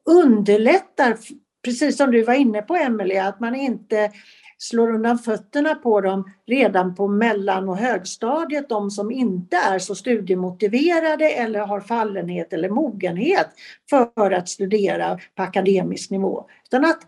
underlättar, 0.06 1.18
precis 1.64 1.98
som 1.98 2.12
du 2.12 2.24
var 2.24 2.34
inne 2.34 2.62
på 2.62 2.76
Emelie, 2.76 3.28
att 3.28 3.40
man 3.40 3.56
inte 3.56 4.12
slår 4.58 4.90
undan 4.94 5.20
fötterna 5.20 5.76
på 5.76 6.02
dem 6.02 6.32
redan 6.48 6.96
på 6.96 7.08
mellan 7.08 7.70
och 7.70 7.78
högstadiet, 7.78 8.70
de 8.70 8.92
som 8.92 9.12
inte 9.12 9.58
är 9.58 9.80
så 9.80 9.96
studiemotiverade 9.96 11.30
eller 11.30 11.60
har 11.60 11.82
fallenhet 11.82 12.54
eller 12.54 12.70
mogenhet 12.70 13.48
för 13.90 14.32
att 14.32 14.50
studera 14.50 15.20
på 15.36 15.44
akademisk 15.44 16.12
nivå. 16.12 16.50
Utan 16.66 16.86
att 16.86 17.00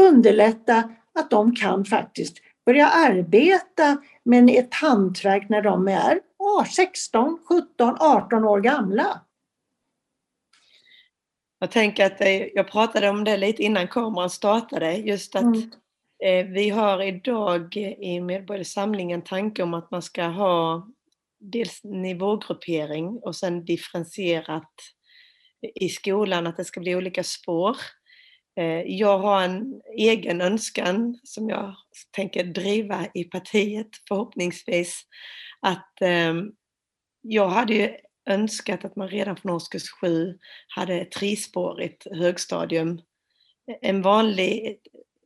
underlätta 0.00 0.90
att 1.14 1.30
de 1.30 1.54
kan 1.54 1.84
faktiskt 1.84 2.36
börja 2.66 2.88
arbeta 2.88 3.96
med 4.24 4.50
ett 4.50 4.74
hantverk 4.74 5.48
när 5.48 5.62
de 5.62 5.88
är 5.88 6.20
16, 6.76 7.38
17, 7.48 7.96
18 8.00 8.44
år 8.44 8.60
gamla. 8.60 9.20
Jag 11.60 11.70
tänker 11.70 12.06
att 12.06 12.20
jag 12.54 12.68
pratade 12.68 13.08
om 13.08 13.24
det 13.24 13.36
lite 13.36 13.62
innan 13.62 13.88
kameran 13.88 14.30
startade, 14.30 14.92
just 14.92 15.36
att 15.36 15.42
mm. 15.42 15.70
Eh, 16.24 16.46
vi 16.46 16.70
har 16.70 17.02
idag 17.02 17.76
i 17.76 18.20
Medborgerlig 18.20 18.66
Samling 18.66 19.12
en 19.12 19.22
tanke 19.22 19.62
om 19.62 19.74
att 19.74 19.90
man 19.90 20.02
ska 20.02 20.24
ha 20.24 20.88
dels 21.40 21.84
nivågruppering 21.84 23.06
och 23.08 23.36
sen 23.36 23.64
differentierat 23.64 24.72
i 25.74 25.88
skolan, 25.88 26.46
att 26.46 26.56
det 26.56 26.64
ska 26.64 26.80
bli 26.80 26.96
olika 26.96 27.24
spår. 27.24 27.76
Eh, 28.56 28.82
jag 28.86 29.18
har 29.18 29.42
en 29.42 29.80
egen 29.98 30.40
önskan 30.40 31.18
som 31.22 31.48
jag 31.48 31.74
tänker 32.10 32.44
driva 32.44 33.06
i 33.14 33.24
partiet 33.24 33.88
förhoppningsvis. 34.08 35.02
Att 35.60 36.02
eh, 36.02 36.34
jag 37.22 37.48
hade 37.48 37.74
ju 37.74 37.96
önskat 38.30 38.84
att 38.84 38.96
man 38.96 39.08
redan 39.08 39.36
från 39.36 39.52
årskurs 39.52 39.90
7 40.00 40.38
hade 40.68 41.04
trispårigt 41.04 42.06
högstadium. 42.10 43.00
En 43.80 44.02
vanlig 44.02 44.78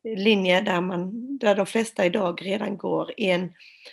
linje 0.05 0.61
där, 0.61 0.81
man, 0.81 1.11
där 1.39 1.55
de 1.55 1.67
flesta 1.67 2.07
idag 2.07 2.47
redan 2.47 2.77
går 2.77 3.13
i 3.17 3.31
en 3.31 3.53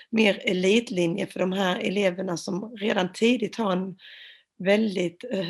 mer 0.09 0.41
elitlinje 0.45 1.27
för 1.27 1.39
de 1.39 1.51
här 1.51 1.79
eleverna 1.79 2.37
som 2.37 2.77
redan 2.77 3.13
tidigt 3.13 3.55
har 3.55 3.71
en 3.71 3.97
väldigt... 4.59 5.23
Eh, 5.31 5.49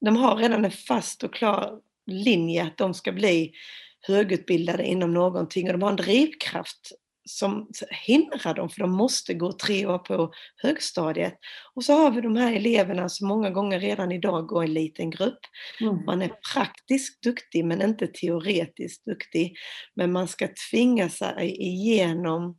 de 0.00 0.16
har 0.16 0.36
redan 0.36 0.64
en 0.64 0.70
fast 0.70 1.22
och 1.22 1.34
klar 1.34 1.80
linje 2.06 2.62
att 2.62 2.76
de 2.76 2.94
ska 2.94 3.12
bli 3.12 3.52
högutbildade 4.00 4.86
inom 4.86 5.14
någonting 5.14 5.66
och 5.66 5.72
de 5.72 5.82
har 5.82 5.90
en 5.90 5.96
drivkraft 5.96 6.92
som 7.24 7.68
hindrar 8.06 8.54
dem 8.54 8.68
för 8.68 8.80
de 8.80 8.92
måste 8.92 9.34
gå 9.34 9.52
tre 9.52 9.86
år 9.86 9.98
på 9.98 10.32
högstadiet. 10.56 11.34
Och 11.74 11.84
så 11.84 11.92
har 11.92 12.10
vi 12.10 12.20
de 12.20 12.36
här 12.36 12.52
eleverna 12.52 13.08
som 13.08 13.28
många 13.28 13.50
gånger 13.50 13.80
redan 13.80 14.12
idag 14.12 14.46
går 14.46 14.64
i 14.64 14.66
en 14.66 14.74
liten 14.74 15.10
grupp. 15.10 15.40
Mm. 15.80 16.04
Man 16.04 16.22
är 16.22 16.32
praktiskt 16.54 17.22
duktig 17.22 17.64
men 17.64 17.82
inte 17.82 18.06
teoretiskt 18.06 19.04
duktig. 19.04 19.56
Men 19.94 20.12
man 20.12 20.28
ska 20.28 20.48
tvinga 20.70 21.08
sig 21.08 21.56
igenom 21.60 22.58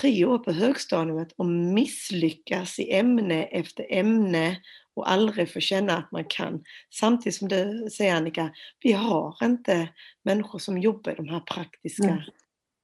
tre 0.00 0.24
år 0.24 0.38
på 0.38 0.52
högstadiet 0.52 1.32
och 1.36 1.46
misslyckas 1.46 2.78
i 2.78 2.92
ämne 2.92 3.44
efter 3.44 3.86
ämne 3.90 4.60
och 4.96 5.10
aldrig 5.10 5.52
får 5.52 5.60
känna 5.60 5.96
att 5.96 6.12
man 6.12 6.24
kan. 6.24 6.62
Samtidigt 6.94 7.38
som 7.38 7.48
du 7.48 7.88
säger 7.96 8.14
Annika, 8.14 8.50
vi 8.80 8.92
har 8.92 9.36
inte 9.44 9.88
människor 10.24 10.58
som 10.58 10.78
jobbar 10.78 11.12
i 11.12 11.14
de 11.14 11.28
här 11.28 11.40
praktiska 11.40 12.08
mm. 12.08 12.22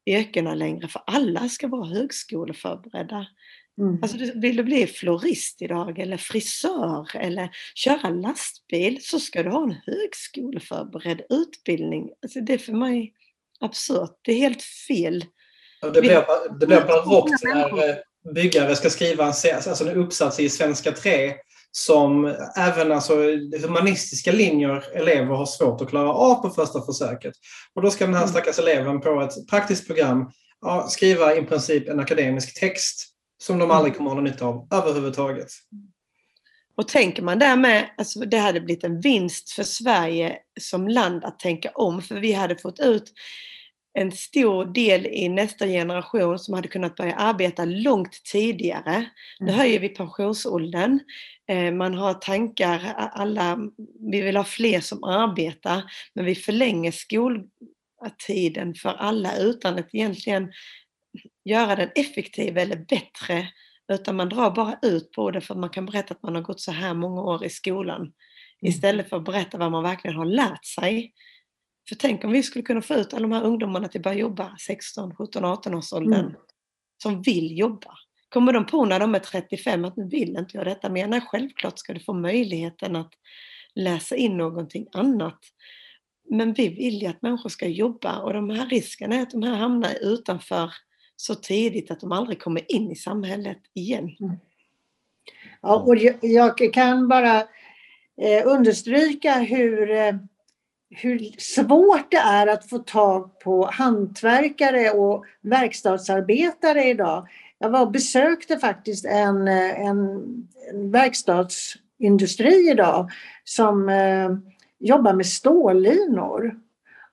Yrkena 0.06 0.54
längre 0.54 0.88
för 0.88 1.02
alla 1.06 1.48
ska 1.48 1.68
vara 1.68 1.86
högskoleförberedda. 1.86 3.26
Mm. 3.80 3.98
Alltså, 4.02 4.18
vill 4.34 4.56
du 4.56 4.62
bli 4.62 4.86
florist 4.86 5.62
idag 5.62 5.98
eller 5.98 6.16
frisör 6.16 7.16
eller 7.16 7.50
köra 7.74 8.08
lastbil 8.10 8.98
så 9.02 9.20
ska 9.20 9.42
du 9.42 9.50
ha 9.50 9.62
en 9.62 9.76
högskoleförberedd 9.86 11.22
utbildning. 11.30 12.10
Alltså, 12.22 12.40
det 12.40 12.52
är 12.52 12.58
för 12.58 12.72
mig 12.72 13.12
absurt. 13.60 14.18
Det 14.22 14.32
är 14.32 14.36
helt 14.36 14.62
fel. 14.62 15.24
Det 15.80 16.00
blir, 16.00 16.24
det 16.60 16.66
blir 16.66 16.80
barockt 16.80 17.44
när 17.44 17.88
eh, 17.88 17.96
byggare 18.34 18.76
ska 18.76 18.90
skriva 18.90 19.24
en, 19.24 19.28
alltså 19.28 19.88
en 19.88 19.96
uppsats 19.96 20.40
i 20.40 20.48
svenska 20.48 20.92
3 20.92 21.34
som 21.72 22.36
även 22.56 22.92
alltså, 22.92 23.14
humanistiska 23.62 24.32
linjer 24.32 24.84
elever 24.94 25.34
har 25.34 25.46
svårt 25.46 25.80
att 25.80 25.88
klara 25.88 26.12
av 26.12 26.34
på 26.34 26.50
första 26.50 26.82
försöket. 26.82 27.34
Och 27.74 27.82
då 27.82 27.90
ska 27.90 28.04
den 28.04 28.14
här 28.14 28.22
mm. 28.22 28.32
stackars 28.32 28.58
eleven 28.58 29.00
på 29.00 29.20
ett 29.20 29.48
praktiskt 29.50 29.86
program 29.86 30.30
ja, 30.60 30.88
skriva 30.88 31.36
i 31.36 31.42
princip 31.42 31.88
en 31.88 32.00
akademisk 32.00 32.60
text 32.60 33.06
som 33.42 33.58
de 33.58 33.70
aldrig 33.70 33.96
kommer 33.96 34.10
att 34.10 34.16
ha 34.16 34.22
nytta 34.22 34.46
av 34.46 34.68
överhuvudtaget. 34.72 35.48
Och 36.76 36.88
tänker 36.88 37.22
man 37.22 37.38
därmed, 37.38 37.90
alltså 37.96 38.20
det 38.20 38.38
hade 38.38 38.60
blivit 38.60 38.84
en 38.84 39.00
vinst 39.00 39.50
för 39.50 39.62
Sverige 39.62 40.38
som 40.60 40.88
land 40.88 41.24
att 41.24 41.38
tänka 41.38 41.70
om, 41.74 42.02
för 42.02 42.14
vi 42.14 42.32
hade 42.32 42.56
fått 42.56 42.80
ut 42.80 43.12
en 43.98 44.12
stor 44.12 44.64
del 44.64 45.06
i 45.06 45.28
nästa 45.28 45.66
generation 45.66 46.38
som 46.38 46.54
hade 46.54 46.68
kunnat 46.68 46.96
börja 46.96 47.14
arbeta 47.14 47.64
långt 47.64 48.24
tidigare. 48.32 49.10
Nu 49.40 49.46
mm. 49.46 49.58
höjer 49.58 49.80
vi 49.80 49.88
pensionsåldern. 49.88 51.00
Eh, 51.48 51.72
man 51.72 51.94
har 51.94 52.14
tankar, 52.14 52.80
alla, 52.96 53.58
vi 54.10 54.20
vill 54.20 54.36
ha 54.36 54.44
fler 54.44 54.80
som 54.80 55.04
arbetar, 55.04 55.82
men 56.14 56.24
vi 56.24 56.34
förlänger 56.34 56.92
skoltiden 56.92 58.74
för 58.74 58.90
alla 58.90 59.36
utan 59.36 59.78
att 59.78 59.94
egentligen 59.94 60.52
göra 61.44 61.76
den 61.76 61.90
effektiv 61.94 62.58
eller 62.58 62.76
bättre, 62.76 63.48
utan 63.92 64.16
man 64.16 64.28
drar 64.28 64.50
bara 64.50 64.78
ut 64.82 65.12
på 65.12 65.30
det 65.30 65.40
för 65.40 65.54
att 65.54 65.60
man 65.60 65.70
kan 65.70 65.86
berätta 65.86 66.14
att 66.14 66.22
man 66.22 66.34
har 66.34 66.42
gått 66.42 66.60
så 66.60 66.72
här 66.72 66.94
många 66.94 67.22
år 67.22 67.44
i 67.44 67.50
skolan, 67.50 68.00
mm. 68.00 68.12
istället 68.62 69.08
för 69.08 69.16
att 69.16 69.24
berätta 69.24 69.58
vad 69.58 69.70
man 69.70 69.82
verkligen 69.82 70.16
har 70.16 70.24
lärt 70.24 70.64
sig. 70.64 71.12
För 71.88 71.94
tänk 71.94 72.24
om 72.24 72.32
vi 72.32 72.42
skulle 72.42 72.62
kunna 72.62 72.82
få 72.82 72.94
ut 72.94 73.14
alla 73.14 73.22
de 73.22 73.32
här 73.32 73.44
ungdomarna 73.44 73.88
till 73.88 73.98
att 73.98 74.04
börja 74.04 74.18
jobba 74.18 74.56
16, 74.66 75.14
17, 75.14 75.44
18 75.44 75.74
års 75.74 75.92
åldern 75.92 76.20
mm. 76.20 76.34
som 77.02 77.22
vill 77.22 77.58
jobba. 77.58 77.90
Kommer 78.28 78.52
de 78.52 78.66
på 78.66 78.84
när 78.84 79.00
de 79.00 79.14
är 79.14 79.18
35 79.18 79.84
att 79.84 79.96
nu 79.96 80.08
vill 80.08 80.36
inte 80.36 80.56
jag 80.56 80.66
detta 80.66 80.88
mer? 80.88 81.06
Nej, 81.06 81.20
självklart 81.20 81.78
ska 81.78 81.94
du 81.94 82.00
få 82.00 82.12
möjligheten 82.12 82.96
att 82.96 83.12
läsa 83.74 84.16
in 84.16 84.36
någonting 84.36 84.86
annat. 84.92 85.38
Men 86.30 86.52
vi 86.52 86.68
vill 86.68 87.02
ju 87.02 87.06
att 87.06 87.22
människor 87.22 87.48
ska 87.48 87.66
jobba 87.66 88.18
och 88.18 88.32
de 88.32 88.50
här 88.50 88.66
risken 88.66 89.12
är 89.12 89.22
att 89.22 89.30
de 89.30 89.42
här 89.42 89.54
hamnar 89.54 89.90
utanför 90.00 90.70
så 91.16 91.34
tidigt 91.34 91.90
att 91.90 92.00
de 92.00 92.12
aldrig 92.12 92.40
kommer 92.40 92.72
in 92.72 92.90
i 92.90 92.96
samhället 92.96 93.60
igen. 93.74 94.16
Mm. 94.20 94.36
Ja, 95.62 95.76
och 95.76 95.96
jag 96.20 96.72
kan 96.72 97.08
bara 97.08 97.40
eh, 98.22 98.46
understryka 98.46 99.34
hur 99.34 99.90
eh, 99.90 100.14
hur 100.90 101.18
svårt 101.38 102.10
det 102.10 102.16
är 102.16 102.46
att 102.46 102.68
få 102.68 102.78
tag 102.78 103.38
på 103.38 103.70
hantverkare 103.72 104.90
och 104.90 105.24
verkstadsarbetare 105.40 106.84
idag. 106.84 107.28
Jag 107.58 107.70
var 107.70 107.80
och 107.80 107.90
besökte 107.90 108.58
faktiskt 108.58 109.04
en, 109.04 109.48
en, 109.48 110.48
en 110.70 110.90
verkstadsindustri 110.90 112.70
idag 112.70 113.10
som 113.44 113.88
eh, 113.88 114.30
jobbar 114.78 115.12
med 115.12 115.26
stållinor. 115.26 116.60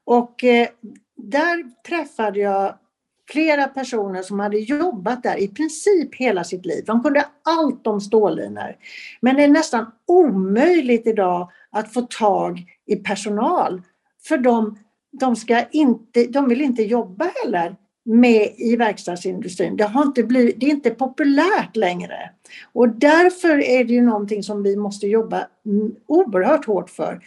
Och 0.06 0.44
eh, 0.44 0.68
där 1.16 1.84
träffade 1.88 2.40
jag 2.40 2.76
flera 3.30 3.68
personer 3.68 4.22
som 4.22 4.40
hade 4.40 4.58
jobbat 4.58 5.24
där 5.24 5.38
i 5.38 5.48
princip 5.48 6.16
hela 6.16 6.44
sitt 6.44 6.66
liv. 6.66 6.84
De 6.86 7.04
kunde 7.04 7.26
allt 7.44 7.88
om 7.88 8.02
stållinor. 8.02 8.76
Men 9.22 9.36
det 9.36 9.44
är 9.44 9.48
nästan 9.48 9.86
omöjligt 10.06 11.08
idag 11.08 11.52
att 11.70 11.94
få 11.94 12.02
tag 12.02 12.66
i 12.86 12.96
personal. 12.96 13.82
För 14.28 14.38
de, 14.38 14.80
de, 15.12 15.36
ska 15.36 15.64
inte, 15.72 16.28
de 16.28 16.50
vill 16.50 16.62
inte 16.62 16.84
jobba 16.84 17.32
heller 17.44 17.76
med 18.06 18.54
i 18.58 18.76
verkstadsindustrin. 18.76 19.78
Det, 19.78 19.84
har 19.84 20.04
inte 20.04 20.24
blivit, 20.24 20.60
det 20.60 20.66
är 20.66 20.70
inte 20.70 20.90
populärt 20.90 21.76
längre. 21.76 22.30
Och 22.74 22.90
därför 22.90 23.64
är 23.64 23.84
det 23.84 23.94
ju 23.94 24.02
någonting 24.02 24.44
som 24.44 24.64
vi 24.64 24.76
måste 24.76 25.08
jobba 25.08 25.48
oerhört 26.08 26.66
hårt 26.66 26.90
för. 26.90 27.20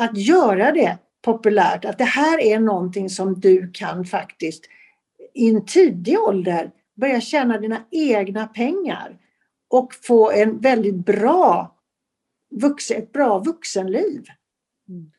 Att 0.00 0.16
göra 0.16 0.72
det 0.72 0.98
populärt, 1.22 1.84
att 1.84 1.98
det 1.98 2.04
här 2.04 2.40
är 2.40 2.58
någonting 2.58 3.10
som 3.10 3.40
du 3.40 3.70
kan 3.72 4.04
faktiskt 4.04 4.64
i 5.38 5.48
en 5.48 5.64
tidig 5.64 6.18
ålder 6.18 6.70
börja 6.96 7.20
tjäna 7.20 7.58
dina 7.58 7.84
egna 7.90 8.46
pengar 8.46 9.18
och 9.70 9.94
få 9.94 10.30
en 10.30 10.58
väldigt 10.58 11.06
bra 11.06 11.76
vuxen, 12.50 12.98
ett 12.98 13.12
bra 13.12 13.38
vuxenliv. 13.38 14.24
Mm. 14.88 15.10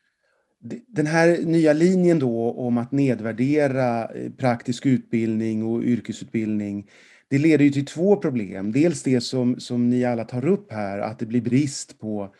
Den 0.86 1.06
här 1.06 1.38
nya 1.38 1.72
linjen 1.72 2.18
då 2.18 2.50
om 2.50 2.78
att 2.78 2.92
nedvärdera 2.92 4.04
eh, 4.04 4.30
praktisk 4.30 4.86
utbildning 4.86 5.64
och 5.64 5.82
yrkesutbildning 5.82 6.90
det 7.28 7.38
leder 7.38 7.64
ju 7.64 7.70
till 7.70 7.86
två 7.86 8.16
problem. 8.16 8.72
Dels 8.72 9.02
det 9.02 9.20
som, 9.20 9.60
som 9.60 9.90
ni 9.90 10.04
alla 10.04 10.24
tar 10.24 10.46
upp 10.46 10.72
här, 10.72 10.98
att 10.98 11.18
det 11.18 11.26
blir 11.26 11.40
brist 11.40 11.98
på 11.98 12.22
eh, 12.22 12.30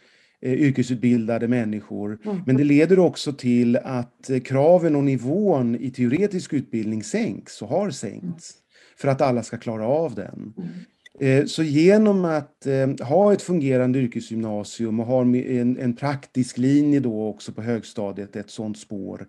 yrkesutbildade 0.42 1.48
människor. 1.48 2.18
Mm. 2.24 2.40
Men 2.46 2.56
det 2.56 2.64
leder 2.64 2.98
också 2.98 3.32
till 3.32 3.76
att 3.76 4.30
eh, 4.30 4.40
kraven 4.40 4.96
och 4.96 5.04
nivån 5.04 5.76
i 5.76 5.90
teoretisk 5.90 6.52
utbildning 6.52 7.02
sänks 7.02 7.62
och 7.62 7.68
har 7.68 7.90
sänkts 7.90 8.54
för 8.96 9.08
att 9.08 9.20
alla 9.20 9.42
ska 9.42 9.58
klara 9.58 9.86
av 9.86 10.14
den. 10.14 10.52
Mm. 10.56 10.68
Eh, 11.20 11.46
så 11.46 11.62
genom 11.62 12.24
att 12.24 12.66
eh, 12.66 13.06
ha 13.06 13.32
ett 13.32 13.42
fungerande 13.42 13.98
yrkesgymnasium 13.98 15.00
och 15.00 15.06
ha 15.06 15.22
en, 15.22 15.78
en 15.78 15.96
praktisk 15.96 16.58
linje 16.58 17.00
då 17.00 17.28
också 17.28 17.52
på 17.52 17.62
högstadiet, 17.62 18.36
ett 18.36 18.50
sådant 18.50 18.78
spår, 18.78 19.26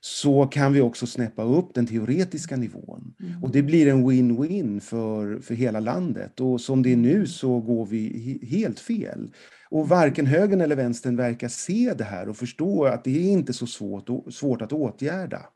så 0.00 0.46
kan 0.46 0.72
vi 0.72 0.80
också 0.80 1.06
snäppa 1.06 1.42
upp 1.42 1.74
den 1.74 1.86
teoretiska 1.86 2.56
nivån. 2.56 3.14
Mm. 3.20 3.42
Och 3.42 3.50
det 3.50 3.62
blir 3.62 3.88
en 3.88 4.10
win-win 4.10 4.80
för, 4.80 5.40
för 5.40 5.54
hela 5.54 5.80
landet. 5.80 6.40
Och 6.40 6.60
som 6.60 6.82
det 6.82 6.92
är 6.92 6.96
nu 6.96 7.26
så 7.26 7.60
går 7.60 7.86
vi 7.86 8.38
helt 8.50 8.80
fel. 8.80 9.30
Och 9.70 9.88
varken 9.88 10.26
högern 10.26 10.60
eller 10.60 10.76
vänstern 10.76 11.16
verkar 11.16 11.48
se 11.48 11.94
det 11.98 12.04
här 12.04 12.28
och 12.28 12.36
förstå 12.36 12.84
att 12.84 13.04
det 13.04 13.10
är 13.10 13.32
inte 13.32 13.52
så 13.52 13.66
svårt, 13.66 14.34
svårt 14.34 14.62
att 14.62 14.72
åtgärda. 14.72 15.46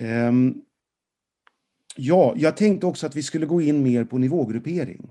Um, 0.00 0.62
Ja, 2.00 2.34
jag 2.36 2.56
tänkte 2.56 2.86
också 2.86 3.06
att 3.06 3.16
vi 3.16 3.22
skulle 3.22 3.46
gå 3.46 3.62
in 3.62 3.82
mer 3.82 4.04
på 4.04 4.18
nivågruppering. 4.18 5.10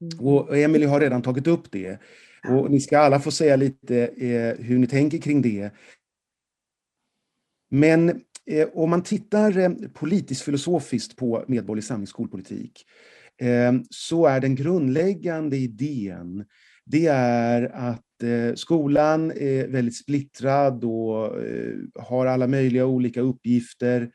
Mm. 0.00 0.26
Och 0.26 0.58
Emelie 0.58 0.88
har 0.88 1.00
redan 1.00 1.22
tagit 1.22 1.46
upp 1.46 1.70
det. 1.70 1.98
Och 2.48 2.70
ni 2.70 2.80
ska 2.80 2.98
alla 2.98 3.20
få 3.20 3.30
säga 3.30 3.56
lite 3.56 3.96
eh, 4.06 4.64
hur 4.64 4.78
ni 4.78 4.86
tänker 4.86 5.18
kring 5.18 5.42
det. 5.42 5.70
Men 7.70 8.08
eh, 8.46 8.68
om 8.74 8.90
man 8.90 9.02
tittar 9.02 9.58
eh, 9.58 9.70
politiskt 9.94 10.42
filosofiskt 10.42 11.16
på 11.16 11.44
medborgerlig 11.48 11.84
samlingsskolpolitik 11.84 12.86
eh, 13.38 13.72
så 13.90 14.26
är 14.26 14.40
den 14.40 14.54
grundläggande 14.54 15.56
idén 15.56 16.44
det 16.90 17.06
är 17.06 17.62
att 17.62 18.22
eh, 18.22 18.54
skolan 18.54 19.30
är 19.30 19.68
väldigt 19.68 19.96
splittrad 19.96 20.84
och 20.84 21.42
eh, 21.42 21.74
har 21.94 22.26
alla 22.26 22.46
möjliga 22.46 22.86
olika 22.86 23.20
uppgifter 23.20 24.10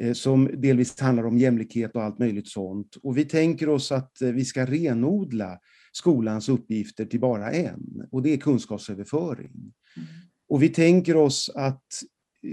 Eh, 0.00 0.12
som 0.12 0.50
delvis 0.54 1.00
handlar 1.00 1.26
om 1.26 1.38
jämlikhet 1.38 1.96
och 1.96 2.02
allt 2.02 2.18
möjligt 2.18 2.48
sånt. 2.48 2.96
Och 3.02 3.18
vi 3.18 3.24
tänker 3.24 3.68
oss 3.68 3.92
att 3.92 4.12
vi 4.20 4.44
ska 4.44 4.66
renodla 4.66 5.58
skolans 5.92 6.48
uppgifter 6.48 7.04
till 7.04 7.20
bara 7.20 7.50
en, 7.50 8.08
och 8.10 8.22
det 8.22 8.32
är 8.32 8.36
kunskapsöverföring. 8.36 9.50
Mm. 9.50 10.08
Och 10.48 10.62
vi 10.62 10.68
tänker 10.68 11.16
oss 11.16 11.50
att 11.54 11.84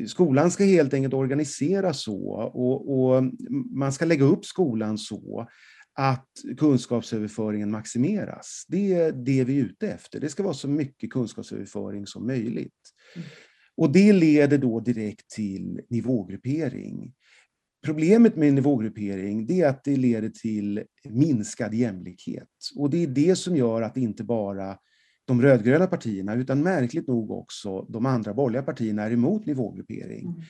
skolan 0.08 0.52
ska 0.52 0.64
helt 0.64 0.94
enkelt 0.94 1.14
organiseras 1.14 2.04
så 2.04 2.52
och, 2.54 3.00
och, 3.00 3.24
man 3.72 3.94
ska 3.94 4.06
lägga 4.06 4.26
upp 4.26 4.46
skolan 4.46 4.98
så 4.98 5.48
att 6.00 6.30
kunskapsöverföringen 6.58 7.72
maximeras. 7.72 8.66
Det 8.68 8.94
är 8.94 9.12
det 9.12 9.44
vi 9.44 9.60
är 9.60 9.64
ute 9.64 9.92
efter. 9.92 10.20
Det 10.20 10.30
ska 10.30 10.44
vara 10.44 10.54
så 10.54 10.68
mycket 10.68 11.12
kunskapsöverföring 11.12 12.08
som 12.08 12.28
möjligt. 12.28 12.74
Mm. 13.16 13.28
Och 13.78 13.92
det 13.92 14.14
leder 14.14 14.58
då 14.58 14.80
direkt 14.80 15.30
till 15.30 15.82
nivågruppering. 15.90 17.14
Problemet 17.86 18.36
med 18.36 18.54
nivågruppering 18.54 19.46
det 19.46 19.62
är 19.62 19.70
att 19.70 19.84
det 19.84 19.96
leder 19.96 20.30
till 20.30 20.84
minskad 21.10 21.74
jämlikhet. 21.74 22.50
Och 22.76 22.90
det 22.90 23.04
är 23.04 23.08
det 23.08 23.36
som 23.36 23.56
gör 23.56 23.82
att 23.82 23.98
inte 23.98 24.24
bara 24.24 24.78
de 25.26 25.42
rödgröna 25.42 25.88
partierna, 25.88 26.36
utan 26.36 26.64
märkligt 26.64 27.08
nog 27.08 27.32
också 27.32 27.82
de 27.82 28.06
andra 28.06 28.34
borgerliga 28.34 28.64
partierna 28.64 29.04
är 29.04 29.12
emot 29.12 29.46
nivågruppering. 29.46 30.28
Mm. 30.28 30.42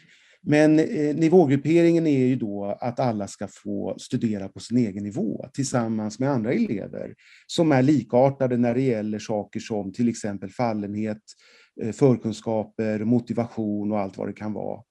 Men 0.41 0.79
eh, 0.79 1.15
nivågrupperingen 1.15 2.07
är 2.07 2.25
ju 2.25 2.35
då 2.35 2.77
att 2.81 2.99
alla 2.99 3.27
ska 3.27 3.47
få 3.63 3.95
studera 3.97 4.49
på 4.49 4.59
sin 4.59 4.77
egen 4.77 5.03
nivå 5.03 5.45
tillsammans 5.53 6.19
med 6.19 6.29
andra 6.29 6.53
elever 6.53 7.13
som 7.47 7.71
är 7.71 7.81
likartade 7.81 8.57
när 8.57 8.73
det 8.73 8.81
gäller 8.81 9.19
saker 9.19 9.59
som 9.59 9.93
till 9.93 10.09
exempel 10.09 10.49
fallenhet, 10.49 11.21
eh, 11.81 11.91
förkunskaper, 11.91 12.99
motivation 12.99 13.91
och 13.91 13.99
allt 13.99 14.17
vad 14.17 14.27
det 14.27 14.33
kan 14.33 14.53
vara. 14.53 14.81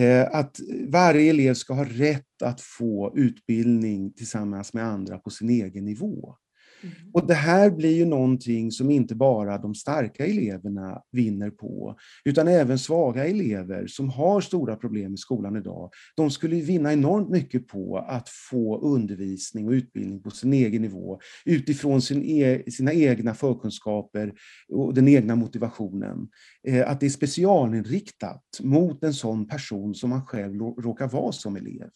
Eh, 0.00 0.28
att 0.32 0.56
varje 0.88 1.30
elev 1.30 1.54
ska 1.54 1.74
ha 1.74 1.84
rätt 1.84 2.42
att 2.44 2.60
få 2.60 3.12
utbildning 3.16 4.12
tillsammans 4.12 4.74
med 4.74 4.84
andra 4.84 5.18
på 5.18 5.30
sin 5.30 5.50
egen 5.50 5.84
nivå. 5.84 6.36
Mm. 6.82 6.94
Och 7.12 7.26
det 7.26 7.34
här 7.34 7.70
blir 7.70 7.96
ju 7.96 8.04
någonting 8.04 8.72
som 8.72 8.90
inte 8.90 9.14
bara 9.14 9.58
de 9.58 9.74
starka 9.74 10.26
eleverna 10.26 11.02
vinner 11.12 11.50
på, 11.50 11.96
utan 12.24 12.48
även 12.48 12.78
svaga 12.78 13.26
elever 13.26 13.86
som 13.86 14.08
har 14.08 14.40
stora 14.40 14.76
problem 14.76 15.14
i 15.14 15.16
skolan 15.16 15.56
idag. 15.56 15.90
De 16.16 16.30
skulle 16.30 16.56
vinna 16.56 16.92
enormt 16.92 17.30
mycket 17.30 17.68
på 17.68 17.98
att 17.98 18.28
få 18.28 18.78
undervisning 18.80 19.66
och 19.66 19.72
utbildning 19.72 20.22
på 20.22 20.30
sin 20.30 20.52
egen 20.52 20.82
nivå 20.82 21.18
utifrån 21.44 22.02
sin 22.02 22.22
e 22.24 22.62
sina 22.70 22.92
egna 22.92 23.34
förkunskaper 23.34 24.32
och 24.68 24.94
den 24.94 25.08
egna 25.08 25.36
motivationen. 25.36 26.28
Eh, 26.68 26.90
att 26.90 27.00
det 27.00 27.06
är 27.06 27.10
specialinriktat 27.10 28.42
mot 28.62 29.02
en 29.02 29.14
sån 29.14 29.48
person 29.48 29.94
som 29.94 30.10
man 30.10 30.26
själv 30.26 30.60
råkar 30.60 31.08
vara 31.08 31.32
som 31.32 31.56
elev. 31.56 31.90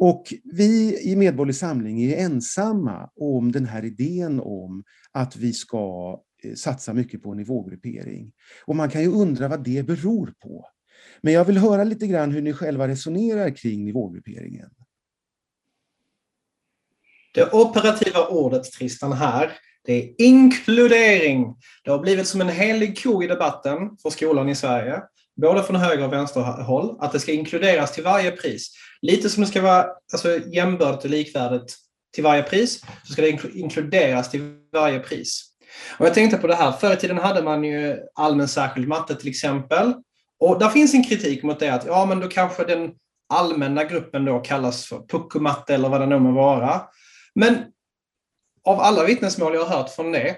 Och 0.00 0.34
vi 0.44 1.00
i 1.02 1.16
Medborgerlig 1.16 1.56
Samling 1.56 2.02
är 2.02 2.16
ensamma 2.16 3.10
om 3.16 3.52
den 3.52 3.66
här 3.66 3.84
idén 3.84 4.40
om 4.40 4.84
att 5.12 5.36
vi 5.36 5.52
ska 5.52 6.16
eh, 6.42 6.54
satsa 6.54 6.92
mycket 6.92 7.22
på 7.22 7.34
nivågruppering. 7.34 8.32
Och 8.64 8.76
man 8.76 8.90
kan 8.90 9.02
ju 9.02 9.08
undra 9.08 9.48
vad 9.48 9.64
det 9.64 9.82
beror 9.82 10.34
på. 10.42 10.66
Men 11.20 11.32
jag 11.32 11.44
vill 11.44 11.58
höra 11.58 11.84
lite 11.84 12.06
grann 12.06 12.30
hur 12.30 12.42
ni 12.42 12.52
själva 12.52 12.88
resonerar 12.88 13.56
kring 13.56 13.84
nivågrupperingen. 13.84 14.70
Det 17.34 17.52
operativa 17.52 18.26
ordet, 18.26 18.72
Tristan, 18.72 19.12
här, 19.12 19.52
det 19.84 19.92
är 19.92 20.14
inkludering. 20.18 21.56
Det 21.84 21.90
har 21.90 21.98
blivit 21.98 22.26
som 22.26 22.40
en 22.40 22.48
helig 22.48 23.02
ko 23.02 23.22
i 23.22 23.26
debatten 23.26 23.96
för 24.02 24.10
skolan 24.10 24.48
i 24.48 24.54
Sverige 24.54 25.02
både 25.40 25.62
från 25.62 25.76
höger 25.76 26.04
och 26.04 26.12
vänsterhåll, 26.12 26.96
att 27.00 27.12
det 27.12 27.20
ska 27.20 27.32
inkluderas 27.32 27.92
till 27.92 28.04
varje 28.04 28.30
pris. 28.30 28.70
Lite 29.02 29.30
som 29.30 29.40
det 29.40 29.46
ska 29.46 29.62
vara 29.62 29.86
alltså, 30.12 30.38
jämbördigt 30.38 31.04
och 31.04 31.10
likvärdigt 31.10 31.76
till 32.14 32.24
varje 32.24 32.42
pris, 32.42 32.84
så 33.04 33.12
ska 33.12 33.22
det 33.22 33.38
inkluderas 33.54 34.30
till 34.30 34.56
varje 34.72 34.98
pris. 34.98 35.46
Och 35.98 36.06
jag 36.06 36.14
tänkte 36.14 36.38
på 36.38 36.46
det 36.46 36.54
här, 36.54 36.72
förr 36.72 36.92
i 36.92 36.96
tiden 36.96 37.18
hade 37.18 37.42
man 37.42 37.64
ju 37.64 37.96
allmän 38.14 38.48
särskild 38.48 38.88
matte 38.88 39.14
till 39.14 39.28
exempel. 39.28 39.94
Och 40.40 40.58
där 40.58 40.68
finns 40.68 40.94
en 40.94 41.04
kritik 41.04 41.42
mot 41.42 41.60
det 41.60 41.68
att 41.68 41.86
ja, 41.86 42.06
men 42.06 42.20
då 42.20 42.28
kanske 42.28 42.64
den 42.64 42.90
allmänna 43.28 43.84
gruppen 43.84 44.24
då 44.24 44.38
kallas 44.38 44.86
för 44.86 45.06
puckomatte 45.08 45.74
eller 45.74 45.88
vad 45.88 46.00
det 46.00 46.06
nu 46.06 46.18
må 46.18 46.32
vara. 46.32 46.80
Men 47.34 47.54
av 48.64 48.80
alla 48.80 49.04
vittnesmål 49.04 49.54
jag 49.54 49.64
har 49.64 49.76
hört 49.76 49.90
från 49.90 50.12
det, 50.12 50.36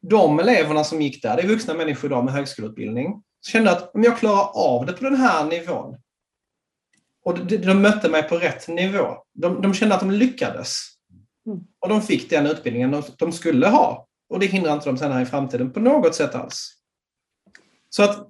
de 0.00 0.40
eleverna 0.40 0.84
som 0.84 1.02
gick 1.02 1.22
där, 1.22 1.36
det 1.36 1.42
är 1.42 1.46
vuxna 1.46 1.74
människor 1.74 2.10
idag 2.10 2.24
med 2.24 2.34
högskoleutbildning, 2.34 3.22
kände 3.46 3.70
att 3.70 3.94
om 3.94 4.02
jag 4.02 4.18
klarar 4.18 4.50
av 4.54 4.86
det 4.86 4.92
på 4.92 5.04
den 5.04 5.16
här 5.16 5.44
nivån 5.44 5.96
och 7.24 7.46
de, 7.46 7.56
de 7.56 7.82
mötte 7.82 8.08
mig 8.08 8.22
på 8.22 8.36
rätt 8.36 8.68
nivå. 8.68 9.16
De, 9.32 9.62
de 9.62 9.74
kände 9.74 9.94
att 9.94 10.00
de 10.00 10.10
lyckades. 10.10 10.78
Mm. 11.46 11.60
Och 11.80 11.88
de 11.88 12.02
fick 12.02 12.30
den 12.30 12.46
utbildningen 12.46 12.90
de, 12.90 13.02
de 13.18 13.32
skulle 13.32 13.68
ha. 13.68 14.06
Och 14.28 14.40
det 14.40 14.46
hindrar 14.46 14.72
inte 14.72 14.88
dem 14.88 14.98
senare 14.98 15.22
i 15.22 15.26
framtiden 15.26 15.72
på 15.72 15.80
något 15.80 16.14
sätt 16.14 16.34
alls. 16.34 16.72
Så 17.88 18.02
att 18.02 18.28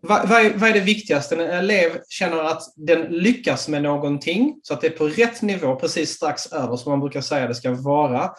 vad, 0.00 0.28
vad, 0.28 0.46
är, 0.46 0.54
vad, 0.54 0.70
är, 0.70 0.74
det 0.74 0.80
viktigaste? 0.80 1.34
En 1.34 1.50
elev 1.50 2.00
känner 2.08 2.44
att 2.44 2.62
den 2.76 3.00
lyckas 3.00 3.68
med 3.68 3.82
någonting, 3.82 4.60
så 4.62 4.74
att 4.74 4.80
det 4.80 4.86
är 4.86 4.90
på 4.90 5.08
rätt 5.08 5.42
nivå, 5.42 5.76
precis 5.76 6.10
strax 6.10 6.52
över, 6.52 6.76
som 6.76 6.90
man 6.90 7.00
brukar 7.00 7.20
säga 7.20 7.46
det 7.46 7.54
ska 7.54 7.74
vara. 7.74 8.30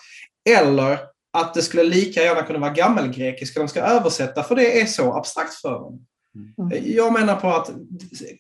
Eller 0.49 0.99
att 1.35 1.53
det 1.53 1.61
skulle 1.61 1.83
lika 1.83 2.23
gärna 2.23 2.41
kunna 2.41 2.59
vara 2.59 2.71
gammelgrekiska 2.71 3.59
de 3.59 3.67
ska 3.67 3.81
översätta, 3.81 4.43
för 4.43 4.55
det 4.55 4.81
är 4.81 4.85
så 4.85 5.13
abstrakt 5.13 5.53
för 5.53 5.71
dem. 5.71 6.05
Mm. 6.59 6.83
Jag 6.95 7.13
menar 7.13 7.35
på 7.35 7.47
att 7.47 7.71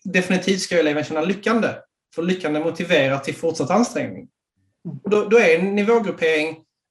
definitivt 0.03 0.61
ska 0.61 0.79
eleven 0.79 1.03
känna 1.03 1.21
lyckande, 1.21 1.67
för 2.15 2.21
lyckande 2.21 2.59
motiverar 2.59 3.19
till 3.19 3.35
fortsatt 3.35 3.69
ansträngning. 3.69 4.27
Och 5.03 5.09
då, 5.09 5.25
då 5.25 5.37
är 5.37 5.61
nivågruppering 5.61 6.49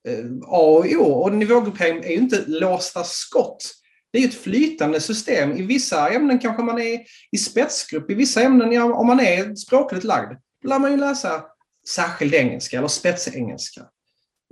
eh, 0.08 0.24
A 0.46 0.58
och 0.58 0.86
O, 0.86 1.04
och 1.04 1.34
nivågruppering 1.34 2.04
är 2.04 2.10
ju 2.10 2.16
inte 2.16 2.44
låsta 2.46 3.04
skott. 3.04 3.70
Det 4.12 4.18
är 4.18 4.22
ju 4.22 4.28
ett 4.28 4.34
flytande 4.34 5.00
system. 5.00 5.52
I 5.52 5.62
vissa 5.62 6.08
ämnen 6.08 6.38
kanske 6.38 6.62
man 6.62 6.80
är 6.80 7.00
i 7.32 7.38
spetsgrupp, 7.38 8.10
i 8.10 8.14
vissa 8.14 8.42
ämnen, 8.42 8.72
ja, 8.72 8.94
om 8.94 9.06
man 9.06 9.20
är 9.20 9.54
språkligt 9.54 10.04
lagd, 10.04 10.32
då 10.62 10.68
lär 10.68 10.78
man 10.78 10.90
ju 10.90 10.96
läsa 10.96 11.42
särskild 11.88 12.34
engelska 12.34 12.78
eller 12.78 12.88
spetsengelska. 12.88 13.82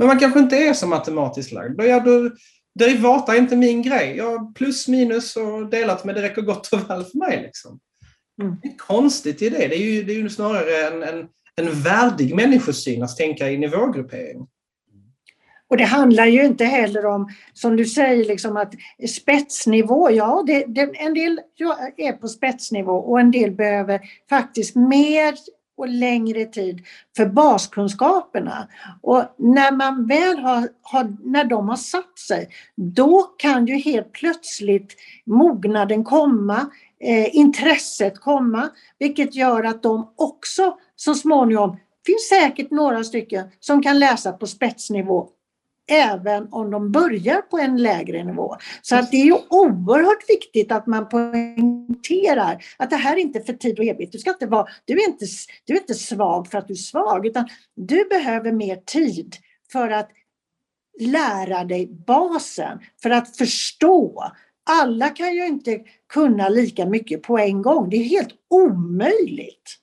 Men 0.03 0.07
man 0.09 0.19
kanske 0.19 0.41
inte 0.41 0.57
är 0.57 0.73
så 0.73 0.87
matematiskt 0.87 1.53
lagd. 1.53 1.81
Ja, 1.81 2.01
då, 2.01 2.31
derivata 2.75 3.35
är 3.35 3.39
inte 3.39 3.57
min 3.57 3.83
grej. 3.83 4.17
Jag 4.17 4.55
plus 4.55 4.89
minus 4.89 5.37
och 5.37 5.71
delat 5.71 6.05
med 6.05 6.15
det 6.15 6.23
räcker 6.23 6.43
gott 6.43 6.73
och 6.73 6.91
väl 6.91 7.05
för 7.05 7.19
mig. 7.19 7.43
Liksom. 7.43 7.81
Mm. 8.43 8.57
Det 8.63 8.69
är 8.69 8.77
konstigt 8.77 9.43
i 9.43 9.49
det. 9.49 9.69
Det 9.69 9.77
är 9.77 9.93
ju, 9.93 10.03
det 10.03 10.13
är 10.13 10.17
ju 10.17 10.29
snarare 10.29 10.87
en, 10.87 11.03
en, 11.03 11.29
en 11.57 11.83
värdig 11.83 12.35
människosyn 12.35 13.03
att 13.03 13.17
tänka 13.17 13.51
i 13.51 13.59
nivågruppering. 13.59 14.47
Och 15.69 15.77
det 15.77 15.85
handlar 15.85 16.27
ju 16.27 16.45
inte 16.45 16.65
heller 16.65 17.07
om, 17.07 17.29
som 17.53 17.77
du 17.77 17.85
säger, 17.85 18.25
liksom 18.25 18.57
att 18.57 18.75
spetsnivå, 19.09 20.11
ja 20.11 20.45
det, 20.47 20.65
det, 20.67 20.81
en 20.95 21.15
del 21.15 21.41
är 21.97 22.13
på 22.13 22.29
spetsnivå 22.29 22.93
och 22.93 23.21
en 23.21 23.31
del 23.31 23.51
behöver 23.51 24.01
faktiskt 24.29 24.77
mer 24.77 25.35
och 25.83 25.89
längre 25.89 26.45
tid 26.45 26.81
för 27.17 27.27
baskunskaperna. 27.27 28.69
Och 29.01 29.25
när 29.39 29.73
man 29.73 30.07
väl 30.07 30.39
har, 30.39 30.69
har, 30.83 31.17
när 31.25 31.45
de 31.45 31.69
har 31.69 31.77
satt 31.77 32.19
sig, 32.19 32.49
då 32.77 33.23
kan 33.23 33.67
ju 33.67 33.75
helt 33.75 34.13
plötsligt 34.13 34.97
mognaden 35.25 36.05
komma, 36.05 36.71
eh, 37.01 37.37
intresset 37.37 38.21
komma, 38.21 38.69
vilket 38.99 39.35
gör 39.35 39.65
att 39.65 39.83
de 39.83 40.13
också 40.17 40.77
så 40.97 41.15
småningom, 41.15 41.77
finns 42.07 42.29
säkert 42.29 42.71
några 42.71 43.05
stycken 43.05 43.49
som 43.61 43.83
kan 43.83 43.99
läsa 43.99 44.33
på 44.33 44.47
spetsnivå 44.47 45.29
även 45.93 46.49
om 46.51 46.71
de 46.71 46.93
börjar 46.93 47.43
på 47.43 47.59
en 47.59 47.77
lägre 47.77 48.25
nivå. 48.25 48.57
Så 48.83 48.97
att 48.97 49.11
det 49.11 49.17
är 49.17 49.25
ju 49.25 49.37
oerhört 49.51 50.31
viktigt 50.31 50.73
att 50.73 50.87
man 50.87 51.09
poängterar 51.09 52.65
att 52.77 52.91
det 52.91 52.97
här 52.97 53.17
är 53.17 53.21
inte 53.21 53.41
för 53.41 53.53
tid 53.53 53.79
och 53.79 53.85
evigt. 53.85 54.13
Du, 54.13 54.19
ska 54.19 54.31
inte 54.31 54.47
vara, 54.47 54.67
du, 54.85 54.93
är 54.93 55.09
inte, 55.09 55.27
du 55.65 55.75
är 55.75 55.81
inte 55.81 55.95
svag 55.95 56.49
för 56.49 56.59
att 56.59 56.69
du 56.69 56.75
är 56.75 56.77
svag, 56.77 57.27
utan 57.27 57.49
du 57.77 58.09
behöver 58.09 58.53
mer 58.53 58.77
tid 58.77 59.37
för 59.73 59.91
att 59.91 60.11
lära 61.01 61.65
dig 61.65 61.87
basen, 62.07 62.79
för 63.03 63.11
att 63.11 63.37
förstå. 63.37 64.25
Alla 64.71 65.09
kan 65.09 65.35
ju 65.35 65.47
inte 65.47 65.81
kunna 66.09 66.49
lika 66.49 66.87
mycket 66.87 67.23
på 67.23 67.39
en 67.39 67.63
gång. 67.63 67.91
Det 67.91 67.97
är 67.97 68.05
helt 68.05 68.35
omöjligt. 68.51 69.82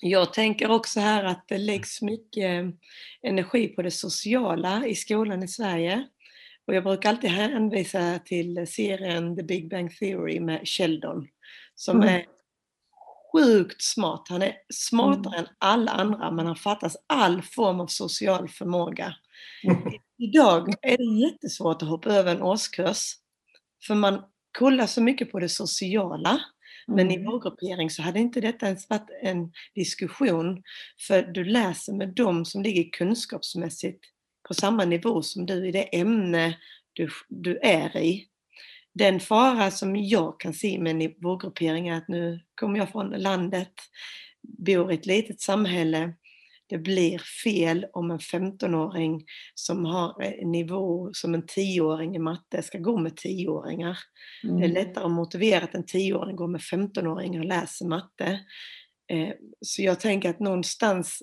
Jag 0.00 0.32
tänker 0.32 0.70
också 0.70 1.00
här 1.00 1.24
att 1.24 1.44
det 1.48 1.58
läggs 1.58 2.02
mycket 2.02 2.64
energi 3.22 3.68
på 3.68 3.82
det 3.82 3.90
sociala 3.90 4.86
i 4.86 4.94
skolan 4.94 5.42
i 5.42 5.48
Sverige. 5.48 6.06
Och 6.66 6.74
jag 6.74 6.84
brukar 6.84 7.08
alltid 7.08 7.30
hänvisa 7.30 8.18
till 8.24 8.66
serien 8.68 9.36
The 9.36 9.42
Big 9.42 9.70
Bang 9.70 9.96
Theory 9.96 10.40
med 10.40 10.68
Sheldon 10.68 11.28
som 11.74 11.96
mm. 11.96 12.08
är 12.08 12.24
sjukt 13.32 13.82
smart. 13.82 14.26
Han 14.28 14.42
är 14.42 14.54
smartare 14.74 15.34
mm. 15.34 15.44
än 15.44 15.54
alla 15.58 15.92
andra 15.92 16.30
men 16.30 16.46
han 16.46 16.56
fattas 16.56 16.96
all 17.06 17.42
form 17.42 17.80
av 17.80 17.86
social 17.86 18.48
förmåga. 18.48 19.14
Mm. 19.64 19.82
Idag 20.18 20.74
är 20.82 20.96
det 20.96 21.26
jättesvårt 21.26 21.82
att 21.82 21.88
hoppa 21.88 22.10
över 22.10 22.34
en 22.34 22.42
årskurs 22.42 23.12
för 23.86 23.94
man 23.94 24.22
kollar 24.58 24.86
så 24.86 25.02
mycket 25.02 25.32
på 25.32 25.40
det 25.40 25.48
sociala 25.48 26.40
men 26.86 27.10
i 27.10 27.14
mm. 27.14 27.26
vårgruppering 27.26 27.90
så 27.90 28.02
hade 28.02 28.18
inte 28.18 28.40
detta 28.40 28.66
ens 28.66 28.90
varit 28.90 29.10
en 29.22 29.52
diskussion. 29.74 30.62
För 31.06 31.22
du 31.22 31.44
läser 31.44 31.92
med 31.92 32.14
dem 32.14 32.44
som 32.44 32.62
ligger 32.62 32.90
kunskapsmässigt 32.90 34.04
på 34.48 34.54
samma 34.54 34.84
nivå 34.84 35.22
som 35.22 35.46
du 35.46 35.68
i 35.68 35.72
det 35.72 36.00
ämne 36.00 36.58
du, 36.92 37.08
du 37.28 37.58
är 37.62 37.96
i. 37.96 38.26
Den 38.94 39.20
fara 39.20 39.70
som 39.70 39.96
jag 39.96 40.40
kan 40.40 40.54
se 40.54 40.78
med 40.78 40.96
nivågruppering 40.96 41.88
är 41.88 41.96
att 41.96 42.08
nu 42.08 42.40
kommer 42.54 42.78
jag 42.78 42.90
från 42.90 43.10
landet, 43.10 43.72
bor 44.42 44.92
i 44.92 44.94
ett 44.94 45.06
litet 45.06 45.40
samhälle 45.40 46.14
det 46.70 46.78
blir 46.78 47.18
fel 47.18 47.86
om 47.92 48.10
en 48.10 48.18
15-åring 48.18 49.24
som 49.54 49.84
har 49.84 50.22
en 50.22 50.52
nivå 50.52 51.10
som 51.12 51.34
en 51.34 51.42
10-åring 51.42 52.16
i 52.16 52.18
matte 52.18 52.62
ska 52.62 52.78
gå 52.78 52.98
med 52.98 53.12
10-åringar. 53.12 53.98
Mm. 54.44 54.56
Det 54.56 54.66
är 54.66 54.70
mm. 54.70 54.84
lättare 54.84 55.04
att 55.04 55.10
motivera 55.10 55.64
att 55.64 55.74
en 55.74 55.84
10-åring 55.84 56.36
går 56.36 56.48
med 56.48 56.60
15-åringar 56.60 57.40
och 57.40 57.46
läser 57.46 57.86
matte. 57.86 58.40
Eh, 59.12 59.34
så 59.60 59.82
jag 59.82 60.00
tänker 60.00 60.30
att 60.30 60.40
någonstans 60.40 61.22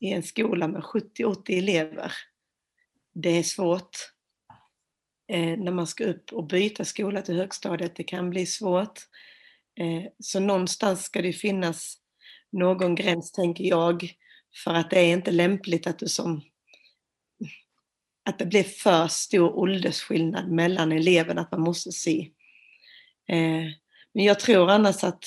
i 0.00 0.12
en 0.12 0.22
skola 0.22 0.68
med 0.68 0.82
70-80 0.82 1.58
elever, 1.58 2.12
det 3.14 3.38
är 3.38 3.42
svårt. 3.42 3.96
eh, 5.32 5.58
när 5.58 5.72
man 5.72 5.86
ska 5.86 6.04
upp 6.04 6.32
och 6.32 6.46
byta 6.46 6.84
skola 6.84 7.22
till 7.22 7.36
högstadiet. 7.36 7.96
Det 7.96 8.04
kan 8.04 8.30
bli 8.30 8.46
svårt. 8.46 9.00
Eh, 9.80 10.10
så 10.18 10.40
någonstans 10.40 11.02
ska 11.02 11.22
det 11.22 11.32
finnas 11.32 11.98
någon 12.52 12.94
gräns, 12.94 13.32
tänker 13.32 13.64
jag, 13.64 14.14
för 14.54 14.74
att 14.74 14.90
det 14.90 14.98
är 15.00 15.12
inte 15.12 15.30
lämpligt 15.30 15.86
att 15.86 15.98
du 15.98 16.08
som 16.08 16.42
att 18.24 18.38
det 18.38 18.46
blir 18.46 18.62
för 18.62 19.08
stor 19.08 19.58
åldersskillnad 19.58 20.50
mellan 20.50 20.92
eleverna, 20.92 21.40
att 21.40 21.50
man 21.50 21.60
måste 21.60 21.92
se. 21.92 22.30
Eh, 23.28 23.64
men 24.14 24.24
jag 24.24 24.40
tror 24.40 24.70
annars 24.70 25.04
att, 25.04 25.24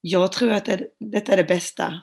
jag 0.00 0.32
tror 0.32 0.52
att 0.52 0.64
det, 0.64 0.88
detta 1.00 1.32
är 1.32 1.36
det 1.36 1.44
bästa. 1.44 2.00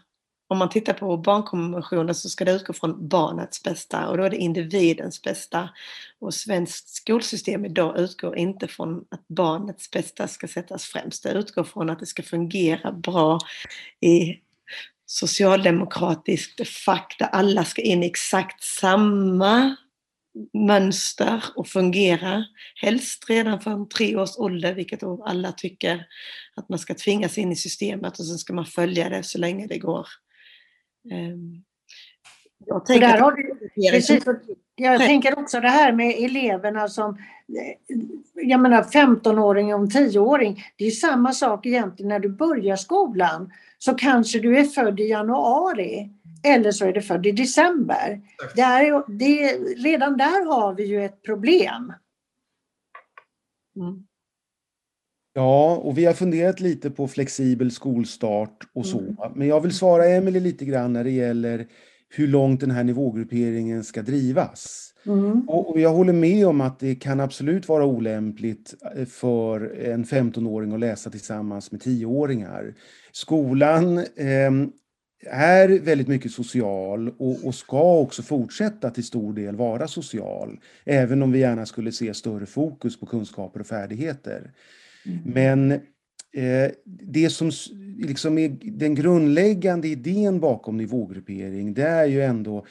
Om 0.47 0.58
man 0.58 0.70
tittar 0.70 0.93
på 0.93 1.18
barnkonventionen 1.18 2.16
så 2.16 2.30
ska 2.30 2.45
det 2.45 2.51
utgå 2.51 2.74
från 2.74 3.08
barnets 3.08 3.64
bästa 3.64 4.10
och 4.10 4.18
då 4.18 4.24
är 4.24 4.30
det 4.30 4.38
individens 4.38 5.22
bästa. 5.22 5.70
Och 6.20 6.34
svenskt 6.34 6.89
skolsystem 6.89 7.66
idag 7.66 7.99
utgår 7.99 8.38
inte 8.38 8.68
från 8.68 9.06
att 9.12 9.28
barnets 9.28 9.91
bästa 9.91 10.28
ska 10.28 10.47
sättas 10.47 10.86
främst. 10.86 11.24
Det 11.24 11.32
utgår 11.32 11.64
från 11.64 11.89
att 11.89 11.99
det 11.99 12.06
ska 12.06 12.24
fungera 12.24 12.91
bra 12.91 13.39
i 13.99 14.39
socialdemokratiskt 15.06 16.68
fack 16.68 17.16
där 17.20 17.28
alla 17.28 17.66
ska 17.66 17.82
in 17.82 18.04
i 18.04 18.06
exakt 18.06 18.64
samma 18.64 19.76
mönster 20.54 21.43
och 21.56 21.68
fungera. 21.68 22.45
Helst 22.82 23.30
redan 23.30 23.60
från 23.60 23.89
tre 23.89 24.16
års 24.16 24.38
ålder, 24.38 24.74
vilket 24.74 25.04
alla 25.04 25.51
tycker 25.51 26.06
att 26.56 26.70
man 26.70 26.80
ska 26.80 26.93
tvingas 26.93 27.38
in 27.38 27.51
i 27.51 27.56
systemet 27.56 28.20
och 28.20 28.26
sen 28.26 28.38
ska 28.38 28.54
man 28.54 28.66
följa 28.66 29.10
det 29.10 29.24
så 29.24 29.38
länge 29.38 29.68
det 29.68 29.78
går. 29.78 30.08
Ehm, 31.12 31.64
jag 32.66 32.86
tänker, 32.86 33.08
där 33.08 33.20
har 33.20 33.32
du, 33.32 33.70
precis, 33.91 34.26
jag 34.76 34.99
tänker 34.99 35.39
också 35.39 35.60
det 35.60 35.70
här 35.70 35.91
med 35.91 36.16
eleverna 36.18 36.88
som, 36.88 37.18
jag 38.34 38.60
menar 38.60 38.84
15-åring 38.84 39.74
och 39.74 39.89
10-åring, 39.89 40.64
det 40.78 40.86
är 40.86 40.91
samma 40.91 41.34
sak 41.34 41.66
egentligen 41.66 42.10
när 42.10 42.20
du 42.20 42.30
börjar 42.30 42.76
skolan. 42.76 43.51
Så 43.86 43.93
kanske 43.93 44.39
du 44.39 44.57
är 44.57 44.63
född 44.63 44.99
i 44.99 45.03
januari 45.03 46.09
eller 46.43 46.71
så 46.71 46.86
är 46.86 46.93
det 46.93 47.01
född 47.01 47.25
i 47.25 47.31
december. 47.31 48.21
Det 48.55 48.61
är, 48.61 49.17
det, 49.17 49.57
redan 49.89 50.17
där 50.17 50.45
har 50.45 50.73
vi 50.73 50.86
ju 50.86 51.05
ett 51.05 51.23
problem. 51.23 51.93
Mm. 53.75 54.03
Ja, 55.34 55.75
och 55.75 55.97
vi 55.97 56.05
har 56.05 56.13
funderat 56.13 56.59
lite 56.59 56.91
på 56.91 57.07
flexibel 57.07 57.71
skolstart 57.71 58.67
och 58.73 58.86
så. 58.86 58.99
Mm. 58.99 59.15
Men 59.36 59.47
jag 59.47 59.61
vill 59.61 59.75
svara 59.75 60.05
Emelie 60.05 60.41
lite 60.41 60.65
grann 60.65 60.93
när 60.93 61.03
det 61.03 61.11
gäller 61.11 61.67
hur 62.09 62.27
långt 62.27 62.59
den 62.59 62.71
här 62.71 62.84
nivågrupperingen 62.84 63.84
ska 63.84 64.01
drivas. 64.01 64.93
Mm. 65.06 65.49
Och, 65.49 65.80
jag 65.80 65.93
håller 65.93 66.14
med 66.14 66.47
om 66.47 66.62
att 66.62 66.80
det 66.80 66.95
kan 66.95 67.20
absolut 67.20 67.68
vara 67.68 67.86
olämpligt 67.86 68.74
eh, 68.95 69.06
för 69.06 69.76
en 69.86 70.06
15-åring 70.06 70.74
att 70.74 70.80
läsa 70.80 71.10
tillsammans 71.10 71.72
med 71.72 71.82
10-åringar. 71.82 72.74
Skolan 73.12 73.97
eh, 73.97 74.51
är 75.26 75.80
väldigt 75.80 76.08
mycket 76.08 76.32
social 76.32 77.10
och, 77.18 77.45
och, 77.45 77.56
ska 77.56 77.99
också 77.99 78.22
fortsätta 78.24 78.89
till 78.89 79.04
stor 79.04 79.34
del 79.34 79.56
vara 79.56 79.88
social. 79.88 80.60
Även 80.86 81.24
om 81.24 81.32
vi 81.32 81.39
gärna 81.39 81.66
skulle 81.66 81.91
se 81.91 82.14
större 82.14 82.45
fokus 82.45 82.99
på 82.99 83.06
kunskaper 83.06 83.60
och 83.60 83.68
färdigheter. 83.68 84.51
Mm. 85.06 85.20
Men 85.26 85.72
eh, 86.34 86.72
det 86.86 87.30
som 87.30 87.51
liksom 87.97 88.38
är 88.38 88.58
den 88.62 88.95
grundläggande 88.95 89.88
idén 89.88 90.39
bakom 90.39 90.78
nivågruppering, 90.78 91.74
det 91.74 91.88
är 91.88 92.06
ju 92.06 92.22
ändå 92.22 92.66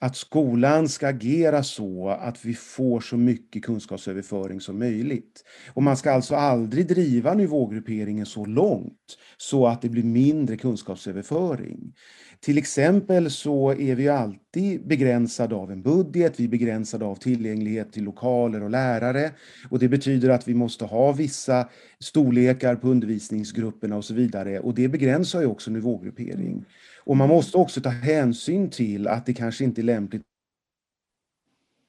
att 0.00 0.16
skolan 0.16 0.88
ska 0.88 1.08
agera 1.08 1.62
så 1.62 2.08
att 2.08 2.44
vi 2.44 2.54
får 2.54 3.00
så 3.00 3.16
mycket 3.16 3.64
kunskapsöverföring 3.64 4.60
som 4.60 4.78
möjligt. 4.78 5.44
Och 5.74 5.82
man 5.82 5.96
ska 5.96 6.12
alltså 6.12 6.34
aldrig 6.34 6.88
driva 6.88 7.34
nivågrupperingen 7.34 8.26
så 8.26 8.44
långt 8.44 9.16
så 9.36 9.66
att 9.66 9.82
det 9.82 9.88
blir 9.88 10.04
mindre 10.04 10.56
kunskapsöverföring. 10.56 11.94
Till 12.40 12.58
exempel 12.58 13.30
så 13.30 13.70
är 13.70 13.94
vi 13.94 14.08
alltid 14.08 14.86
begränsade 14.86 15.54
av 15.54 15.72
en 15.72 15.82
budget, 15.82 16.40
vi 16.40 16.44
är 16.44 16.48
begränsade 16.48 17.04
av 17.04 17.14
tillgänglighet 17.14 17.92
till 17.92 18.04
lokaler 18.04 18.62
och 18.62 18.70
lärare 18.70 19.30
och 19.70 19.78
det 19.78 19.88
betyder 19.88 20.28
att 20.28 20.48
vi 20.48 20.54
måste 20.54 20.84
ha 20.84 21.12
vissa 21.12 21.68
storlekar 22.00 22.76
på 22.76 22.88
undervisningsgrupperna 22.88 23.96
och 23.96 24.04
så 24.04 24.14
vidare 24.14 24.60
och 24.60 24.74
det 24.74 24.88
begränsar 24.88 25.40
ju 25.40 25.46
också 25.46 25.70
nivågruppering. 25.70 26.64
Och 27.08 27.16
man 27.16 27.28
måste 27.28 27.56
också 27.56 27.80
ta 27.80 27.88
hänsyn 27.88 28.70
till 28.70 29.08
att 29.08 29.26
det 29.26 29.34
kanske 29.34 29.64
inte 29.64 29.80
är 29.80 29.82
lämpligt 29.82 30.22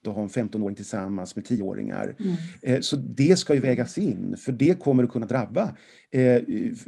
att 0.07 0.15
ha 0.15 0.21
en 0.21 0.29
15-åring 0.29 0.75
tillsammans 0.75 1.35
med 1.35 1.45
10-åringar. 1.45 2.15
Mm. 2.19 2.35
Eh, 2.61 2.81
så 2.81 2.95
det 2.95 3.39
ska 3.39 3.53
ju 3.53 3.59
vägas 3.59 3.97
in, 3.97 4.37
för 4.37 4.51
det 4.51 4.79
kommer 4.79 5.03
att 5.03 5.11
kunna 5.11 5.25
drabba 5.25 5.75
eh, 6.11 6.41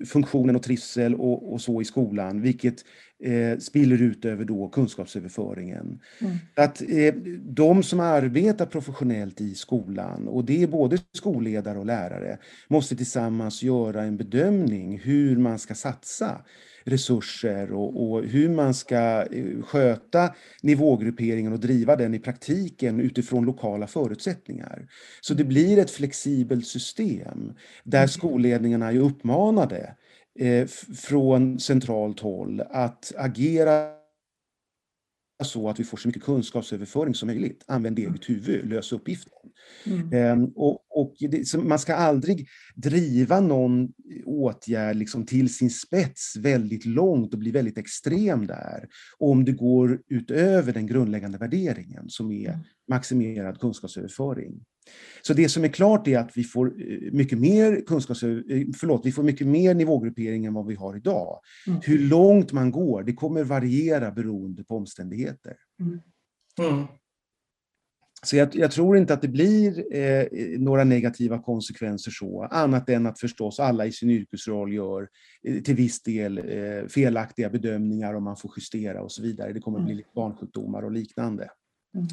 funktionen 0.06 0.56
och 0.56 0.64
trivsel 0.64 1.16
och, 1.16 1.54
och 1.54 1.62
så 1.62 1.82
i 1.82 1.86
skolan, 1.86 2.42
vilket 2.42 2.76
eh, 3.24 3.58
spiller 3.58 4.02
ut 4.02 4.26
över 4.26 4.46
då 4.46 4.70
kunskapsöverföringen. 4.70 6.00
Mm. 6.22 6.38
Att 6.56 6.82
de 7.40 7.84
som 7.84 8.00
arbetar 8.00 8.66
professionellt 8.66 9.42
i 9.42 9.56
skolan, 9.56 10.28
och 10.28 10.46
det 10.46 10.64
är 10.64 10.68
både 10.68 10.98
skolledare 11.12 11.80
och 11.80 11.86
lärare, 11.86 12.38
måste 12.68 12.96
tillsammans 12.96 13.64
göra 13.64 14.04
en 14.04 14.18
bedömning 14.18 15.00
hur 15.00 15.38
man 15.38 15.60
ska 15.60 15.76
satsa 15.76 16.42
resurser 16.84 17.72
och, 17.72 18.12
och, 18.12 18.24
hur 18.24 18.50
man 18.50 18.74
ska 18.74 19.26
eh, 19.32 19.62
sköta 19.62 20.34
nivågrupperingen 20.62 21.54
och 21.54 21.60
driva 21.60 21.96
den 21.96 22.14
i 22.14 22.20
praktiken 22.20 23.00
utifrån 23.00 23.46
lokala 23.46 23.88
förutsättningar. 23.88 24.88
Så 25.22 25.34
det 25.34 25.44
blir 25.44 25.78
ett 25.78 25.92
flexibelt 25.92 26.68
system 26.68 27.54
där 27.84 28.00
mm. 28.00 28.08
skolledningarna 28.08 28.92
är 28.92 29.00
uppmanade 29.00 29.96
eh, 30.40 30.68
från 30.96 31.60
centralt 31.60 32.20
håll 32.20 32.62
att 32.70 33.12
agera 33.18 34.01
så 35.44 35.70
att 35.70 35.80
vi 35.80 35.84
får 35.84 35.98
så 35.98 36.08
mycket 36.08 36.24
kunskapsöverföring 36.24 37.16
som 37.16 37.28
möjligt. 37.28 37.64
Använd 37.68 38.00
eget 38.00 38.30
huvud, 38.30 38.70
lös 38.70 38.92
uppgiften. 38.92 39.34
Mm. 39.86 40.14
Ehm, 40.14 40.46
och, 40.56 40.86
och 40.90 41.16
det, 41.20 41.54
man 41.54 41.80
ska 41.80 41.96
aldrig 41.96 42.48
driva 42.76 43.40
någon 43.40 43.90
åtgärd 44.26 44.96
liksom 44.96 45.26
till 45.26 45.54
sin 45.54 45.70
spets 45.70 46.36
väldigt 46.38 46.86
långt 46.86 47.34
och 47.34 47.40
bli 47.40 47.52
väldigt 47.52 47.78
extrem 47.78 48.48
där. 48.48 48.88
Om 49.18 49.46
det 49.46 49.52
går 49.52 50.02
utöver 50.08 50.74
den 50.74 50.88
grundläggande 50.88 51.38
värderingen 51.38 52.10
som 52.10 52.32
är 52.32 52.50
mm. 52.50 52.60
maximerad 52.90 53.60
kunskapsöverföring. 53.60 54.64
Så 55.22 55.34
det 55.34 55.50
som 55.50 55.64
är 55.64 55.68
klart 55.68 56.08
är 56.08 56.18
att 56.18 56.38
vi 56.38 56.44
får 56.44 56.68
eh, 56.68 57.12
mycket 57.12 57.40
mer 57.40 57.82
kunskaps, 57.88 58.24
eh, 58.24 58.30
förlåt, 58.78 59.06
vi 59.06 59.12
får 59.12 59.24
mycket 59.24 59.48
mer 59.48 59.74
nivågruppering 59.74 60.46
än 60.46 60.54
vad 60.54 60.68
vi 60.68 60.76
har 60.76 60.98
idag. 60.98 61.40
Mm. 61.68 61.80
Hur 61.84 62.00
långt 62.00 62.52
man 62.52 62.72
går, 62.72 63.04
det 63.04 63.14
kommer 63.14 63.44
variera 63.44 64.12
beroende 64.12 64.64
på 64.64 64.78
omständigheter. 64.78 65.56
Mm. 65.80 66.00
Mm. 66.60 66.86
Så 68.24 68.36
jag, 68.36 68.56
jag, 68.56 68.72
tror 68.72 68.98
inte 68.98 69.14
att 69.14 69.22
det 69.22 69.28
blir 69.28 69.96
eh, 69.96 70.26
några 70.60 70.84
negativa 70.84 71.42
konsekvenser 71.42 72.12
så, 72.12 72.44
annat 72.44 72.90
än 72.90 73.08
att 73.08 73.20
förstås 73.20 73.60
alla 73.60 73.86
i 73.86 73.92
sin 73.92 74.10
yrkesroll 74.10 74.74
gör 74.74 75.08
eh, 75.44 75.62
till 75.62 75.76
viss 75.76 76.04
del 76.04 76.38
eh, 76.38 76.88
felaktiga 76.88 77.50
bedömningar 77.50 78.14
om 78.14 78.24
man 78.24 78.38
får 78.38 78.52
justera 78.58 79.02
och 79.02 79.12
så 79.12 79.22
vidare. 79.22 79.54
Det 79.54 79.60
kommer 79.60 79.80
mm. 79.80 79.94
bli 79.94 80.04
barnsjukdomar 80.16 80.84
och 80.84 80.92
liknande. 80.92 81.50
Mm. 81.96 82.08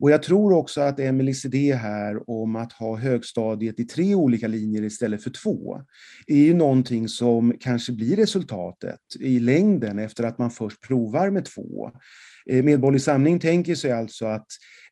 Och 0.00 0.10
jag 0.10 0.22
tror 0.22 0.52
också 0.52 0.80
att 0.80 1.00
Emelies 1.00 1.44
idé 1.44 1.74
här 1.74 2.30
om 2.30 2.56
att 2.56 2.72
ha 2.72 2.96
högstadiet 2.96 3.80
i 3.80 3.84
tre 3.84 4.14
olika 4.14 4.46
linjer 4.46 4.82
istället 4.82 5.22
för 5.22 5.30
två 5.30 5.82
är 6.26 6.36
ju 6.36 6.54
någonting 6.54 7.08
som 7.08 7.54
kanske 7.60 7.92
blir 7.92 8.16
resultatet 8.16 9.00
i 9.20 9.40
längden 9.40 9.98
efter 9.98 10.24
att 10.24 10.38
man 10.38 10.50
först 10.50 10.80
provar 10.80 11.30
med 11.30 11.44
två. 11.44 11.90
Eh, 12.50 12.64
Medborgerlig 12.64 13.02
Samling 13.02 13.40
tänker 13.40 13.74
sig 13.74 13.92
alltså 13.92 14.26
att 14.26 14.46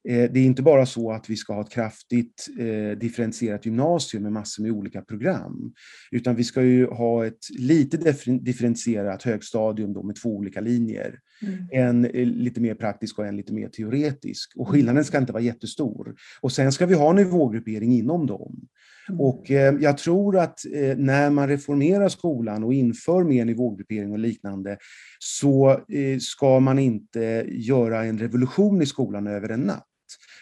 det 0.06 0.38
är 0.38 0.44
inte 0.44 0.62
bara 0.62 0.86
så 0.86 1.12
att 1.12 1.30
vi 1.30 1.36
ska 1.36 1.54
ha 1.54 1.60
ett 1.60 1.70
kraftigt 1.70 2.46
eh, 2.58 2.98
differentierat 2.98 3.66
gymnasium 3.66 4.22
med 4.22 4.32
massor 4.32 4.62
med 4.62 4.72
olika 4.72 5.02
program, 5.02 5.72
utan 6.10 6.36
vi 6.36 6.44
ska 6.44 6.62
ju 6.62 6.86
ha 6.86 7.26
ett 7.26 7.38
lite 7.58 7.96
differentierat 8.40 9.22
högstadium 9.22 9.92
då 9.92 10.02
med 10.02 10.16
två 10.16 10.28
olika 10.28 10.60
linjer. 10.60 11.18
Mm. 11.42 11.68
En 11.72 12.04
eh, 12.04 12.26
lite 12.26 12.60
mer 12.60 12.74
praktisk 12.74 13.18
och 13.18 13.26
en 13.26 13.36
lite 13.36 13.52
mer 13.52 13.68
teoretisk. 13.68 14.52
Och 14.56 14.68
skillnaden 14.68 15.04
ska 15.04 15.18
inte 15.18 15.32
vara 15.32 15.42
jättestor. 15.42 16.14
Och 16.40 16.52
sen 16.52 16.72
ska 16.72 16.86
vi 16.86 16.94
ha 16.94 17.12
nivågruppering 17.12 17.92
inom 17.92 18.26
dem. 18.26 18.68
Mm. 19.08 19.20
Och 19.20 19.50
eh, 19.50 19.74
jag 19.80 19.98
tror 19.98 20.38
att 20.38 20.64
eh, 20.74 20.96
när 20.96 21.30
man 21.30 21.48
reformerar 21.48 22.08
skolan 22.08 22.64
och 22.64 22.74
inför 22.74 23.24
mer 23.24 23.44
nivågruppering 23.44 24.12
och 24.12 24.18
liknande 24.18 24.78
så 25.18 25.70
eh, 25.70 26.18
ska 26.20 26.60
man 26.60 26.78
inte 26.78 27.44
göra 27.48 28.04
en 28.04 28.18
revolution 28.18 28.82
i 28.82 28.86
skolan 28.86 29.26
över 29.26 29.48
en 29.48 29.60
natt. 29.60 29.86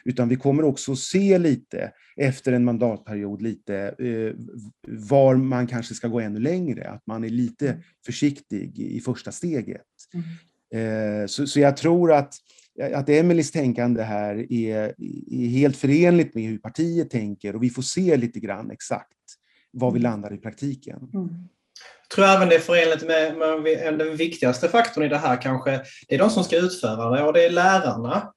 Utan 0.05 0.29
vi 0.29 0.37
kommer 0.37 0.65
också 0.65 0.97
se 0.97 1.39
lite 1.39 1.93
efter 2.17 2.53
en 2.53 2.65
mandatperiod 2.65 3.43
lite 3.43 3.77
eh, 3.99 4.33
var 4.87 5.35
man 5.35 5.67
kanske 5.67 5.95
ska 5.95 6.09
gå 6.09 6.21
ännu 6.21 6.41
längre, 6.41 6.89
att 6.91 7.07
man 7.07 7.25
är 7.25 7.29
lite 7.29 7.69
mm. 7.69 7.83
försiktig 8.07 8.79
i 8.79 9.01
första 9.01 9.33
steget. 9.33 9.83
Mm. 10.15 11.23
Eh, 11.23 11.27
så, 11.27 11.47
så 11.47 11.61
jag 11.61 11.77
tror 11.77 12.13
att 12.13 12.35
att 12.95 13.09
Emelies 13.09 13.51
tänkande 13.51 14.03
här 14.03 14.53
är, 14.53 14.95
är 15.31 15.49
helt 15.49 15.77
förenligt 15.77 16.35
med 16.35 16.45
hur 16.45 16.59
partiet 16.59 17.11
tänker 17.11 17.57
och 17.57 17.63
vi 17.63 17.71
får 17.71 17.83
se 17.83 18.17
lite 18.17 18.41
grann 18.41 18.71
exakt 18.71 19.09
var 19.71 19.91
vi 19.91 19.99
landar 19.99 20.35
i 20.35 20.37
praktiken. 20.37 20.99
Mm. 21.15 21.29
Jag 22.03 22.17
tror 22.17 22.25
även 22.25 22.49
det 22.49 22.55
är 22.55 22.61
förenligt 22.61 23.07
med, 23.07 23.37
med 23.63 23.99
den 23.99 24.17
viktigaste 24.17 24.69
faktorn 24.69 25.05
i 25.05 25.09
det 25.09 25.19
här 25.19 25.43
kanske, 25.43 25.81
det 26.09 26.15
är 26.15 26.19
de 26.19 26.31
som 26.31 26.45
ska 26.45 26.57
utföra 26.57 27.11
det 27.11 27.23
och 27.23 27.33
det 27.33 27.45
är 27.45 27.51
lärarna. 27.51 28.33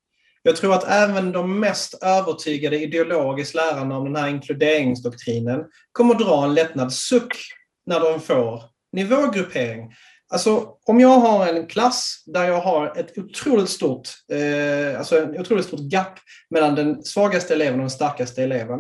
Jag 0.48 0.56
tror 0.56 0.74
att 0.74 0.88
även 0.88 1.32
de 1.32 1.60
mest 1.60 2.04
övertygade 2.04 2.80
ideologiskt 2.80 3.56
lärarna 3.56 3.98
om 3.98 4.04
den 4.04 4.16
här 4.16 4.30
inkluderingsdoktrinen 4.30 5.64
kommer 5.92 6.16
att 6.16 6.22
dra 6.22 6.44
en 6.44 6.54
lättnadssuck 6.54 7.38
när 7.86 8.00
de 8.00 8.22
får 8.22 8.64
nivågruppering. 8.94 9.92
Alltså, 10.30 10.68
om 10.86 11.00
jag 11.00 11.20
har 11.20 11.48
en 11.48 11.68
klass 11.68 12.24
där 12.26 12.44
jag 12.44 12.62
har 12.62 12.98
ett 12.98 13.18
otroligt 13.18 13.70
stort, 13.70 14.10
eh, 14.32 15.00
alltså 15.00 15.18
en 15.22 15.40
otroligt 15.40 15.66
stort 15.66 15.92
gap 15.94 16.20
mellan 16.50 16.76
den 16.76 17.04
svagaste 17.04 17.54
eleven 17.54 17.74
och 17.74 17.84
den 17.84 17.90
starkaste 17.90 18.44
eleven. 18.44 18.80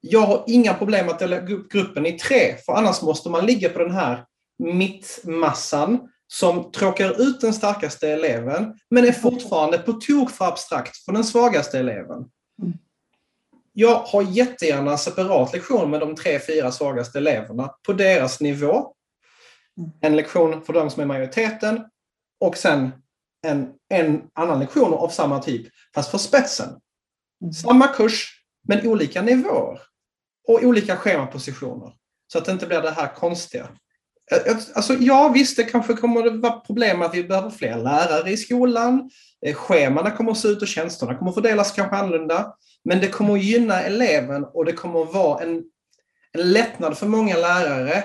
Jag 0.00 0.20
har 0.20 0.44
inga 0.46 0.74
problem 0.74 1.08
att 1.08 1.18
dela 1.18 1.40
upp 1.40 1.72
gruppen 1.72 2.06
i 2.06 2.12
tre, 2.12 2.56
för 2.66 2.72
annars 2.72 3.02
måste 3.02 3.28
man 3.28 3.46
ligga 3.46 3.68
på 3.68 3.78
den 3.78 3.94
här 3.94 4.24
mittmassan 4.58 6.08
som 6.28 6.72
tråkar 6.72 7.22
ut 7.22 7.40
den 7.40 7.54
starkaste 7.54 8.08
eleven, 8.08 8.78
men 8.90 9.04
är 9.04 9.12
fortfarande 9.12 9.78
på 9.78 9.92
tok 9.92 10.30
för 10.30 10.44
abstrakt 10.44 10.96
för 10.96 11.12
den 11.12 11.24
svagaste 11.24 11.78
eleven. 11.78 12.18
Mm. 12.62 12.78
Jag 13.72 13.98
har 13.98 14.22
jättegärna 14.22 14.98
separat 14.98 15.52
lektion 15.52 15.90
med 15.90 16.00
de 16.00 16.14
tre, 16.14 16.40
fyra 16.40 16.72
svagaste 16.72 17.18
eleverna 17.18 17.70
på 17.86 17.92
deras 17.92 18.40
nivå. 18.40 18.92
Mm. 19.78 19.90
En 20.00 20.16
lektion 20.16 20.64
för 20.64 20.72
de 20.72 20.90
som 20.90 21.02
är 21.02 21.06
majoriteten 21.06 21.84
och 22.40 22.56
sen 22.56 22.92
en, 23.46 23.72
en 23.88 24.22
annan 24.34 24.60
lektion 24.60 24.94
av 24.94 25.08
samma 25.08 25.42
typ, 25.42 25.66
fast 25.94 26.10
för 26.10 26.18
spetsen. 26.18 26.68
Mm. 27.42 27.52
Samma 27.52 27.88
kurs, 27.88 28.42
men 28.68 28.86
olika 28.86 29.22
nivåer 29.22 29.80
och 30.48 30.62
olika 30.62 30.96
schemapositioner. 30.96 31.92
Så 32.32 32.38
att 32.38 32.44
det 32.44 32.52
inte 32.52 32.66
blir 32.66 32.80
det 32.80 32.90
här 32.90 33.14
konstiga. 33.14 33.68
Alltså, 34.74 34.94
ja, 34.94 35.28
visst, 35.28 35.56
det 35.56 35.64
kanske 35.64 35.94
kommer 35.94 36.26
att 36.26 36.40
vara 36.40 36.60
problem 36.60 37.02
att 37.02 37.14
vi 37.14 37.24
behöver 37.24 37.50
fler 37.50 37.76
lärare 37.76 38.30
i 38.30 38.36
skolan. 38.36 39.10
Eh, 39.46 39.54
Schemana 39.54 40.10
kommer 40.10 40.30
att 40.30 40.38
se 40.38 40.48
ut 40.48 40.62
och 40.62 40.68
tjänsterna 40.68 41.14
kommer 41.14 41.30
att 41.30 41.34
fördelas 41.34 41.72
kanske 41.72 41.96
annorlunda. 41.96 42.54
Men 42.84 43.00
det 43.00 43.08
kommer 43.08 43.34
att 43.34 43.42
gynna 43.42 43.82
eleven 43.82 44.44
och 44.44 44.64
det 44.64 44.72
kommer 44.72 45.02
att 45.02 45.14
vara 45.14 45.42
en, 45.42 45.64
en 46.32 46.52
lättnad 46.52 46.98
för 46.98 47.06
många 47.06 47.36
lärare 47.36 48.04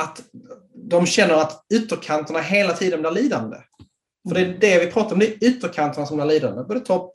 att 0.00 0.22
de 0.74 1.06
känner 1.06 1.34
att 1.34 1.66
ytterkanterna 1.74 2.40
hela 2.40 2.72
tiden 2.72 3.00
blir 3.00 3.10
lidande. 3.10 3.56
För 4.28 4.34
det 4.34 4.40
är 4.40 4.58
det 4.60 4.78
vi 4.84 4.92
pratar 4.92 5.12
om, 5.12 5.18
det 5.18 5.26
är 5.26 5.44
ytterkanterna 5.44 6.06
som 6.06 6.16
blir 6.16 6.26
lidande, 6.26 6.62
både 6.62 6.80
topp 6.80 7.12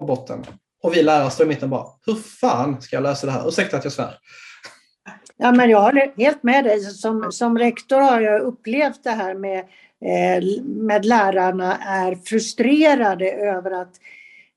och 0.00 0.06
botten. 0.06 0.44
Och 0.82 0.96
vi 0.96 1.02
lärare 1.02 1.30
står 1.30 1.46
i 1.46 1.48
mitten 1.48 1.70
bara, 1.70 1.86
hur 2.06 2.14
fan 2.14 2.82
ska 2.82 2.96
jag 2.96 3.02
lösa 3.02 3.26
det 3.26 3.32
här? 3.32 3.48
Ursäkta 3.48 3.76
att 3.76 3.84
jag 3.84 3.92
svär. 3.92 4.18
Ja, 5.40 5.52
men 5.52 5.70
jag 5.70 5.80
håller 5.80 6.12
helt 6.16 6.42
med 6.42 6.64
dig. 6.64 6.80
Som, 6.80 7.32
som 7.32 7.58
rektor 7.58 8.00
har 8.00 8.20
jag 8.20 8.40
upplevt 8.40 9.04
det 9.04 9.10
här 9.10 9.34
med, 9.34 9.58
eh, 10.04 10.64
med 10.64 11.04
lärarna 11.04 11.76
är 11.76 12.14
frustrerade 12.14 13.32
över 13.32 13.70
att 13.70 14.00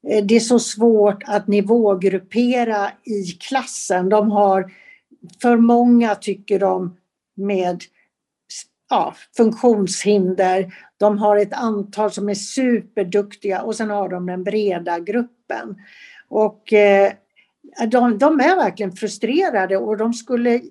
eh, 0.08 0.26
det 0.26 0.36
är 0.36 0.40
så 0.40 0.60
svårt 0.60 1.24
att 1.28 1.48
nivågruppera 1.48 2.92
i 3.04 3.24
klassen. 3.24 4.10
De 4.10 4.32
har 4.32 4.72
för 5.42 5.58
många, 5.58 6.16
tycker 6.16 6.60
de, 6.60 6.98
med 7.36 7.82
ja, 8.90 9.16
funktionshinder. 9.38 10.74
De 10.98 11.18
har 11.18 11.38
ett 11.38 11.54
antal 11.54 12.12
som 12.12 12.30
är 12.30 12.36
superduktiga 12.36 13.62
och 13.62 13.76
sen 13.76 13.90
har 13.90 14.10
de 14.10 14.26
den 14.26 14.44
breda 14.44 15.00
gruppen. 15.00 15.76
Och 16.30 16.74
eh, 16.74 17.12
de, 17.88 18.18
de 18.18 18.40
är 18.40 18.56
verkligen 18.56 18.92
frustrerade 18.92 19.78
och 19.78 19.98
de 19.98 20.14
skulle 20.14 20.62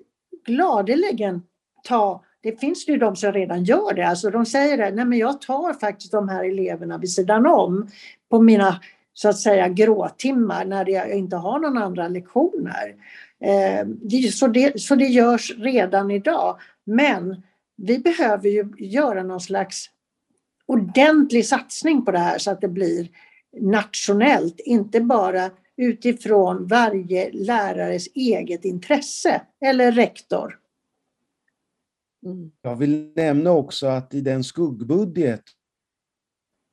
gladeligen 0.45 1.43
ta 1.83 2.23
det 2.43 2.59
finns 2.59 2.87
ju 2.87 2.97
de 2.97 3.15
som 3.15 3.31
redan 3.31 3.63
gör 3.63 3.93
det. 3.93 4.07
Alltså 4.07 4.29
de 4.29 4.45
säger 4.45 4.77
det, 4.77 4.91
nej 4.91 5.05
men 5.05 5.19
jag 5.19 5.41
tar 5.41 5.73
faktiskt 5.73 6.11
de 6.11 6.29
här 6.29 6.43
eleverna 6.43 6.97
vid 6.97 7.11
sidan 7.11 7.45
om 7.45 7.87
på 8.29 8.41
mina 8.41 8.79
så 9.13 9.29
att 9.29 9.39
säga 9.39 9.69
gråtimmar 9.69 10.65
när 10.65 10.89
jag 10.89 11.11
inte 11.11 11.35
har 11.35 11.59
några 11.59 11.85
andra 11.85 12.07
lektioner. 12.07 12.95
Eh, 13.39 13.87
så, 14.31 14.47
det, 14.47 14.81
så 14.81 14.95
det 14.95 15.05
görs 15.05 15.51
redan 15.57 16.11
idag. 16.11 16.57
Men 16.83 17.43
vi 17.77 17.99
behöver 17.99 18.49
ju 18.49 18.73
göra 18.77 19.23
någon 19.23 19.41
slags 19.41 19.89
ordentlig 20.65 21.45
satsning 21.45 22.05
på 22.05 22.11
det 22.11 22.19
här 22.19 22.37
så 22.37 22.51
att 22.51 22.61
det 22.61 22.67
blir 22.67 23.07
nationellt, 23.61 24.59
inte 24.59 25.01
bara 25.01 25.49
utifrån 25.81 26.67
varje 26.67 27.31
lärares 27.31 28.07
eget 28.15 28.65
intresse 28.65 29.41
eller 29.65 29.91
rektor. 29.91 30.59
Mm. 32.25 32.51
Jag 32.61 32.75
vill 32.75 33.13
nämna 33.15 33.51
också 33.51 33.87
att 33.87 34.13
i 34.13 34.21
den 34.21 34.43
skuggbudget 34.43 35.43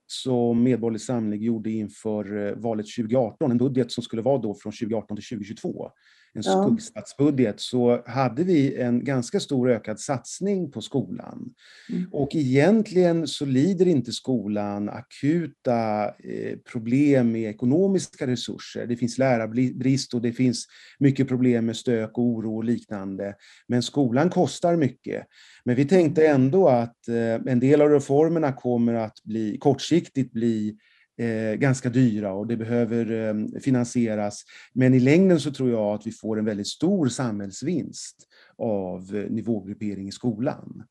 som 0.06 0.62
Medborgerlig 0.62 1.00
Samling 1.00 1.42
gjorde 1.42 1.70
inför 1.70 2.46
eh, 2.46 2.54
valet 2.54 2.86
2018, 2.96 3.50
en 3.50 3.58
budget 3.58 3.92
som 3.92 4.02
skulle 4.02 4.22
vara 4.22 4.38
då 4.38 4.54
från 4.54 4.72
2018 4.72 5.16
till 5.16 5.26
2022, 5.26 5.90
en 6.34 6.42
ja. 6.44 6.62
skuggstatsbudget, 6.62 7.60
så 7.60 8.02
hade 8.06 8.44
vi 8.44 8.76
en 8.76 9.04
ganska 9.04 9.40
stor 9.40 9.70
ökad 9.70 10.00
satsning 10.00 10.70
på 10.70 10.80
skolan. 10.80 11.54
Mm. 11.90 12.08
Och 12.12 12.28
egentligen 12.34 13.26
så 13.26 13.44
lider 13.44 13.86
inte 13.88 14.12
skolan 14.12 14.88
akuta 14.88 16.04
eh, 16.04 16.58
problem 16.72 17.32
med 17.32 17.50
ekonomiska 17.50 18.26
resurser. 18.26 18.86
Det 18.86 18.96
finns 18.96 19.18
lärarbrist 19.18 20.14
och 20.14 20.22
det 20.22 20.32
finns 20.32 20.66
mycket 20.98 21.28
problem 21.28 21.66
med 21.66 21.76
stök 21.76 22.18
och 22.18 22.24
oro 22.24 22.56
och 22.56 22.64
liknande. 22.64 23.34
Men 23.68 23.82
skolan 23.82 24.30
kostar 24.30 24.76
mycket. 24.76 25.26
Men 25.64 25.76
vi 25.76 25.84
tänkte 25.84 26.26
ändå 26.26 26.68
att 26.68 27.08
eh, 27.08 27.52
en 27.52 27.60
del 27.60 27.82
av 27.82 27.88
reformerna 27.88 28.52
kommer 28.52 28.94
att 28.94 29.24
bli 29.24 29.58
kortsiktigt 29.58 30.32
bli 30.32 30.76
eh, 31.18 31.54
ganska 31.54 31.88
dyra 31.88 32.32
och 32.32 32.46
det 32.46 32.56
behöver 32.56 33.28
eh, 33.28 33.60
finansieras. 33.60 34.44
Men 34.72 34.94
i 34.94 35.00
längden 35.00 35.40
så 35.40 35.52
tror 35.52 35.70
jag 35.70 35.94
att 35.94 36.06
vi 36.06 36.12
får 36.12 36.38
en 36.38 36.44
väldigt 36.44 36.68
stor 36.68 37.08
samhällsvinst 37.08 38.16
av 38.58 39.16
eh, 39.16 39.30
nivågruppering 39.30 40.08
i 40.08 40.12
skolan. 40.12 40.82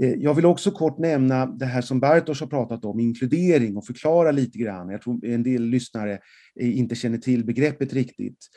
Eh, 0.00 0.14
jag 0.14 0.34
vill 0.34 0.46
också 0.46 0.70
kort 0.70 0.98
nämna 0.98 1.46
det 1.46 1.66
här 1.66 1.82
som 1.82 2.00
Bartosz 2.00 2.40
har 2.40 2.46
pratat 2.46 2.84
om, 2.84 3.00
inkludering 3.00 3.76
och 3.76 3.86
förklara 3.86 4.30
lite 4.30 4.58
grann. 4.58 4.88
Jag 4.88 5.02
tror 5.02 5.24
en 5.24 5.42
del 5.42 5.62
lyssnare 5.62 6.18
eh, 6.60 6.78
inte 6.78 6.94
känner 6.94 7.18
till 7.18 7.44
begreppet 7.44 7.92
riktigt. 7.92 8.48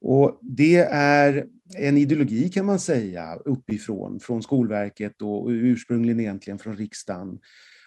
Och 0.00 0.38
det 0.42 0.76
är 0.92 1.46
en 1.76 1.96
ideologi 1.96 2.48
kan 2.48 2.66
man 2.66 2.78
säga 2.78 3.36
uppifrån, 3.44 4.20
från 4.20 4.42
Skolverket 4.42 5.22
och 5.22 5.48
ursprungligen 5.48 6.20
egentligen 6.20 6.58
från 6.58 6.76
riksdagen, 6.76 7.38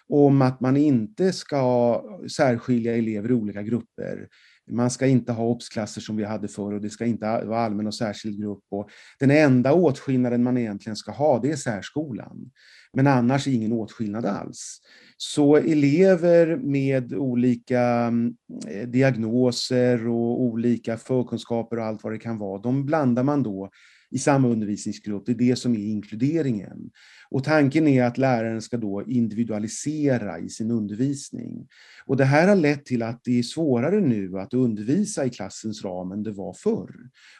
om 0.08 0.42
att 0.42 0.60
man 0.60 0.76
inte 0.76 1.32
ska 1.32 2.02
särskilja 2.36 2.96
elever 2.96 3.30
i 3.30 3.34
olika 3.34 3.62
grupper. 3.62 4.28
Man 4.70 4.90
ska 4.90 5.06
inte 5.06 5.32
ha 5.32 5.44
obsklasser 5.44 6.00
som 6.00 6.16
vi 6.16 6.24
hade 6.24 6.48
förr 6.48 6.72
och 6.72 6.80
det 6.80 6.90
ska 6.90 7.04
inte 7.04 7.44
vara 7.44 7.60
allmän 7.60 7.86
och 7.86 7.94
särskild 7.94 8.40
grupp. 8.40 8.64
Och 8.70 8.88
den 9.18 9.30
enda 9.30 9.72
åtskillnaden 9.72 10.42
man 10.42 10.58
egentligen 10.58 10.96
ska 10.96 11.12
ha, 11.12 11.38
det 11.38 11.50
är 11.50 11.56
särskolan. 11.56 12.50
Men 12.92 13.06
annars 13.06 13.48
ingen 13.48 13.72
åtskillnad 13.72 14.26
alls. 14.26 14.80
Så 15.16 15.56
elever 15.56 16.56
med 16.56 17.14
olika 17.14 17.80
mm, 17.80 18.34
eh, 18.68 18.88
diagnoser 18.88 20.08
och 20.08 20.42
olika 20.42 20.96
förkunskaper 20.96 21.76
och 21.76 21.84
allt 21.84 22.04
vad 22.04 22.12
det 22.12 22.18
kan 22.18 22.38
vara, 22.38 22.62
de 22.62 22.86
blandar 22.86 23.22
man 23.22 23.42
då 23.42 23.70
i 24.10 24.18
samma 24.18 24.48
undervisningsgrupp. 24.48 25.26
Det 25.26 25.32
är 25.32 25.36
det 25.36 25.56
som 25.56 25.74
är 25.74 25.86
inkluderingen. 25.86 26.90
Och 27.34 27.44
tanken 27.44 27.88
är 27.88 28.04
att 28.04 28.18
läraren 28.18 28.62
ska 28.62 28.76
då 28.76 29.02
individualisera 29.06 30.38
i 30.38 30.48
sin 30.48 30.70
undervisning. 30.70 31.68
Och 32.06 32.16
det 32.16 32.24
här 32.24 32.48
har 32.48 32.56
lett 32.56 32.84
till 32.84 33.02
att 33.02 33.20
det 33.24 33.38
är 33.38 33.42
svårare 33.42 34.00
nu 34.00 34.38
att 34.38 34.54
undervisa 34.54 35.24
i 35.24 35.30
klassens 35.30 35.84
ram 35.84 36.12
än 36.12 36.22
det 36.22 36.32
var 36.32 36.52
förr. 36.52 36.94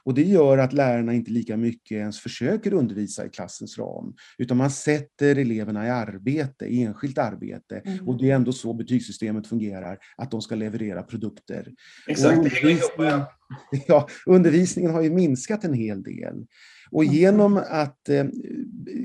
Och 0.04 0.14
det 0.14 0.22
gör 0.22 0.58
att 0.58 0.72
lärarna 0.72 1.14
inte 1.14 1.30
lika 1.30 1.56
mycket 1.56 1.96
ens 1.96 2.20
försöker 2.20 2.72
undervisa 2.72 3.26
i 3.26 3.28
klassens 3.28 3.78
ram, 3.78 4.14
utan 4.38 4.56
man 4.56 4.70
sätter 4.70 5.36
eleverna 5.36 5.86
i 5.86 5.90
arbete, 5.90 6.66
enskilt 6.66 7.18
arbete. 7.18 7.82
Mm. 7.84 8.08
Och 8.08 8.18
det 8.18 8.30
är 8.30 8.34
ändå 8.34 8.52
så 8.52 8.74
betygssystemet 8.74 9.46
fungerar, 9.46 9.98
att 10.16 10.30
de 10.30 10.42
ska 10.42 10.54
leverera 10.54 11.02
produkter. 11.02 11.72
Exakt, 12.08 12.36
undervisningen, 12.36 13.24
ja, 13.86 14.08
undervisningen 14.26 14.90
har 14.90 15.02
ju 15.02 15.10
minskat 15.10 15.64
en 15.64 15.74
hel 15.74 16.02
del. 16.02 16.46
Och 16.90 17.04
genom 17.04 17.56
att 17.56 18.08
eh, 18.08 18.24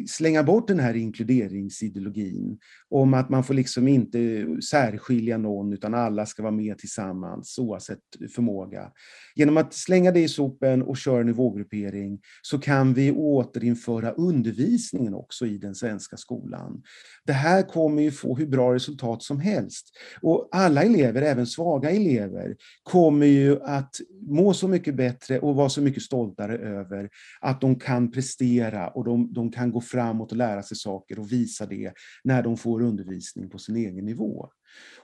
slänga 0.08 0.44
bort 0.44 0.68
den 0.68 0.80
här 0.80 0.96
inkluderingsideologin 0.96 2.60
om 2.90 3.14
att 3.14 3.30
man 3.30 3.44
får 3.44 3.54
liksom 3.54 3.88
inte 3.88 4.48
särskilja 4.70 5.38
någon 5.38 5.74
utan 5.74 5.94
alla 5.94 6.26
ska 6.26 6.44
vara 6.44 6.52
med 6.52 6.78
tillsammans 6.78 7.60
oavsett 7.60 8.00
förmåga. 8.36 8.92
Genom 9.36 9.58
att 9.58 9.74
slänga 9.74 10.12
det 10.12 10.20
i 10.20 10.28
sopen 10.28 10.82
och 10.82 10.98
köra 10.98 11.24
nivågruppering 11.24 12.20
så 12.42 12.60
kan 12.60 12.94
vi 12.94 13.12
återinföra 13.12 14.12
undervisningen 14.12 15.14
också 15.14 15.46
i 15.46 15.58
den 15.58 15.76
svenska 15.76 16.18
skolan. 16.18 16.84
Det 17.26 17.34
här 17.34 17.62
kommer 17.62 18.02
ju 18.02 18.12
få 18.12 18.36
hur 18.36 18.48
bra 18.48 18.74
resultat 18.74 19.24
som 19.24 19.40
helst. 19.40 19.90
Och 20.22 20.50
alla 20.52 20.84
elever, 20.84 21.22
även 21.22 21.48
svaga 21.48 21.90
elever, 21.90 22.56
kommer 22.84 23.26
ju 23.26 23.62
att 23.64 23.96
må 24.30 24.54
så 24.54 24.68
mycket 24.68 24.96
bättre 24.96 25.40
och 25.40 25.56
vara 25.56 25.70
så 25.70 25.82
mycket 25.82 26.04
stoltare 26.04 26.58
över 26.58 27.10
att 27.42 27.62
de 27.62 27.80
kan 27.80 28.12
prestera 28.12 28.88
och 28.88 29.06
de, 29.06 29.34
de 29.34 29.52
kan 29.52 29.72
gå 29.72 29.82
framåt 29.82 30.32
och 30.32 30.38
lära 30.38 30.64
sig 30.64 30.78
saker 30.78 31.20
och 31.20 31.32
visa 31.32 31.66
det 31.66 31.94
när 32.24 32.44
de 32.44 32.58
får 32.58 32.82
undervisning 32.82 33.50
på 33.50 33.58
sin 33.58 33.76
egen 33.76 34.06
nivå. 34.06 34.50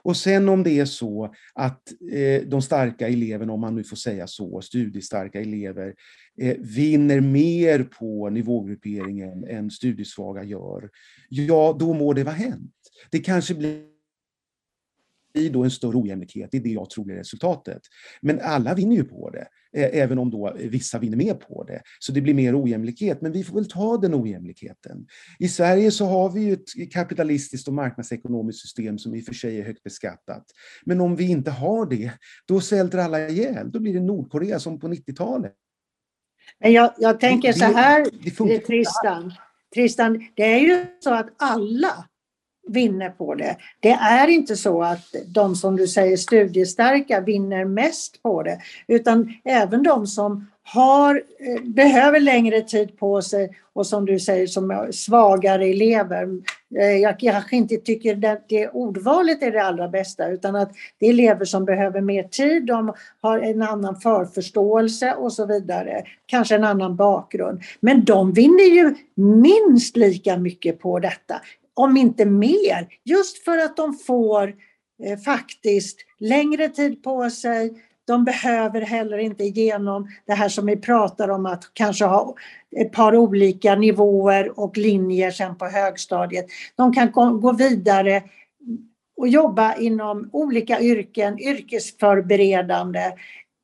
Och 0.02 0.16
sen 0.16 0.48
om 0.48 0.62
det 0.62 0.78
är 0.78 0.84
så 0.84 1.34
att 1.54 1.82
eh, 2.12 2.42
de 2.48 2.62
starka 2.62 3.08
eleverna, 3.08 3.52
om 3.52 3.60
man 3.60 3.74
nu 3.74 3.84
får 3.84 3.96
säga 3.96 4.26
så, 4.26 4.60
studiestarka 4.60 5.40
elever, 5.40 5.94
eh, 6.40 6.56
vinner 6.58 7.20
mer 7.20 7.82
på 7.82 8.30
nivågrupperingen 8.30 9.44
än 9.44 9.70
studiesvaga 9.70 10.44
gör, 10.44 10.90
ja, 11.28 11.76
då 11.78 11.92
må 11.94 12.12
det 12.12 12.24
vara 12.24 12.34
hänt. 12.34 12.72
Det 13.10 13.18
kanske 13.18 13.54
blir 13.54 13.95
blir 15.36 15.50
då 15.50 15.64
en 15.64 15.70
större 15.70 15.96
ojämlikhet. 15.96 16.48
Det 16.52 16.56
är 16.56 16.62
det 16.62 16.70
jag 16.70 16.90
tror 16.90 17.12
är 17.12 17.16
resultatet. 17.16 17.82
Men 18.20 18.40
alla 18.40 18.74
vinner 18.74 18.96
ju 18.96 19.04
på 19.04 19.30
det, 19.30 19.46
även 19.80 20.18
om 20.18 20.30
då 20.30 20.56
vissa 20.56 20.98
vinner 20.98 21.16
mer 21.16 21.34
på 21.34 21.64
det. 21.64 21.82
Så 21.98 22.12
det 22.12 22.20
blir 22.20 22.34
mer 22.34 22.62
ojämlikhet, 22.62 23.20
men 23.20 23.32
vi 23.32 23.44
får 23.44 23.54
väl 23.54 23.70
ta 23.70 23.96
den 23.96 24.14
ojämlikheten. 24.14 25.06
I 25.38 25.48
Sverige 25.48 25.90
så 25.90 26.04
har 26.04 26.30
vi 26.30 26.40
ju 26.40 26.52
ett 26.52 26.92
kapitalistiskt 26.92 27.68
och 27.68 27.74
marknadsekonomiskt 27.74 28.60
system 28.60 28.98
som 28.98 29.14
i 29.14 29.20
och 29.20 29.24
för 29.24 29.34
sig 29.34 29.60
är 29.60 29.64
högt 29.64 29.82
beskattat. 29.82 30.44
Men 30.84 31.00
om 31.00 31.16
vi 31.16 31.30
inte 31.30 31.50
har 31.50 31.86
det, 31.86 32.12
då 32.46 32.60
svälter 32.60 32.98
alla 32.98 33.28
ihjäl. 33.28 33.70
Då 33.70 33.80
blir 33.80 33.94
det 33.94 34.00
Nordkorea 34.00 34.58
som 34.58 34.80
på 34.80 34.88
90-talet. 34.88 35.54
Men 36.60 36.72
jag, 36.72 36.92
jag 36.98 37.20
tänker 37.20 37.52
så 37.52 37.64
här, 37.64 38.06
det, 38.22 38.54
det 38.54 38.58
Tristan. 38.58 39.32
Tristan, 39.74 40.26
det 40.34 40.42
är 40.42 40.58
ju 40.58 40.86
så 41.00 41.14
att 41.14 41.28
alla 41.38 42.06
vinner 42.66 43.10
på 43.10 43.34
det. 43.34 43.56
Det 43.80 43.90
är 43.90 44.28
inte 44.28 44.56
så 44.56 44.82
att 44.82 45.14
de 45.26 45.56
som 45.56 45.76
du 45.76 45.88
säger 45.88 46.16
studiestarka 46.16 47.20
vinner 47.20 47.64
mest 47.64 48.22
på 48.22 48.42
det, 48.42 48.58
utan 48.86 49.32
även 49.44 49.82
de 49.82 50.06
som 50.06 50.46
har, 50.62 51.22
eh, 51.38 51.62
behöver 51.62 52.20
längre 52.20 52.60
tid 52.60 52.98
på 52.98 53.22
sig 53.22 53.50
och 53.72 53.86
som 53.86 54.06
du 54.06 54.18
säger 54.18 54.46
som 54.46 54.88
svagare 54.92 55.66
elever. 55.66 56.28
Eh, 56.78 56.96
jag 56.96 57.18
kanske 57.18 57.56
inte 57.56 57.76
tycker 57.76 58.32
att 58.32 58.48
det 58.48 58.68
ordvalet 58.68 59.42
är 59.42 59.50
det 59.50 59.62
allra 59.62 59.88
bästa 59.88 60.28
utan 60.28 60.56
att 60.56 60.72
det 60.98 61.06
är 61.06 61.10
elever 61.10 61.44
som 61.44 61.64
behöver 61.64 62.00
mer 62.00 62.22
tid, 62.22 62.66
de 62.66 62.92
har 63.20 63.38
en 63.38 63.62
annan 63.62 63.96
förförståelse 63.96 65.12
och 65.12 65.32
så 65.32 65.46
vidare. 65.46 66.02
Kanske 66.26 66.54
en 66.54 66.64
annan 66.64 66.96
bakgrund. 66.96 67.62
Men 67.80 68.04
de 68.04 68.32
vinner 68.32 68.74
ju 68.74 68.94
minst 69.14 69.96
lika 69.96 70.36
mycket 70.36 70.80
på 70.80 70.98
detta 70.98 71.40
om 71.76 71.96
inte 71.96 72.24
mer, 72.24 72.88
just 73.04 73.44
för 73.44 73.58
att 73.58 73.76
de 73.76 73.94
får 73.94 74.54
eh, 75.04 75.18
faktiskt 75.18 75.98
längre 76.18 76.68
tid 76.68 77.02
på 77.02 77.30
sig. 77.30 77.82
De 78.06 78.24
behöver 78.24 78.80
heller 78.80 79.18
inte 79.18 79.44
igenom 79.44 80.08
det 80.26 80.32
här 80.32 80.48
som 80.48 80.66
vi 80.66 80.76
pratar 80.76 81.28
om 81.28 81.46
att 81.46 81.70
kanske 81.72 82.04
ha 82.04 82.34
ett 82.76 82.92
par 82.92 83.16
olika 83.16 83.74
nivåer 83.74 84.60
och 84.60 84.76
linjer 84.76 85.30
sen 85.30 85.56
på 85.56 85.66
högstadiet. 85.66 86.46
De 86.76 86.92
kan 86.92 87.12
gå 87.12 87.52
vidare 87.52 88.22
och 89.16 89.28
jobba 89.28 89.74
inom 89.74 90.30
olika 90.32 90.80
yrken, 90.80 91.38
yrkesförberedande. 91.38 93.12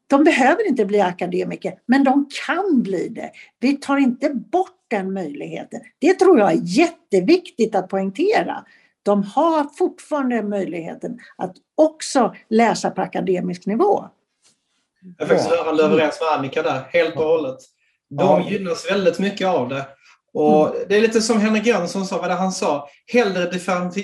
De 0.06 0.24
behöver 0.24 0.68
inte 0.68 0.84
bli 0.84 1.00
akademiker, 1.00 1.74
men 1.86 2.04
de 2.04 2.28
kan 2.46 2.82
bli 2.82 3.08
det. 3.08 3.30
Vi 3.60 3.76
tar 3.76 3.96
inte 3.96 4.30
bort 4.30 4.81
den 4.96 5.12
möjligheten. 5.12 5.80
Det 5.98 6.14
tror 6.14 6.38
jag 6.38 6.52
är 6.52 6.60
jätteviktigt 6.62 7.74
att 7.74 7.88
poängtera. 7.88 8.64
De 9.02 9.22
har 9.22 9.64
fortfarande 9.78 10.42
möjligheten 10.42 11.18
att 11.36 11.56
också 11.76 12.34
läsa 12.48 12.90
på 12.90 13.02
akademisk 13.02 13.66
nivå. 13.66 14.04
Jag 15.18 15.28
är 15.28 15.34
faktiskt 15.34 15.50
rörande 15.50 15.82
överens 15.82 16.20
med 16.20 16.38
Annika 16.38 16.62
där, 16.62 16.82
helt 16.92 17.16
och 17.16 17.24
hållet. 17.24 17.58
De 18.10 18.42
gynnas 18.42 18.90
väldigt 18.90 19.18
mycket 19.18 19.46
av 19.46 19.68
det. 19.68 19.86
Och 20.32 20.68
mm. 20.68 20.88
Det 20.88 20.96
är 20.96 21.00
lite 21.00 21.22
som 21.22 21.40
Henrik 21.40 21.66
Jönsson 21.66 22.06
sa, 22.06 22.18
vad 22.18 22.30
det 22.30 22.34
han 22.34 22.52
sa, 22.52 22.88
hellre 23.12 23.50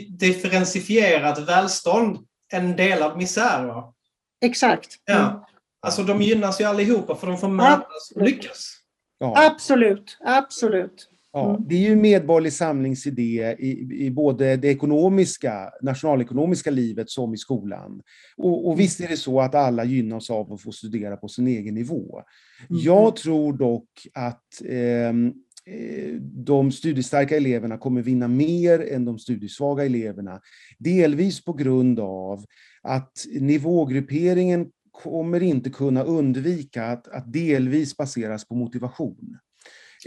differentierat 0.08 1.38
välstånd 1.38 2.18
än 2.52 2.76
delad 2.76 3.16
misär. 3.16 3.64
Va? 3.64 3.94
Exakt. 4.40 4.88
Mm. 5.10 5.22
Ja. 5.22 5.48
Alltså 5.80 6.02
de 6.02 6.22
gynnas 6.22 6.60
ju 6.60 6.64
allihopa 6.64 7.14
för 7.14 7.26
de 7.26 7.38
får 7.38 7.48
mötas 7.48 8.12
och 8.14 8.22
lyckas. 8.22 8.77
Ja. 9.18 9.50
Absolut, 9.52 10.18
absolut. 10.20 11.08
Ja, 11.32 11.50
mm. 11.50 11.68
det 11.68 11.74
är 11.74 11.88
ju 11.88 11.96
medborgerlig 11.96 12.52
samlingsidé 12.52 13.56
i, 13.58 13.88
i 14.06 14.10
både 14.10 14.56
det 14.56 14.68
ekonomiska, 14.68 15.70
nationalekonomiska 15.82 16.70
livet 16.70 17.10
som 17.10 17.34
i 17.34 17.36
skolan. 17.36 18.02
Och, 18.36 18.66
och 18.66 18.72
mm. 18.72 18.78
visst 18.78 19.00
är 19.00 19.08
det 19.08 19.16
så 19.16 19.40
att 19.40 19.54
alla 19.54 19.84
gynnas 19.84 20.30
av 20.30 20.52
att 20.52 20.62
få 20.62 20.72
studera 20.72 21.16
på 21.16 21.28
sin 21.28 21.46
egen 21.46 21.74
nivå. 21.74 22.22
Mm. 22.70 22.82
Jag 22.82 23.16
tror 23.16 23.52
dock 23.52 23.88
att 24.14 24.62
ehm, 24.68 25.32
eh, 25.66 26.14
de 26.20 26.72
studiestarka 26.72 27.36
eleverna 27.36 27.78
kommer 27.78 28.02
vinna 28.02 28.28
mer 28.28 28.92
än 28.92 29.04
de 29.04 29.18
studiesvaga 29.18 29.84
eleverna. 29.84 30.40
Delvis 30.78 31.44
på 31.44 31.52
grund 31.52 32.00
av 32.00 32.44
att 32.82 33.12
nivågrupperingen 33.40 34.66
kommer 35.02 35.42
inte 35.42 35.70
kunna 35.70 36.02
undvika 36.02 36.84
att, 36.84 37.08
att 37.08 37.32
delvis 37.32 37.96
baseras 37.96 38.48
på 38.48 38.54
motivation. 38.54 39.38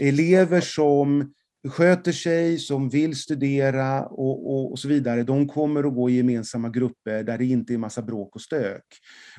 Elever 0.00 0.60
som 0.60 1.32
sköter 1.68 2.12
sig, 2.12 2.58
som 2.58 2.88
vill 2.88 3.16
studera 3.16 4.06
och, 4.06 4.52
och, 4.52 4.72
och, 4.72 4.78
så 4.78 4.88
vidare, 4.88 5.22
de 5.22 5.48
kommer 5.48 5.84
att 5.84 5.94
gå 5.94 6.10
i 6.10 6.16
gemensamma 6.16 6.68
grupper 6.68 7.22
där 7.22 7.38
det 7.38 7.44
inte 7.44 7.74
är 7.74 7.78
massa 7.78 8.02
bråk 8.02 8.34
och 8.34 8.40
stök. 8.40 8.84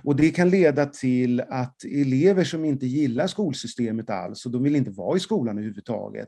Och 0.03 0.15
det 0.15 0.29
kan 0.29 0.49
leda 0.49 0.85
till 0.85 1.41
att 1.41 1.83
elever 1.83 2.43
som 2.43 2.65
inte 2.65 2.85
gillar 2.85 3.27
skolsystemet 3.27 4.09
alls, 4.09 4.45
och 4.45 4.51
de 4.51 4.63
vill 4.63 4.75
inte 4.75 4.91
vara 4.91 5.17
i 5.17 5.19
skolan 5.19 5.57
överhuvudtaget, 5.57 6.27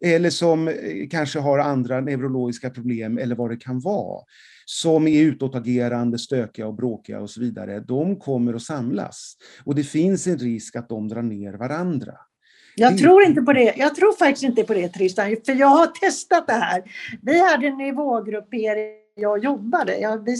eller 0.00 0.30
som 0.30 0.68
eh, 0.68 0.74
kanske 1.10 1.38
har 1.38 1.58
andra 1.58 2.00
neurologiska 2.00 2.70
problem 2.70 3.18
eller 3.18 3.36
vad 3.36 3.50
det 3.50 3.56
kan 3.56 3.80
vara, 3.80 4.24
som 4.64 5.08
är 5.08 5.22
utåtagerande, 5.22 6.18
stökiga 6.18 6.66
och 6.66 6.74
bråkiga 6.74 7.20
och 7.20 7.30
så 7.30 7.40
vidare, 7.40 7.80
de 7.80 8.16
kommer 8.16 8.54
att 8.54 8.62
samlas. 8.62 9.36
Och 9.64 9.74
det 9.74 9.84
finns 9.84 10.26
en 10.26 10.38
risk 10.38 10.76
att 10.76 10.88
de 10.88 11.08
drar 11.08 11.22
ner 11.22 11.52
varandra. 11.52 12.12
Jag 12.78 12.98
tror 12.98 13.22
inte 13.22 13.42
på 13.42 13.52
det. 13.52 13.74
Jag 13.76 13.94
tror 13.94 14.12
faktiskt 14.12 14.42
inte 14.42 14.64
på 14.64 14.74
det 14.74 14.88
Tristan, 14.88 15.36
för 15.46 15.52
jag 15.52 15.66
har 15.66 15.86
testat 15.86 16.46
det 16.46 16.52
här. 16.52 16.82
Vi 17.22 17.40
hade 17.40 17.70
nivågruppering 17.70 19.06
jag 19.20 19.44
jobbade. 19.44 19.98
Jag, 19.98 20.24
vi, 20.24 20.36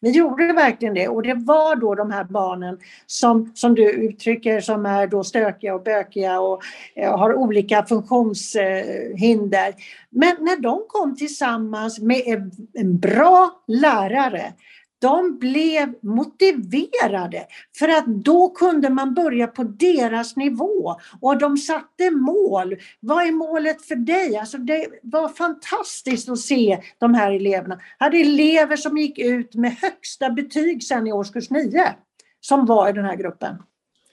vi 0.00 0.10
gjorde 0.10 0.52
verkligen 0.52 0.94
det 0.94 1.08
och 1.08 1.22
det 1.22 1.34
var 1.34 1.76
då 1.76 1.94
de 1.94 2.10
här 2.10 2.24
barnen 2.24 2.78
som, 3.06 3.52
som 3.54 3.74
du 3.74 3.90
uttrycker 3.90 4.60
som 4.60 4.86
är 4.86 5.06
då 5.06 5.24
stökiga 5.24 5.74
och 5.74 5.82
bökiga 5.82 6.40
och 6.40 6.60
eh, 6.94 7.18
har 7.18 7.34
olika 7.34 7.86
funktionshinder. 7.86 9.74
Men 10.10 10.36
när 10.40 10.60
de 10.60 10.84
kom 10.88 11.16
tillsammans 11.16 12.00
med 12.00 12.22
en, 12.26 12.50
en 12.74 12.98
bra 12.98 13.50
lärare 13.66 14.52
de 14.98 15.38
blev 15.38 15.94
motiverade 16.02 17.46
för 17.78 17.88
att 17.88 18.06
då 18.06 18.48
kunde 18.48 18.90
man 18.90 19.14
börja 19.14 19.46
på 19.46 19.64
deras 19.64 20.36
nivå 20.36 20.96
och 21.20 21.38
de 21.38 21.56
satte 21.56 22.10
mål. 22.10 22.76
Vad 23.00 23.26
är 23.26 23.32
målet 23.32 23.82
för 23.82 23.96
dig? 23.96 24.36
Alltså 24.36 24.58
det 24.58 24.86
var 25.02 25.28
fantastiskt 25.28 26.28
att 26.28 26.38
se 26.38 26.82
de 26.98 27.14
här 27.14 27.32
eleverna. 27.32 27.80
Jag 27.98 28.06
hade 28.06 28.18
elever 28.18 28.76
som 28.76 28.98
gick 28.98 29.18
ut 29.18 29.54
med 29.54 29.76
högsta 29.82 30.30
betyg 30.30 30.82
sen 30.82 31.06
i 31.06 31.12
årskurs 31.12 31.50
9 31.50 31.94
som 32.40 32.66
var 32.66 32.88
i 32.88 32.92
den 32.92 33.04
här 33.04 33.16
gruppen. 33.16 33.56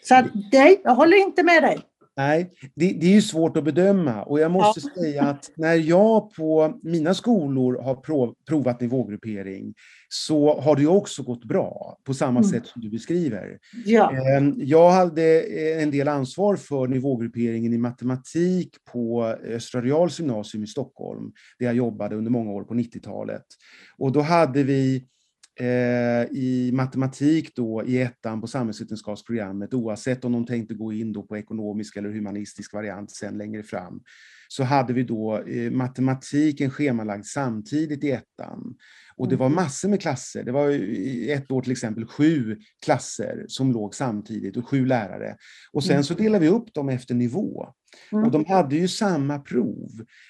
Så 0.04 0.24
nej, 0.52 0.82
jag 0.84 0.96
håller 0.96 1.18
inte 1.18 1.44
med 1.44 1.64
dig. 1.64 1.80
Nej, 2.18 2.52
det, 2.76 2.94
det, 2.94 3.06
är 3.08 3.12
ju 3.12 3.22
svårt 3.22 3.58
att 3.58 3.64
bedöma 3.64 4.24
och 4.24 4.40
jag 4.40 4.52
måste 4.52 4.82
ja. 4.96 5.02
säga 5.02 5.24
att 5.24 5.52
när 5.58 5.74
jag 5.74 6.34
på 6.34 6.80
mina 6.84 7.14
skolor 7.14 7.82
har 7.84 7.96
prov, 7.96 8.36
provat 8.48 8.82
nivågruppering 8.82 9.74
så 10.10 10.62
har 10.62 10.76
det 10.76 10.88
också 10.88 11.24
gått 11.24 11.46
bra 11.46 11.98
på 12.04 12.14
samma 12.14 12.40
mm. 12.40 12.44
sätt 12.44 12.66
som 12.66 12.82
du 12.82 12.90
beskriver. 12.90 13.60
Ja. 13.86 14.12
Ehm, 14.12 14.54
jag 14.58 14.92
hade 14.92 15.42
en 15.82 15.92
del 15.92 16.08
ansvar 16.08 16.56
för 16.56 16.88
nivågrupperingen 16.88 17.74
i 17.74 17.78
matematik 17.78 18.70
på 18.92 19.24
Östra 19.26 19.82
Reals 19.82 20.20
gymnasium 20.20 20.64
i 20.64 20.68
Stockholm, 20.68 21.32
där 21.60 21.66
jag 21.66 21.76
jobbade 21.76 22.16
under 22.16 22.32
många 22.32 22.52
år 22.52 22.64
på 22.64 22.74
90-talet. 22.74 23.46
Och 23.98 24.12
då 24.12 24.22
hade 24.22 24.64
vi 24.64 24.96
eh, 24.96 25.02
i 26.32 26.72
matematik 26.74 27.56
då 27.56 27.84
i 27.86 28.02
ettan 28.02 28.42
på 28.42 28.48
samhällsvetenskapsprogrammet, 28.48 29.74
oavsett 29.74 30.26
om 30.26 30.32
de 30.32 30.46
tänkte 30.46 30.74
gå 30.74 30.94
in 30.94 31.14
då 31.14 31.24
på 31.24 31.38
ekonomisk 31.38 31.96
eller 31.96 32.10
humanistisk 32.10 32.74
variant 32.74 33.12
sen 33.12 33.38
längre 33.38 33.64
fram, 33.64 34.02
så 34.48 34.64
hade 34.64 34.94
vi 34.94 35.04
då 35.04 35.38
eh, 35.38 35.72
matematiken 35.72 36.72
schemalagd 36.72 37.26
samtidigt 37.26 38.04
i 38.04 38.12
ettan. 38.12 38.76
Och 39.16 39.30
det 39.30 39.36
var 39.36 39.46
mm. 39.46 39.56
massor 39.56 39.90
med 39.90 40.02
klasser. 40.02 40.44
Det 40.44 40.52
var 40.52 40.70
ett 41.30 41.52
år 41.52 41.62
till 41.62 41.72
exempel 41.72 42.06
sju 42.06 42.58
klasser 42.86 43.46
som 43.48 43.72
låg 43.72 43.96
samtidigt 43.96 44.58
och 44.58 44.70
sju 44.70 44.86
lärare. 44.86 45.36
Och 45.72 45.84
sen 45.84 45.94
mm. 45.94 46.04
så 46.04 46.14
delade 46.14 46.46
vi 46.46 46.52
upp 46.52 46.74
dem 46.74 46.90
efter 46.90 47.16
nivå. 47.16 47.74
Och 48.12 48.32
de 48.32 48.42
mm. 48.42 48.46
hade 48.46 48.76
ju 48.76 48.88
samma 48.88 49.40
prov. 49.40 49.90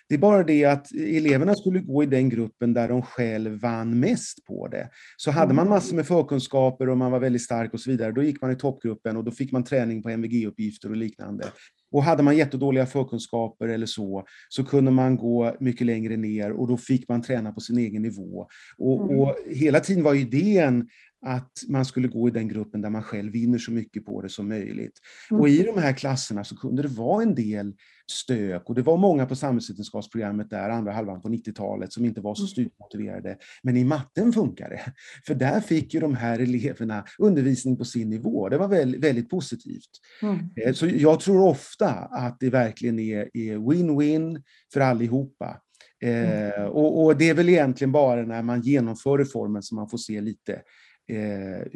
Det 0.09 0.15
är 0.15 0.19
bara 0.19 0.43
det 0.43 0.65
att 0.65 0.91
eleverna 0.91 1.55
skulle 1.55 1.79
gå 1.79 2.03
i 2.03 2.05
den 2.05 2.29
gruppen 2.29 2.73
där 2.73 2.87
de 2.87 3.01
själv 3.01 3.59
vann 3.61 3.99
mest 3.99 4.45
på 4.45 4.67
det. 4.67 4.89
Så 5.17 5.31
hade 5.31 5.53
man 5.53 5.69
massor 5.69 5.95
med 5.95 6.07
förkunskaper 6.07 6.89
och 6.89 6.97
man 6.97 7.11
var 7.11 7.19
väldigt 7.19 7.41
stark 7.41 7.73
och 7.73 7.79
så 7.79 7.91
vidare, 7.91 8.11
då 8.11 8.23
gick 8.23 8.41
man 8.41 8.51
i 8.51 8.55
toppgruppen 8.55 9.17
och 9.17 9.23
då 9.23 9.31
fick 9.31 9.51
man 9.51 9.63
träning 9.63 10.03
på 10.03 10.09
MVG-uppgifter 10.09 10.89
och 10.89 10.97
liknande. 10.97 11.45
Och 11.91 12.03
hade 12.03 12.23
man 12.23 12.37
jättedåliga 12.37 12.85
förkunskaper 12.85 13.67
eller 13.67 13.85
så, 13.85 14.25
så 14.49 14.63
kunde 14.63 14.91
man 14.91 15.17
gå 15.17 15.55
mycket 15.59 15.87
längre 15.87 16.17
ner 16.17 16.51
och 16.51 16.67
då 16.67 16.77
fick 16.77 17.09
man 17.09 17.21
träna 17.21 17.51
på 17.51 17.59
sin 17.59 17.77
egen 17.77 18.01
nivå. 18.01 18.47
Och, 18.77 19.03
mm. 19.03 19.19
och 19.19 19.35
hela 19.49 19.79
tiden 19.79 20.03
var 20.03 20.15
idén 20.15 20.87
att 21.25 21.51
man 21.67 21.85
skulle 21.85 22.07
gå 22.07 22.27
i 22.27 22.31
den 22.31 22.47
gruppen 22.47 22.81
där 22.81 22.89
man 22.89 23.03
själv 23.03 23.31
vinner 23.31 23.57
så 23.57 23.71
mycket 23.71 24.05
på 24.05 24.21
det 24.21 24.29
som 24.29 24.49
möjligt. 24.49 24.99
Mm. 25.31 25.41
Och 25.41 25.49
i 25.49 25.63
de 25.63 25.77
här 25.77 25.93
klasserna 25.93 26.43
så 26.43 26.55
kunde 26.55 26.81
det 26.81 26.87
vara 26.87 27.23
en 27.23 27.35
del 27.35 27.73
stök 28.11 28.69
och 28.69 28.75
det 28.75 28.81
var 28.81 28.97
många 28.97 29.25
på 29.25 29.35
samhällsvetenskapsprogrammet 29.35 30.49
där, 30.49 30.69
andra 30.69 30.91
halvan 30.91 31.21
på 31.21 31.29
90-talet, 31.29 31.93
som 31.93 32.05
inte 32.05 32.21
var 32.21 32.35
så 32.35 32.41
mm. 32.41 32.47
studiemotiverade. 32.47 33.37
Men 33.63 33.77
i 33.77 33.83
matten 33.83 34.33
funkar 34.33 34.69
det. 34.69 34.93
För 35.27 35.35
där 35.35 35.59
fick 35.59 35.93
ju 35.93 35.99
de 35.99 36.15
här 36.15 36.39
eleverna 36.39 37.05
undervisning 37.17 37.77
på 37.77 37.85
sin 37.85 38.09
nivå. 38.09 38.49
Det 38.49 38.57
var 38.57 38.67
väldigt, 38.67 39.03
väldigt 39.03 39.29
positivt. 39.29 39.89
Mm. 40.21 40.49
Eh, 40.55 40.73
så 40.73 40.87
jag 40.87 41.19
tror 41.19 41.47
ofta 41.47 41.89
att 41.93 42.39
det 42.39 42.49
verkligen 42.49 42.99
är 42.99 43.57
win-win 43.57 44.43
för 44.73 44.79
allihopa. 44.79 45.59
Mm. 46.03 46.51
Eh, 46.51 46.65
och, 46.65 47.03
och, 47.03 47.17
det 47.17 47.29
är 47.29 47.33
väl 47.33 47.49
egentligen 47.49 47.91
bara 47.91 48.25
när 48.25 48.41
man 48.41 48.61
genomför 48.61 49.17
reformen 49.17 49.63
som 49.63 49.75
man 49.75 49.89
får 49.89 49.97
se 49.97 50.21
lite 50.21 50.61
eh, 51.09 51.71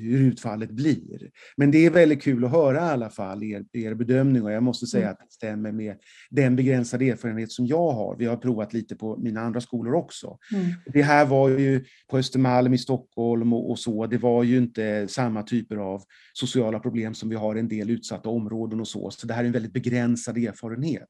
hur 0.00 0.20
utfallet 0.20 0.70
blir. 0.70 1.30
Men 1.56 1.70
det 1.70 1.86
är 1.86 1.90
väldigt 1.90 2.22
kul 2.22 2.44
att 2.44 2.50
höra 2.50 2.76
i 2.76 2.90
alla 2.90 3.10
fall 3.10 3.42
er, 3.42 3.64
er 3.72 3.94
bedömning 3.94 4.42
och 4.42 4.52
jag 4.52 4.62
måste 4.62 4.86
säga 4.86 5.02
mm. 5.02 5.12
att 5.12 5.18
det 5.18 5.32
stämmer 5.32 5.72
med 5.72 5.96
den 6.30 6.56
begränsade 6.56 7.08
erfarenhet 7.08 7.52
som 7.52 7.66
jag 7.66 7.92
har. 7.92 8.16
Vi 8.16 8.26
har 8.26 8.36
provat 8.36 8.72
lite 8.72 8.96
på 8.96 9.16
mina 9.16 9.40
andra 9.40 9.60
skolor 9.60 9.94
också. 9.94 10.38
Mm. 10.52 10.66
Det 10.86 11.02
här 11.02 11.26
var 11.26 11.48
ju 11.48 11.84
på 12.10 12.18
Östermalm 12.18 12.74
i 12.74 12.78
Stockholm 12.78 13.52
och, 13.52 13.70
och, 13.70 13.78
så, 13.78 14.06
det 14.06 14.18
var 14.18 14.42
ju 14.42 14.58
inte 14.58 15.08
samma 15.08 15.42
typer 15.42 15.76
av 15.76 16.02
sociala 16.32 16.78
problem 16.78 17.14
som 17.14 17.28
vi 17.28 17.36
har 17.36 17.56
i 17.56 17.60
en 17.60 17.68
del 17.68 17.90
utsatta 17.90 18.28
områden 18.28 18.80
och 18.80 18.88
så, 18.88 19.10
så 19.10 19.26
det 19.26 19.34
här 19.34 19.42
är 19.42 19.46
en 19.46 19.52
väldigt 19.52 19.72
begränsad 19.72 20.38
erfarenhet. 20.38 21.08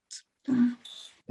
Mm. 0.48 0.74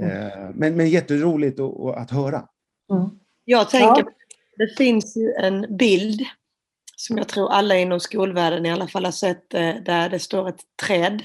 Eh, 0.02 0.50
men, 0.54 0.76
men 0.76 0.90
jätteroligt 0.90 1.60
att, 1.60 1.96
att 1.96 2.10
höra. 2.10 2.44
Mm. 2.92 3.10
Jag 3.44 3.70
tänker 3.70 4.02
ja. 4.02 4.12
Det 4.58 4.76
finns 4.76 5.16
ju 5.16 5.32
en 5.32 5.76
bild 5.76 6.20
som 6.96 7.18
jag 7.18 7.28
tror 7.28 7.52
alla 7.52 7.76
inom 7.76 8.00
skolvärlden 8.00 8.66
i 8.66 8.70
alla 8.70 8.88
fall 8.88 9.04
har 9.04 9.12
sett 9.12 9.54
eh, 9.54 9.74
där 9.74 10.08
det 10.08 10.18
står 10.18 10.48
ett 10.48 10.60
träd. 10.86 11.22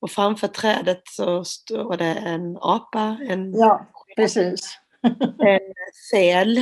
Och 0.00 0.10
framför 0.10 0.48
trädet 0.48 1.02
så 1.04 1.44
står 1.44 1.96
det 1.96 2.14
en 2.14 2.56
apa, 2.60 3.18
en, 3.28 3.52
ja, 3.54 3.88
precis. 4.16 4.78
en 5.38 5.60
säl, 6.10 6.58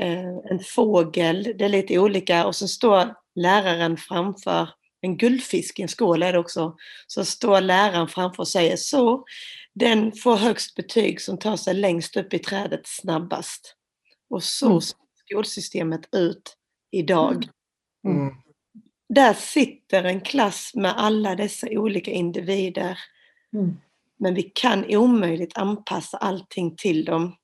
eh, 0.00 0.36
en 0.50 0.60
fågel. 0.64 1.54
Det 1.58 1.64
är 1.64 1.68
lite 1.68 1.98
olika 1.98 2.46
och 2.46 2.56
så 2.56 2.68
står 2.68 3.14
läraren 3.34 3.96
framför 3.96 4.68
en 5.00 5.16
guldfisk 5.16 5.78
i 5.78 5.82
en 5.82 5.88
skål 5.88 6.22
är 6.22 6.32
det 6.32 6.38
också. 6.38 6.76
Så 7.06 7.24
står 7.24 7.60
läraren 7.60 8.08
framför 8.08 8.42
och 8.42 8.48
säger 8.48 8.76
så. 8.76 9.24
Den 9.74 10.12
får 10.12 10.36
högst 10.36 10.74
betyg 10.74 11.20
som 11.20 11.38
tar 11.38 11.56
sig 11.56 11.74
längst 11.74 12.16
upp 12.16 12.34
i 12.34 12.38
trädet 12.38 12.80
snabbast. 12.84 13.74
Och 14.30 14.42
så 14.42 14.66
mm 14.66 14.80
skolsystemet 15.30 16.14
ut 16.14 16.56
idag. 16.90 17.48
Mm. 18.04 18.18
mm. 18.18 18.34
Där 19.14 19.34
sitter 19.34 20.04
en 20.04 20.20
klass 20.20 20.72
med 20.74 20.94
alla 20.96 21.34
dessa 21.34 21.66
olika 21.70 22.10
individer. 22.10 22.98
Mm. 23.52 23.76
Men 24.18 24.34
vi 24.34 24.42
kan 24.42 24.84
omöjligt 24.88 25.58
anpassa 25.58 26.16
allting 26.16 26.76
till 26.76 27.04
dem. 27.04 27.36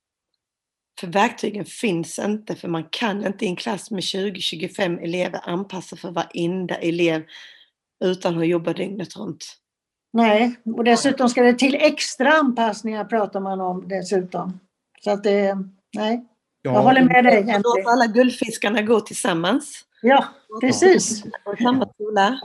För 1.01 1.07
verktygen 1.07 1.65
finns 1.65 2.19
inte, 2.19 2.57
för 2.57 2.69
man 2.69 2.85
kan 2.91 3.27
inte 3.27 3.45
i 3.45 3.49
en 3.49 3.57
klass 3.57 3.91
med 3.91 4.01
20-25 4.01 5.03
elever 5.03 5.41
anpassa 5.45 5.97
för 5.97 6.11
varenda 6.11 6.75
elev 6.75 7.25
utan 8.05 8.39
att 8.39 8.49
jobba 8.49 8.73
dygnet 8.73 9.17
runt. 9.17 9.57
Nej, 10.13 10.57
och 10.65 10.85
dessutom 10.85 11.29
ska 11.29 11.43
det 11.43 11.59
till 11.59 11.75
extra 11.75 12.33
anpassningar 12.33 13.05
pratar 13.05 13.41
man 13.41 13.61
om 13.61 13.89
dessutom. 13.89 14.61
Så 15.01 15.11
att 15.11 15.25
det, 15.25 15.59
nej. 15.95 16.27
Ja. 16.67 16.73
Jag 16.75 16.83
håller 16.83 17.03
med 17.03 17.25
dig. 17.25 17.61
Låt 17.65 17.87
alla 17.87 18.07
guldfiskarna 18.07 18.83
gå 18.83 19.01
tillsammans. 19.01 19.85
Ja, 20.03 20.27
precis. 20.61 21.25
Och 21.25 21.59
samma 21.63 21.89
skola. 21.95 22.41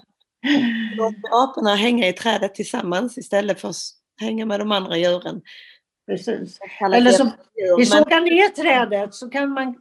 Låt 0.98 1.16
aporna 1.32 1.76
hänga 1.76 2.08
i 2.08 2.14
trädet 2.14 2.56
tillsammans 2.56 3.18
istället 3.18 3.62
för 3.62 3.70
att 3.70 3.76
hänga 4.20 4.46
med 4.46 4.60
de 4.60 4.72
andra 4.72 4.98
djuren. 4.98 5.42
Precis. 6.08 6.60
Eller 6.82 7.12
så, 7.12 7.32
vi 7.78 7.86
sågar 7.86 8.22
ner 8.22 8.50
trädet 8.50 9.14
så 9.14 9.30
kan 9.30 9.50
man... 9.50 9.76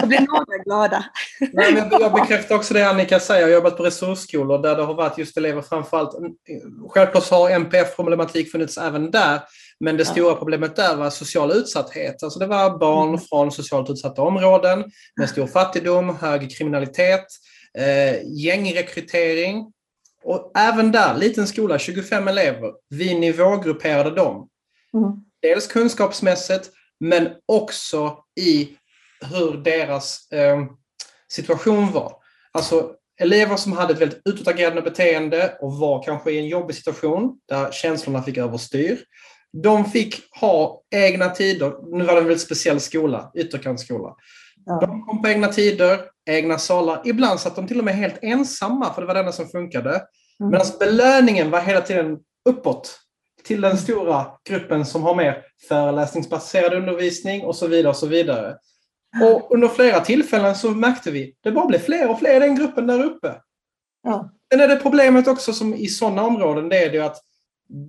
Då 0.00 0.06
blir 0.06 0.20
några 0.20 0.64
glada. 0.64 1.04
Nej, 1.52 1.72
men 1.72 1.88
jag 1.90 2.12
bekräftar 2.12 2.54
också 2.54 2.74
det 2.74 2.90
Annika 2.90 3.20
säger. 3.20 3.40
Jag 3.40 3.48
har 3.48 3.54
jobbat 3.54 3.76
på 3.76 3.82
resursskolor 3.82 4.62
där 4.62 4.76
det 4.76 4.82
har 4.82 4.94
varit 4.94 5.18
just 5.18 5.36
elever 5.36 5.62
framförallt. 5.62 6.10
Självklart 6.88 7.30
har 7.30 7.50
MPF-problematik 7.50 8.52
funnits 8.52 8.78
även 8.78 9.10
där. 9.10 9.40
Men 9.80 9.96
det 9.96 10.04
stora 10.04 10.34
problemet 10.34 10.76
där 10.76 10.96
var 10.96 11.10
social 11.10 11.52
utsatthet. 11.52 12.22
Alltså 12.22 12.38
det 12.38 12.46
var 12.46 12.78
barn 12.78 13.08
mm. 13.08 13.20
från 13.20 13.52
socialt 13.52 13.90
utsatta 13.90 14.22
områden 14.22 14.84
med 15.16 15.28
stor 15.28 15.46
fattigdom, 15.46 16.16
hög 16.16 16.56
kriminalitet, 16.56 17.26
eh, 17.78 18.22
gängrekrytering. 18.24 19.72
Och 20.24 20.52
även 20.54 20.92
där, 20.92 21.14
liten 21.14 21.46
skola, 21.46 21.78
25 21.78 22.28
elever, 22.28 22.72
vi 22.88 23.18
nivågrupperade 23.18 24.10
dem. 24.10 24.48
Mm. 24.94 25.12
Dels 25.42 25.66
kunskapsmässigt, 25.66 26.70
men 27.00 27.28
också 27.46 28.18
i 28.40 28.68
hur 29.20 29.52
deras 29.52 30.32
eh, 30.32 30.64
situation 31.28 31.92
var. 31.92 32.12
Alltså 32.52 32.94
elever 33.20 33.56
som 33.56 33.72
hade 33.72 33.92
ett 33.92 34.00
väldigt 34.00 34.22
utåtagerande 34.24 34.82
beteende 34.82 35.56
och 35.60 35.72
var 35.72 36.02
kanske 36.02 36.30
i 36.30 36.38
en 36.38 36.48
jobbig 36.48 36.76
situation 36.76 37.38
där 37.48 37.70
känslorna 37.70 38.22
fick 38.22 38.36
överstyr. 38.36 39.04
De 39.52 39.84
fick 39.84 40.22
ha 40.40 40.82
egna 40.94 41.28
tider. 41.28 41.96
Nu 41.96 42.04
var 42.04 42.14
det 42.14 42.20
en 42.20 42.26
väldigt 42.26 42.42
speciell 42.42 42.80
skola, 42.80 43.30
ytterkantsskola. 43.34 44.14
Ja. 44.64 44.80
De 44.80 45.02
kom 45.02 45.22
på 45.22 45.28
egna 45.28 45.48
tider, 45.48 46.00
egna 46.30 46.58
salar. 46.58 47.02
Ibland 47.04 47.40
satt 47.40 47.56
de 47.56 47.66
till 47.66 47.78
och 47.78 47.84
med 47.84 47.94
helt 47.94 48.18
ensamma, 48.22 48.94
för 48.94 49.00
det 49.00 49.06
var 49.06 49.14
det 49.14 49.20
enda 49.20 49.32
som 49.32 49.48
funkade. 49.48 49.90
Mm. 49.90 50.50
Medan 50.50 50.66
belöningen 50.78 51.50
var 51.50 51.60
hela 51.60 51.80
tiden 51.80 52.18
uppåt 52.48 53.00
till 53.44 53.60
den 53.60 53.78
stora 53.78 54.26
gruppen 54.48 54.86
som 54.86 55.02
har 55.02 55.14
mer 55.14 55.42
föreläsningsbaserad 55.68 56.74
undervisning 56.74 57.44
och 57.44 57.56
så 57.56 57.66
vidare. 57.66 57.90
Och 57.90 57.96
så 57.96 58.06
vidare. 58.06 58.56
Och 59.22 59.54
under 59.54 59.68
flera 59.68 60.00
tillfällen 60.00 60.54
så 60.54 60.70
märkte 60.70 61.10
vi 61.10 61.34
det 61.40 61.52
bara 61.52 61.66
blev 61.66 61.78
fler 61.78 62.10
och 62.10 62.18
fler 62.18 62.36
i 62.36 62.38
den 62.38 62.56
gruppen 62.56 62.86
där 62.86 63.04
uppe. 63.04 63.34
Ja. 64.02 64.30
Sen 64.52 64.60
är 64.60 64.68
det 64.68 64.76
problemet 64.76 65.28
också 65.28 65.52
som 65.52 65.74
i 65.74 65.86
sådana 65.86 66.22
områden, 66.22 66.68
det 66.68 66.78
är 66.78 66.90
det 66.90 67.00
att 67.00 67.16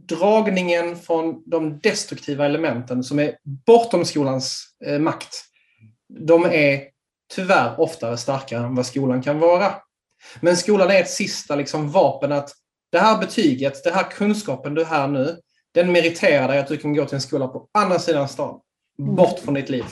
dragningen 0.08 0.96
från 0.96 1.44
de 1.46 1.80
destruktiva 1.80 2.46
elementen 2.46 3.04
som 3.04 3.20
är 3.20 3.38
bortom 3.66 4.06
skolans 4.06 4.64
eh, 4.86 5.00
makt, 5.00 5.44
de 6.20 6.46
är 6.46 6.84
tyvärr 7.34 7.80
oftare 7.80 8.18
starkare 8.18 8.66
än 8.66 8.76
vad 8.76 8.86
skolan 8.86 9.22
kan 9.22 9.40
vara. 9.40 9.76
Men 10.40 10.58
skolan 10.58 10.92
är 10.92 11.02
ett 11.02 11.10
sista 11.10 11.56
liksom, 11.56 11.92
vapen 11.92 12.32
att 12.32 12.52
det 12.92 13.00
här 13.00 13.18
betyget, 13.18 13.84
den 13.84 13.94
här 13.94 14.12
kunskapen 14.12 14.74
du 14.74 14.84
har 14.84 15.08
nu, 15.08 15.38
den 15.74 15.92
meriterar 15.92 16.48
dig 16.48 16.60
att 16.60 16.68
du 16.68 16.78
kan 16.78 16.94
gå 16.94 17.06
till 17.06 17.16
en 17.16 17.22
skola 17.22 17.48
på 17.48 17.70
andra 17.74 18.00
sidan 18.00 18.28
stan. 18.28 18.60
Bort 18.98 19.40
från 19.40 19.54
ditt 19.54 19.70
liv. 19.70 19.86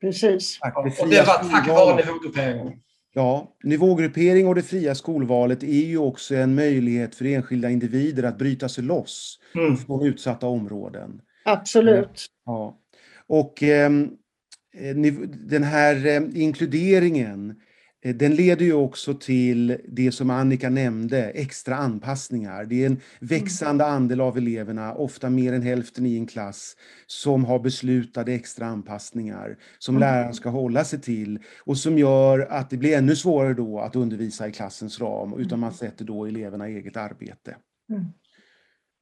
Precis. 0.00 0.58
Och 1.00 1.08
det 1.08 1.26
var 1.26 1.50
tack 1.50 1.68
vare 1.68 1.96
nivågrupperingen. 1.96 2.80
Ja, 3.14 3.56
nivågruppering 3.62 4.46
och 4.46 4.54
det 4.54 4.62
fria 4.62 4.94
skolvalet 4.94 5.62
är 5.62 5.86
ju 5.86 5.98
också 5.98 6.34
en 6.34 6.54
möjlighet 6.54 7.14
för 7.14 7.24
enskilda 7.24 7.70
individer 7.70 8.22
att 8.22 8.38
bryta 8.38 8.68
sig 8.68 8.84
loss 8.84 9.38
mm. 9.54 9.76
från 9.76 10.06
utsatta 10.06 10.46
områden. 10.46 11.20
Absolut. 11.44 12.26
Ja. 12.46 12.78
Och 13.26 13.62
ehm, 13.62 14.10
eh, 14.74 14.96
den 15.48 15.62
här 15.62 16.06
eh, 16.06 16.42
inkluderingen 16.42 17.50
Eh, 17.50 17.67
den 18.12 18.34
leder 18.34 18.64
ju 18.64 18.72
också 18.72 19.14
till 19.14 19.76
det 19.88 20.12
som 20.12 20.30
Annika 20.30 20.70
nämnde, 20.70 21.30
extra 21.30 21.76
anpassningar. 21.76 22.64
Det 22.64 22.82
är 22.82 22.86
en 22.86 23.00
växande 23.20 23.86
andel 23.86 24.20
av 24.20 24.38
eleverna, 24.38 24.94
ofta 24.94 25.30
mer 25.30 25.52
än 25.52 25.62
hälften 25.62 26.06
i 26.06 26.16
en 26.16 26.26
klass, 26.26 26.76
som 27.06 27.44
har 27.44 27.58
beslutade 27.58 28.32
extra 28.32 28.66
anpassningar 28.66 29.56
som 29.78 29.96
Mm. 29.96 30.08
läraren 30.08 30.34
ska 30.34 30.48
hålla 30.48 30.84
sig 30.84 31.00
till 31.00 31.38
och 31.64 31.78
som 31.78 31.98
gör 31.98 32.40
att 32.50 32.70
det 32.70 32.76
blir 32.76 32.96
ännu 32.98 33.16
svårare 33.16 33.54
då 33.54 33.80
att 33.80 33.96
undervisa 33.96 34.48
i 34.48 34.52
klassens 34.52 35.00
ram, 35.00 35.40
utan 35.40 35.58
man 35.58 35.72
sätter 35.72 36.04
då 36.04 36.26
eleverna 36.26 36.68
i 36.68 36.76
eget 36.76 36.96
arbete. 36.96 37.56
Mm. 37.90 38.04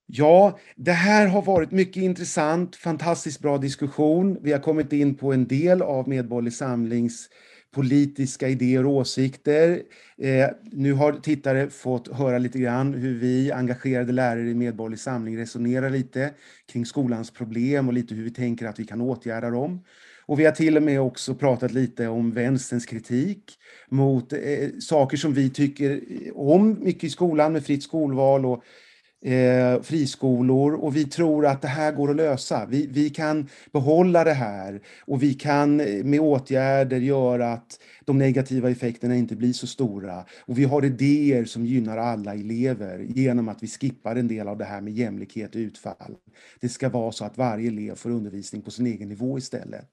Ja, 0.09 0.59
det 0.77 0.93
här 0.93 1.27
har 1.27 1.43
varit 1.43 1.71
mycket 1.71 2.03
intressant, 2.03 2.77
fantastiskt 2.77 3.41
bra 3.41 3.59
diskussion. 3.59 4.39
Vi 4.43 4.53
har 4.53 4.59
kommit 4.59 4.93
in 4.93 5.15
på 5.15 5.33
en 5.33 5.47
del 5.47 5.83
av 5.83 6.09
Medborgerlig 6.09 6.53
Samlings 6.53 7.29
politiska 7.77 8.49
idéer 8.49 8.87
och 8.87 8.93
åsikter. 8.93 9.83
Eh, 10.19 10.49
nu 10.73 10.93
har 10.93 11.13
tittare 11.13 11.71
fått 11.71 12.09
höra 12.09 12.39
lite 12.39 12.59
grann 12.59 12.95
hur 12.95 13.19
vi 13.19 13.53
engagerade 13.53 14.13
lärare 14.13 14.51
i 14.51 14.55
Medborgerlig 14.55 14.99
Samling 14.99 15.39
resonerar 15.39 15.91
lite 15.91 16.31
kring 16.73 16.87
skolans 16.87 17.31
problem 17.31 17.89
och 17.89 17.95
lite 17.95 18.15
hur 18.15 18.25
vi 18.25 18.31
tänker 18.31 18.67
att 18.67 18.79
vi 18.79 18.85
kan 18.85 19.01
åtgärda 19.01 19.51
dem. 19.51 19.85
Och 20.27 20.41
vi 20.41 20.45
har 20.45 20.53
till 20.53 20.77
och 20.77 20.83
med 20.83 21.01
också 21.01 21.35
pratat 21.35 21.73
lite 21.73 22.09
om 22.09 22.33
vänsterns 22.33 22.87
kritik 22.87 23.59
mot 23.89 24.33
eh, 24.33 24.39
saker 24.81 25.17
som 25.17 25.35
vi 25.35 25.51
tycker 25.51 26.01
om 26.35 26.77
mycket 26.81 27.05
i 27.05 27.11
skolan 27.11 27.53
med 27.53 27.65
fritt 27.65 27.83
skolval 27.83 28.47
och 28.47 28.63
eh, 29.27 29.83
friskolor 29.83 30.75
och 30.75 30.97
vi 30.97 31.05
tror 31.05 31.47
att 31.47 31.63
det 31.63 31.69
här 31.69 31.93
går 31.93 32.11
att 32.11 32.17
lösa. 32.17 32.67
Vi, 32.67 32.87
vi 32.87 33.11
kan 33.11 33.49
behålla 33.73 34.25
det 34.25 34.33
här 34.33 34.81
och 35.01 35.23
vi 35.23 35.35
kan 35.35 35.81
eh, 35.81 36.05
med 36.05 36.21
åtgärder 36.21 37.01
göra 37.01 37.53
att 37.53 37.81
de 38.05 38.19
negativa 38.19 38.71
effekterna 38.71 39.17
inte 39.17 39.37
blir 39.37 39.53
så 39.53 39.67
stora. 39.67 40.25
Och 40.41 40.59
vi 40.59 40.65
har 40.65 40.85
idéer 40.85 41.45
som 41.45 41.67
gynnar 41.67 41.99
alla 41.99 42.35
elever 42.35 42.99
genom 42.99 43.49
att 43.49 43.63
vi 43.63 43.67
skippar 43.67 44.17
en 44.17 44.29
del 44.29 44.49
av 44.49 44.59
det 44.59 44.65
här 44.65 44.81
med 44.81 44.93
jämlikhet 44.93 45.55
och 45.55 45.59
utfall. 45.59 46.17
Det 46.61 46.69
ska 46.69 46.89
vara 46.89 47.13
så 47.13 47.25
att 47.25 47.39
varje 47.39 47.69
elev 47.69 47.95
får 47.95 48.11
undervisning 48.11 48.63
på 48.63 48.71
sin 48.71 48.87
egen 48.87 49.09
nivå 49.09 49.39
istället. 49.39 49.91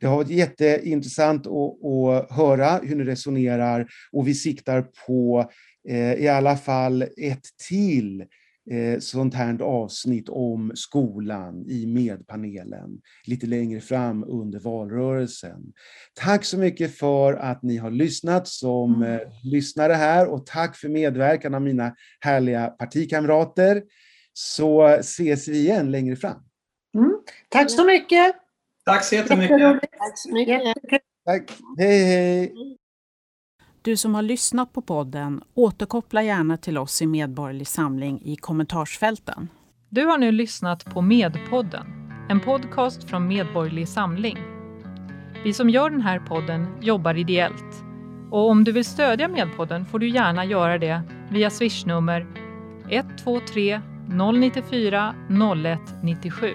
Det 0.00 0.06
har 0.06 0.16
varit 0.16 0.30
jätteintressant 0.30 1.46
att, 1.46 1.84
att 1.84 2.32
höra 2.32 2.80
hur 2.82 2.96
ni 2.96 3.04
resonerar 3.04 3.88
och 4.12 4.28
vi 4.28 4.34
siktar 4.34 4.86
på 5.06 5.50
eh, 5.88 6.12
i 6.12 6.28
alla 6.28 6.56
fall 6.56 7.02
ett 7.02 7.46
till 7.68 8.24
eh, 8.70 8.98
sånt 8.98 9.34
här 9.34 9.62
avsnitt 9.62 10.28
om 10.28 10.72
skolan 10.74 11.64
i 11.68 11.86
medpanelen 11.86 13.00
lite 13.26 13.46
längre 13.46 13.80
fram 13.80 14.24
under 14.24 14.58
valrörelsen. 14.58 15.72
Tack 16.14 16.44
så 16.44 16.58
mycket 16.58 16.98
för 16.98 17.34
att 17.34 17.62
ni 17.62 17.76
har 17.76 17.90
lyssnat 17.90 18.48
som 18.48 19.02
eh, 19.02 19.20
lyssnare 19.44 19.92
här 19.92 20.26
och 20.26 20.46
tack 20.46 20.76
för 20.76 20.88
medverkan 20.88 21.54
av 21.54 21.62
mina 21.62 21.94
härliga 22.20 22.66
partikamrater. 22.66 23.82
Så 24.32 24.86
ses 24.86 25.48
vi 25.48 25.58
igen 25.58 25.90
längre 25.90 26.16
fram. 26.16 26.42
Mm. 26.96 27.12
Tack 27.48 27.70
så 27.70 27.84
mycket! 27.84 28.36
Tack 28.84 29.04
så 29.04 29.14
jättemycket. 29.14 29.80
Tack 29.98 30.18
så 30.18 30.32
mycket. 30.32 30.62
Tack, 31.24 31.52
hej 31.78 32.04
hej! 32.04 32.78
Du 33.88 33.96
som 33.96 34.14
har 34.14 34.22
lyssnat 34.22 34.72
på 34.72 34.82
podden, 34.82 35.40
återkoppla 35.54 36.22
gärna 36.22 36.56
till 36.56 36.78
oss 36.78 37.02
i 37.02 37.06
Medborgerlig 37.06 37.66
Samling 37.66 38.20
i 38.24 38.36
kommentarsfälten. 38.36 39.48
Du 39.88 40.04
har 40.04 40.18
nu 40.18 40.32
lyssnat 40.32 40.84
på 40.84 41.00
Medpodden, 41.00 41.86
en 42.28 42.40
podcast 42.40 43.04
från 43.04 43.28
Medborgerlig 43.28 43.88
Samling. 43.88 44.38
Vi 45.44 45.52
som 45.52 45.70
gör 45.70 45.90
den 45.90 46.00
här 46.00 46.20
podden 46.20 46.66
jobbar 46.80 47.14
ideellt. 47.14 47.84
Och 48.30 48.50
om 48.50 48.64
du 48.64 48.72
vill 48.72 48.84
stödja 48.84 49.28
Medpodden 49.28 49.86
får 49.86 49.98
du 49.98 50.08
gärna 50.08 50.44
göra 50.44 50.78
det 50.78 51.02
via 51.30 51.50
swishnummer 51.50 52.26
123 52.88 53.80
094 54.06 55.14
0197. 55.28 56.54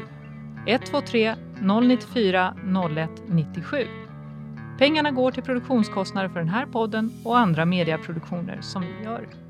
123 0.68 1.36
094 1.62 2.56
0197. 2.64 4.03
Pengarna 4.78 5.12
går 5.12 5.32
till 5.32 5.44
produktionskostnader 5.44 6.30
för 6.30 6.40
den 6.40 6.50
här 6.50 6.66
podden 6.66 7.12
och 7.26 7.38
andra 7.38 7.66
mediaproduktioner 7.66 8.62
som 8.62 8.82
vi 8.82 9.04
gör. 9.04 9.43